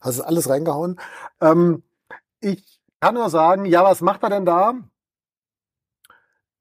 [0.00, 1.00] hast es alles reingehauen.
[1.40, 1.82] Ähm,
[2.40, 4.74] ich kann nur sagen, ja, was macht er denn da?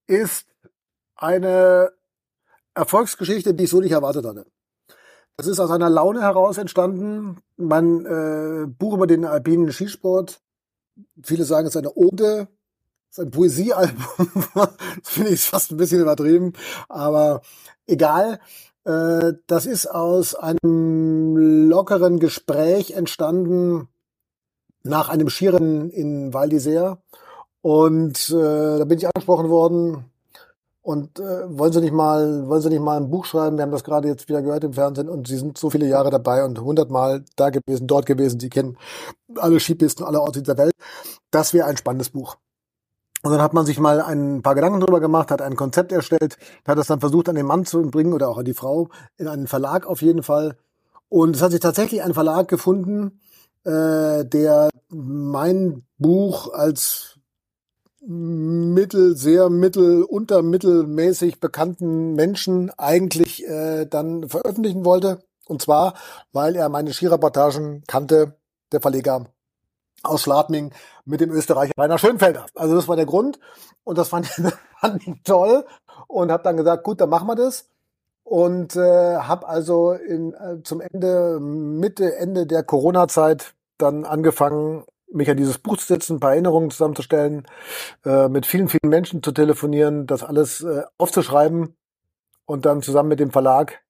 [0.08, 0.48] Ist
[1.16, 1.92] eine
[2.74, 4.46] Erfolgsgeschichte, die ich so nicht erwartet hatte.
[5.42, 7.38] Das ist aus einer Laune heraus entstanden.
[7.58, 10.40] Mein äh, Buch über den alpinen Skisport.
[11.24, 12.48] Viele sagen, es ist eine Ode,
[13.10, 14.28] es ist ein Poesiealbum.
[14.54, 14.70] das
[15.02, 16.54] finde ich fast ein bisschen übertrieben,
[16.90, 17.42] aber
[17.88, 18.40] egal.
[18.84, 21.36] Äh, das ist aus einem
[21.68, 23.88] lockeren Gespräch entstanden
[24.84, 26.98] nach einem Skirennen in Val d'Isère.
[27.62, 30.06] Und äh, da bin ich angesprochen worden.
[30.84, 33.58] Und äh, wollen Sie nicht mal, wollen Sie nicht mal ein Buch schreiben?
[33.58, 36.10] Wir haben das gerade jetzt wieder gehört im Fernsehen und Sie sind so viele Jahre
[36.10, 38.40] dabei und hundertmal da gewesen, dort gewesen.
[38.40, 38.78] Sie kennen
[39.38, 40.74] alle Skipisten, alle Orte dieser Welt.
[41.30, 42.38] Das wäre ein spannendes Buch.
[43.24, 46.38] Und dann hat man sich mal ein paar Gedanken drüber gemacht, hat ein Konzept erstellt,
[46.66, 49.28] hat das dann versucht an den Mann zu bringen oder auch an die Frau, in
[49.28, 50.58] einen Verlag auf jeden Fall.
[51.08, 53.20] Und es hat sich tatsächlich ein Verlag gefunden,
[53.64, 57.20] äh, der mein Buch als
[58.02, 65.24] mittel, sehr mittel, untermittelmäßig bekannten Menschen eigentlich äh, dann veröffentlichen wollte.
[65.48, 65.94] Und zwar,
[66.32, 68.36] weil er meine Skireportagen kannte,
[68.72, 69.26] der Verleger
[70.04, 70.72] aus Schladming
[71.06, 72.46] mit dem Österreicher Rainer Schönfelder.
[72.56, 73.40] Also das war der Grund
[73.84, 74.28] und das fand
[74.98, 75.66] ich, toll
[76.08, 77.70] und habe dann gesagt, gut, dann machen wir das
[78.24, 85.30] und äh, habe also in, äh, zum Ende, Mitte, Ende der Corona-Zeit dann angefangen, mich
[85.30, 87.48] an dieses Buch zu setzen, ein paar Erinnerungen zusammenzustellen,
[88.06, 91.76] äh, mit vielen, vielen Menschen zu telefonieren, das alles äh, aufzuschreiben
[92.46, 93.82] und dann zusammen mit dem Verlag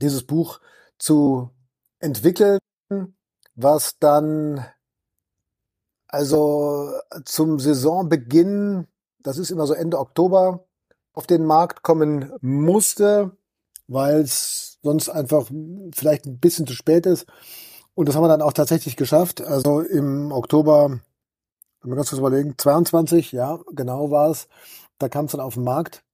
[0.00, 0.60] dieses Buch
[0.98, 1.50] zu
[1.98, 2.58] entwickeln,
[3.54, 4.64] was dann
[6.08, 6.92] also
[7.24, 8.86] zum Saisonbeginn,
[9.18, 10.66] das ist immer so Ende Oktober,
[11.12, 13.36] auf den Markt kommen musste,
[13.88, 15.50] weil es sonst einfach
[15.94, 17.26] vielleicht ein bisschen zu spät ist.
[17.96, 19.40] Und das haben wir dann auch tatsächlich geschafft.
[19.40, 21.00] Also im Oktober,
[21.80, 24.48] wenn wir ganz kurz überlegen, 22, ja, genau war es.
[24.98, 26.04] Da kam es dann auf den Markt.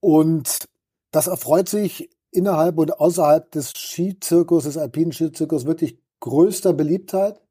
[0.00, 0.66] Und
[1.10, 7.42] das erfreut sich innerhalb und außerhalb des Skizirkus, des alpinen Skizirkus wirklich größter Beliebtheit.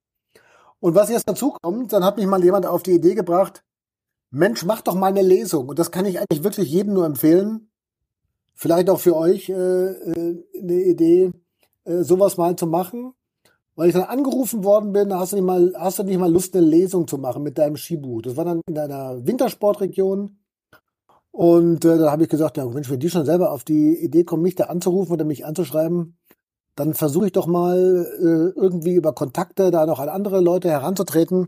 [0.79, 3.63] Und was jetzt dazu kommt, dann hat mich mal jemand auf die Idee gebracht,
[4.31, 5.69] Mensch, mach doch mal eine Lesung.
[5.69, 7.69] Und das kann ich eigentlich wirklich jedem nur empfehlen.
[8.55, 11.31] Vielleicht auch für euch äh, äh, eine Idee,
[11.85, 13.13] äh, sowas mal zu machen.
[13.75, 16.53] Weil ich dann angerufen worden bin, hast du nicht mal, hast du nicht mal Lust,
[16.55, 18.21] eine Lesung zu machen mit deinem Skibuch.
[18.21, 20.37] Das war dann in einer Wintersportregion.
[21.31, 24.25] Und äh, da habe ich gesagt, ja Mensch, wenn die schon selber auf die Idee
[24.25, 26.17] kommen, mich da anzurufen oder mich anzuschreiben,
[26.75, 27.77] dann versuche ich doch mal
[28.19, 31.47] äh, irgendwie über Kontakte da noch an andere Leute heranzutreten.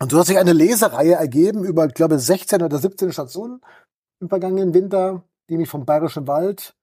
[0.00, 3.60] Und so hat sich eine Lesereihe ergeben über, ich glaube, 16 oder 17 Stationen
[4.20, 6.74] im vergangenen Winter, die mich vom Bayerischen Wald,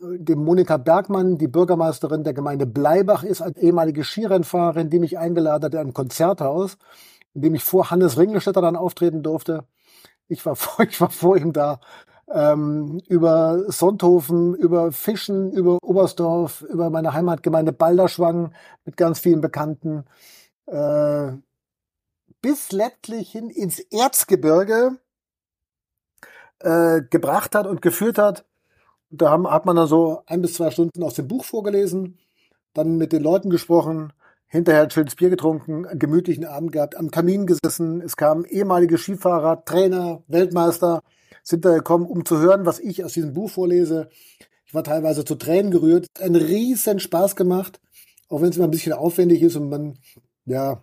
[0.00, 5.64] dem Monika Bergmann, die Bürgermeisterin der Gemeinde Bleibach ist, als ehemalige Skirennfahrerin, die mich eingeladen
[5.64, 6.76] hat in ein Konzerthaus,
[7.34, 9.64] in dem ich vor Hannes Ringelstetter dann auftreten durfte.
[10.28, 11.80] Ich war vor, ich war vor ihm da
[12.30, 18.52] ähm, über Sonthofen, über Fischen, über Oberstdorf, über meine Heimatgemeinde Balderschwang
[18.84, 20.04] mit ganz vielen Bekannten,
[20.66, 21.32] äh,
[22.42, 24.98] bis letztlich hin ins Erzgebirge
[26.60, 28.44] äh, gebracht hat und geführt hat.
[29.10, 32.18] Da haben, hat man dann so ein bis zwei Stunden aus dem Buch vorgelesen,
[32.74, 34.12] dann mit den Leuten gesprochen,
[34.46, 38.00] hinterher ein schönes Bier getrunken, einen gemütlichen Abend gehabt, am Kamin gesessen.
[38.00, 41.02] Es kamen ehemalige Skifahrer, Trainer, Weltmeister,
[41.42, 44.08] sind da gekommen, um zu hören, was ich aus diesem Buch vorlese.
[44.66, 46.06] Ich war teilweise zu Tränen gerührt.
[46.20, 47.80] Ein riesen Spaß gemacht,
[48.28, 49.98] auch wenn es immer ein bisschen aufwendig ist und man
[50.44, 50.82] ja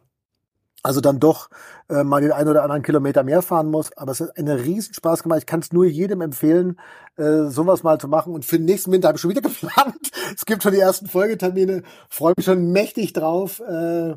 [0.86, 1.49] also dann doch
[1.90, 3.91] äh, mal den einen oder anderen Kilometer mehr fahren muss.
[3.98, 5.40] Aber es hat einen riesen Spaß gemacht.
[5.40, 6.80] Ich kann es nur jedem empfehlen,
[7.18, 8.36] äh, sowas mal zu machen.
[8.36, 10.12] Und für den nächsten Winter habe ich schon wieder geplant.
[10.36, 11.82] es gibt schon die ersten Folgetermine.
[12.07, 14.12] Freue mich schon mächtig drauf, äh,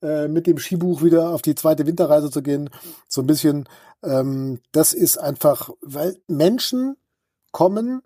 [0.00, 2.70] äh, mit dem Skibuch wieder auf die zweite Winterreise zu gehen.
[3.06, 3.68] So ein bisschen.
[4.02, 6.96] Ähm, das ist einfach, weil Menschen
[7.52, 8.00] kommen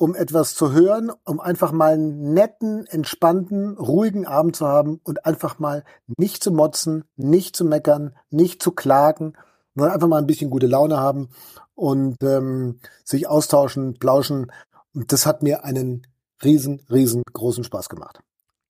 [0.00, 5.26] um etwas zu hören, um einfach mal einen netten, entspannten, ruhigen Abend zu haben und
[5.26, 5.84] einfach mal
[6.16, 9.34] nicht zu motzen, nicht zu meckern, nicht zu klagen,
[9.74, 11.28] sondern einfach mal ein bisschen gute Laune haben
[11.74, 14.50] und ähm, sich austauschen, plauschen.
[14.94, 16.06] Und das hat mir einen
[16.42, 18.20] riesen, riesen großen Spaß gemacht.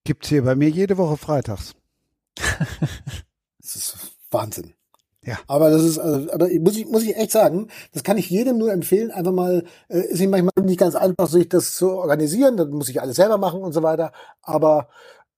[0.02, 1.76] Gibt's hier bei mir jede Woche freitags.
[3.60, 3.96] das ist
[4.32, 4.74] Wahnsinn.
[5.30, 5.38] Ja.
[5.46, 8.58] Aber das ist, also, aber muss ich, muss ich echt sagen, das kann ich jedem
[8.58, 12.56] nur empfehlen, einfach mal, äh, ist nicht manchmal nicht ganz einfach, sich das zu organisieren,
[12.56, 14.10] dann muss ich alles selber machen und so weiter.
[14.42, 14.88] Aber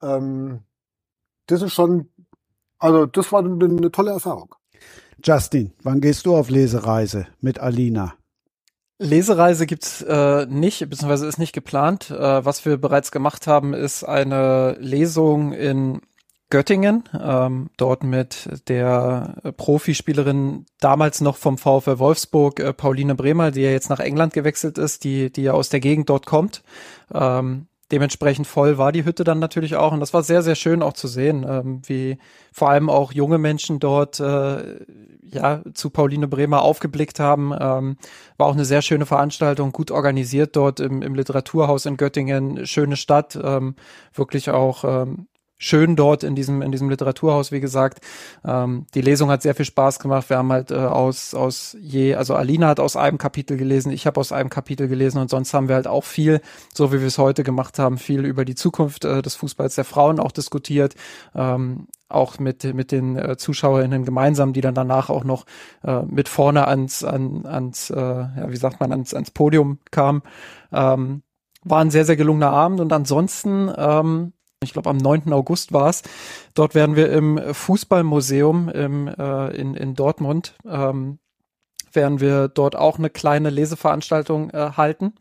[0.03, 0.61] ähm,
[1.47, 2.09] das ist schon,
[2.79, 4.55] also das war eine, eine tolle Erfahrung.
[5.23, 8.15] Justin, wann gehst du auf Lesereise mit Alina?
[8.99, 12.11] Lesereise gibt's äh, nicht, beziehungsweise ist nicht geplant.
[12.11, 16.01] Äh, was wir bereits gemacht haben, ist eine Lesung in
[16.53, 23.63] Göttingen, ähm, dort mit der Profispielerin damals noch vom VfL Wolfsburg, äh, Pauline Bremer, die
[23.63, 26.63] ja jetzt nach England gewechselt ist, die, die ja aus der Gegend dort kommt.
[27.11, 30.83] Ähm, dementsprechend voll war die Hütte dann natürlich auch und das war sehr, sehr schön
[30.83, 32.19] auch zu sehen, ähm, wie
[32.53, 34.77] vor allem auch junge Menschen dort äh,
[35.23, 37.53] ja zu Pauline Bremer aufgeblickt haben.
[37.59, 37.97] Ähm,
[38.37, 42.97] war auch eine sehr schöne Veranstaltung, gut organisiert dort im, im Literaturhaus in Göttingen, schöne
[42.97, 43.75] Stadt, ähm,
[44.13, 45.29] wirklich auch ähm,
[45.63, 48.05] schön dort in diesem, in diesem Literaturhaus, wie gesagt.
[48.45, 50.29] Ähm, die Lesung hat sehr viel Spaß gemacht.
[50.29, 54.07] Wir haben halt äh, aus, aus je, also Alina hat aus einem Kapitel gelesen, ich
[54.07, 56.41] habe aus einem Kapitel gelesen und sonst haben wir halt auch viel,
[56.75, 59.85] so wie wir es heute gemacht haben, viel über die Zukunft äh, des Fußballs der
[59.85, 60.97] Frauen auch diskutiert.
[61.35, 65.47] Ähm, auch mit, mit den äh, ZuschauerInnen gemeinsam, die dann danach auch noch
[65.83, 70.23] äh, mit vorne ans, an, ans, äh, ja, wie sagt man, ans, ans Podium kamen.
[70.73, 71.23] Ähm,
[71.65, 74.33] war ein sehr, sehr gelungener Abend und ansonsten ähm,
[74.63, 75.33] ich glaube am 9.
[75.33, 76.03] August war es.
[76.55, 81.19] Dort werden wir im Fußballmuseum im, äh, in, in Dortmund, ähm,
[81.93, 85.15] werden wir dort auch eine kleine Leseveranstaltung äh, halten.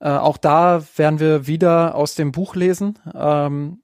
[0.00, 3.80] Äh, auch da werden wir wieder aus dem Buch lesen, ähm,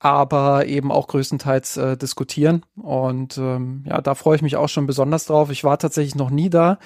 [0.00, 2.64] aber eben auch größtenteils äh, diskutieren.
[2.76, 5.50] Und ähm, ja, da freue ich mich auch schon besonders drauf.
[5.50, 6.78] Ich war tatsächlich noch nie da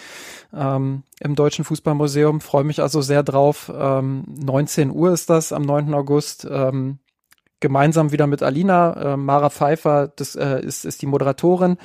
[0.54, 3.70] ähm, im Deutschen Fußballmuseum, freue mich also sehr drauf.
[3.74, 5.92] Ähm, 19 Uhr ist das am 9.
[5.94, 6.46] August.
[6.50, 6.98] Ähm,
[7.62, 9.14] gemeinsam wieder mit Alina.
[9.14, 11.78] Äh, Mara Pfeiffer das, äh, ist, ist die Moderatorin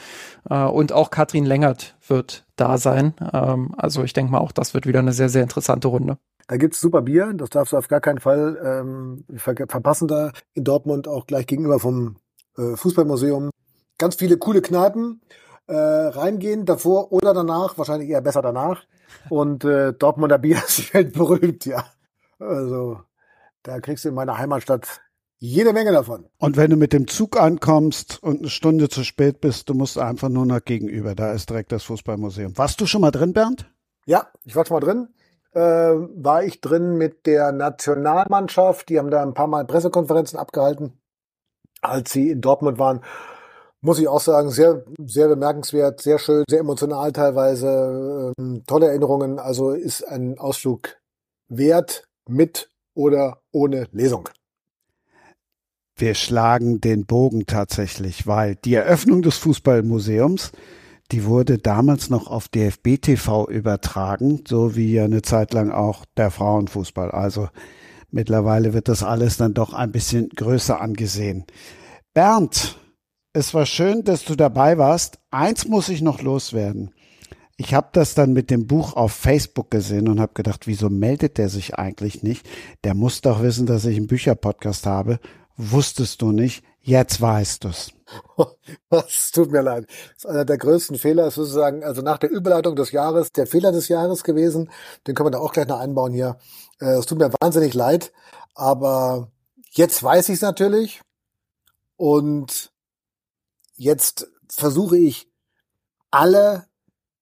[0.50, 3.14] äh, und auch Katrin Längert wird da sein.
[3.34, 6.18] Ähm, also ich denke mal, auch das wird wieder eine sehr, sehr interessante Runde.
[6.48, 10.32] Da gibt's super Bier, das darfst du auf gar keinen Fall ähm, ver verpassen da
[10.54, 12.18] in Dortmund, auch gleich gegenüber vom
[12.58, 13.50] äh, Fußballmuseum.
[13.98, 15.22] Ganz viele coole Kneipen
[15.68, 18.84] äh, reingehen, davor oder danach, wahrscheinlich eher besser danach.
[19.30, 21.86] Und äh, Dortmunder Bier ist weltberühmt, ja.
[22.40, 23.02] Also
[23.64, 25.02] da kriegst du in meiner Heimatstadt
[25.40, 26.26] jede Menge davon.
[26.38, 29.98] Und wenn du mit dem Zug ankommst und eine Stunde zu spät bist, du musst
[29.98, 31.16] einfach nur nach gegenüber.
[31.16, 32.58] Da ist direkt das Fußballmuseum.
[32.58, 33.72] Warst du schon mal drin, Bernd?
[34.06, 35.08] Ja, ich war schon mal drin.
[35.54, 38.90] Äh, war ich drin mit der Nationalmannschaft.
[38.90, 41.00] Die haben da ein paar Mal Pressekonferenzen abgehalten,
[41.82, 43.02] als sie in Dortmund waren.
[43.82, 48.34] Muss ich auch sagen, sehr, sehr bemerkenswert, sehr schön, sehr emotional teilweise.
[48.38, 49.40] Ähm, tolle Erinnerungen.
[49.40, 50.98] Also ist ein Ausflug
[51.48, 54.30] wert mit oder ohne Lesung
[55.98, 60.52] wir schlagen den Bogen tatsächlich, weil die Eröffnung des Fußballmuseums,
[61.12, 66.06] die wurde damals noch auf DFB TV übertragen, so wie ja eine Zeit lang auch
[66.18, 67.12] der Frauenfußball.
[67.12, 67.50] Also
[68.12, 71.46] mittlerweile wird das alles dann doch ein bisschen größer angesehen.
[72.14, 72.78] Bernd,
[73.34, 75.20] es war schön, dass du dabei warst.
[75.32, 76.92] Eins muss ich noch loswerden.
[77.56, 81.40] Ich habe das dann mit dem Buch auf Facebook gesehen und habe gedacht, wieso meldet
[81.40, 82.48] der sich eigentlich nicht?
[82.84, 85.20] Der muss doch wissen, dass ich einen Bücherpodcast habe
[85.58, 87.92] wusstest du nicht, jetzt weißt du's.
[88.90, 89.86] Es tut mir leid.
[89.88, 93.72] Das ist einer der größten Fehler, sozusagen, also nach der Überleitung des Jahres, der Fehler
[93.72, 94.72] des Jahres gewesen.
[95.06, 96.38] Den können wir da auch gleich noch einbauen hier.
[96.80, 98.14] Äh, es tut mir wahnsinnig leid,
[98.56, 99.32] aber
[99.72, 101.02] jetzt weiß ich es natürlich
[101.98, 102.72] und
[103.76, 105.30] jetzt versuche ich
[106.12, 106.68] alle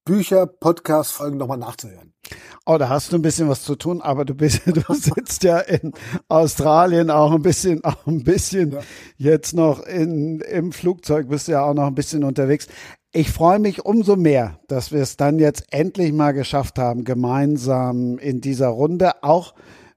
[0.06, 2.14] Bücher, Podcast-Folgen nochmal nachzuhören.
[2.68, 5.57] Oh, da hast du ein bisschen was zu tun, aber du bist, du sitzt ja
[5.57, 5.94] in
[6.27, 8.80] Australien auch ein bisschen, auch ein bisschen ja.
[9.18, 12.68] jetzt noch in, im Flugzeug bist du ja auch noch ein bisschen unterwegs.
[13.14, 18.19] Ich freue mich umso mehr, dass wir es dann jetzt endlich mal geschafft haben, gemeinsam
[18.19, 19.56] in dieser Runde, auch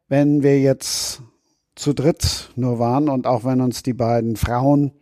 [0.08, 1.20] wenn wir jetzt
[1.74, 4.92] zu dritt nur waren und auch wenn uns die beiden Frauen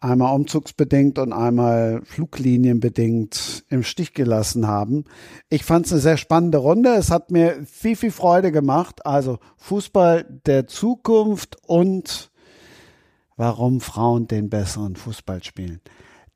[0.00, 5.04] einmal umzugsbedingt und einmal fluglinienbedingt im Stich gelassen haben.
[5.48, 6.90] Ich fand es eine sehr spannende Runde.
[6.94, 9.06] Es hat mir viel, viel Freude gemacht.
[9.06, 12.30] Also Fußball der Zukunft und
[13.36, 15.80] warum Frauen den besseren Fußball spielen.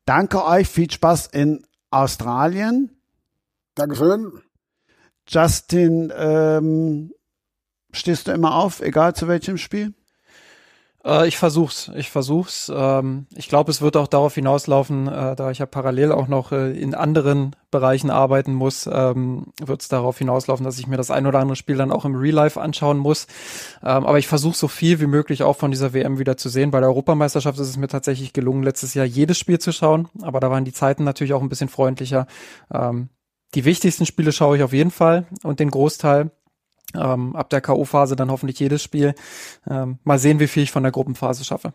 [0.05, 2.91] Danke euch, viel Spaß in Australien.
[3.75, 4.41] Dankeschön.
[5.29, 7.13] Justin, ähm,
[7.93, 9.95] stehst du immer auf, egal zu welchem Spiel?
[11.05, 12.71] Äh, ich versuch's, ich versuch's.
[12.75, 16.53] Ähm, ich glaube, es wird auch darauf hinauslaufen, äh, da ich ja parallel auch noch
[16.53, 21.11] äh, in anderen Bereichen arbeiten muss, ähm, wird es darauf hinauslaufen, dass ich mir das
[21.11, 23.27] ein oder andere Spiel dann auch im Real Life anschauen muss.
[23.83, 26.71] Ähm, aber ich versuche so viel wie möglich auch von dieser WM wieder zu sehen.
[26.71, 30.41] Bei der Europameisterschaft ist es mir tatsächlich gelungen, letztes Jahr jedes Spiel zu schauen, aber
[30.41, 32.27] da waren die Zeiten natürlich auch ein bisschen freundlicher.
[32.73, 33.09] Ähm,
[33.55, 36.31] die wichtigsten Spiele schaue ich auf jeden Fall und den Großteil.
[36.95, 39.15] Ähm, ab der K.O.-Phase dann hoffentlich jedes Spiel.
[39.69, 41.73] Ähm, mal sehen, wie viel ich von der Gruppenphase schaffe.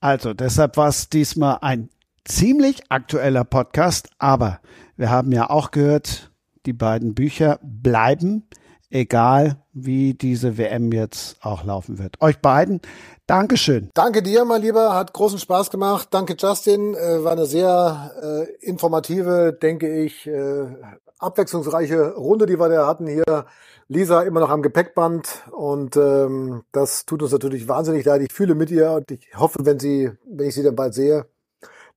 [0.00, 1.88] Also, deshalb war es diesmal ein
[2.24, 4.60] ziemlich aktueller Podcast, aber
[4.96, 6.32] wir haben ja auch gehört,
[6.66, 8.48] die beiden Bücher bleiben,
[8.90, 12.20] egal wie diese WM jetzt auch laufen wird.
[12.20, 12.80] Euch beiden,
[13.32, 13.88] Dankeschön.
[13.94, 16.08] Danke dir, mein Lieber, hat großen Spaß gemacht.
[16.10, 20.66] Danke, Justin, äh, war eine sehr äh, informative, denke ich, äh,
[21.18, 23.46] abwechslungsreiche Runde, die wir da hatten hier.
[23.88, 28.20] Lisa immer noch am Gepäckband und ähm, das tut uns natürlich wahnsinnig leid.
[28.20, 31.24] Ich fühle mit ihr und ich hoffe, wenn sie, wenn ich sie dann bald sehe,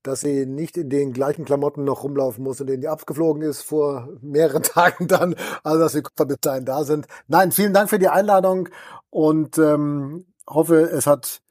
[0.04, 3.62] dass sie nicht in den gleichen Klamotten noch rumlaufen muss, in denen die abgeflogen ist
[3.62, 5.36] vor mehreren Tagen dann,
[5.66, 7.08] also dass wir bis dahin da sind.
[7.28, 8.70] Nein, vielen Dank für die Einladung
[9.10, 11.42] und ähm, hoffe, es hat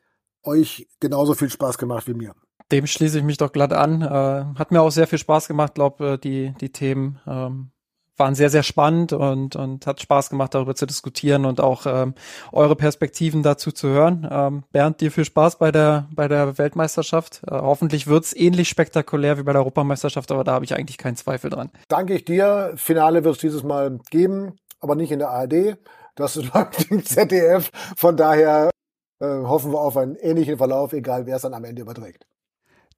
[0.42, 2.34] euch genauso viel Spaß gemacht wie mir.
[2.72, 4.02] Dem schließe ich mich doch glatt an.
[4.02, 7.70] Äh, hat mir auch sehr viel Spaß gemacht, glaube äh, die die Themen ähm,
[8.16, 12.14] waren sehr, sehr spannend und, und hat Spaß gemacht, darüber zu diskutieren und auch ähm,
[12.52, 14.28] eure Perspektiven dazu zu hören.
[14.30, 17.42] Ähm, Bernd, dir viel Spaß bei der, bei der Weltmeisterschaft.
[17.46, 21.16] Äh, hoffentlich wird's ähnlich spektakulär wie bei der Europameisterschaft, aber da habe ich eigentlich keinen
[21.16, 21.70] Zweifel dran.
[21.88, 22.72] Danke ich dir.
[22.76, 25.76] Finale wird es dieses Mal geben, aber nicht in der ARD.
[26.14, 27.70] Das läuft im ZDF.
[27.96, 28.70] Von daher
[29.20, 32.26] äh, hoffen wir auf einen ähnlichen Verlauf, egal wer es dann am Ende überträgt.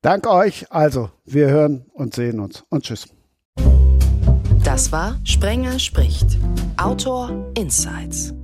[0.02, 0.70] Danke euch.
[0.70, 2.64] Also, wir hören und sehen uns.
[2.68, 3.08] Und tschüss.
[4.62, 6.38] Das war Sprenger spricht.
[6.76, 8.34] Autor Insights.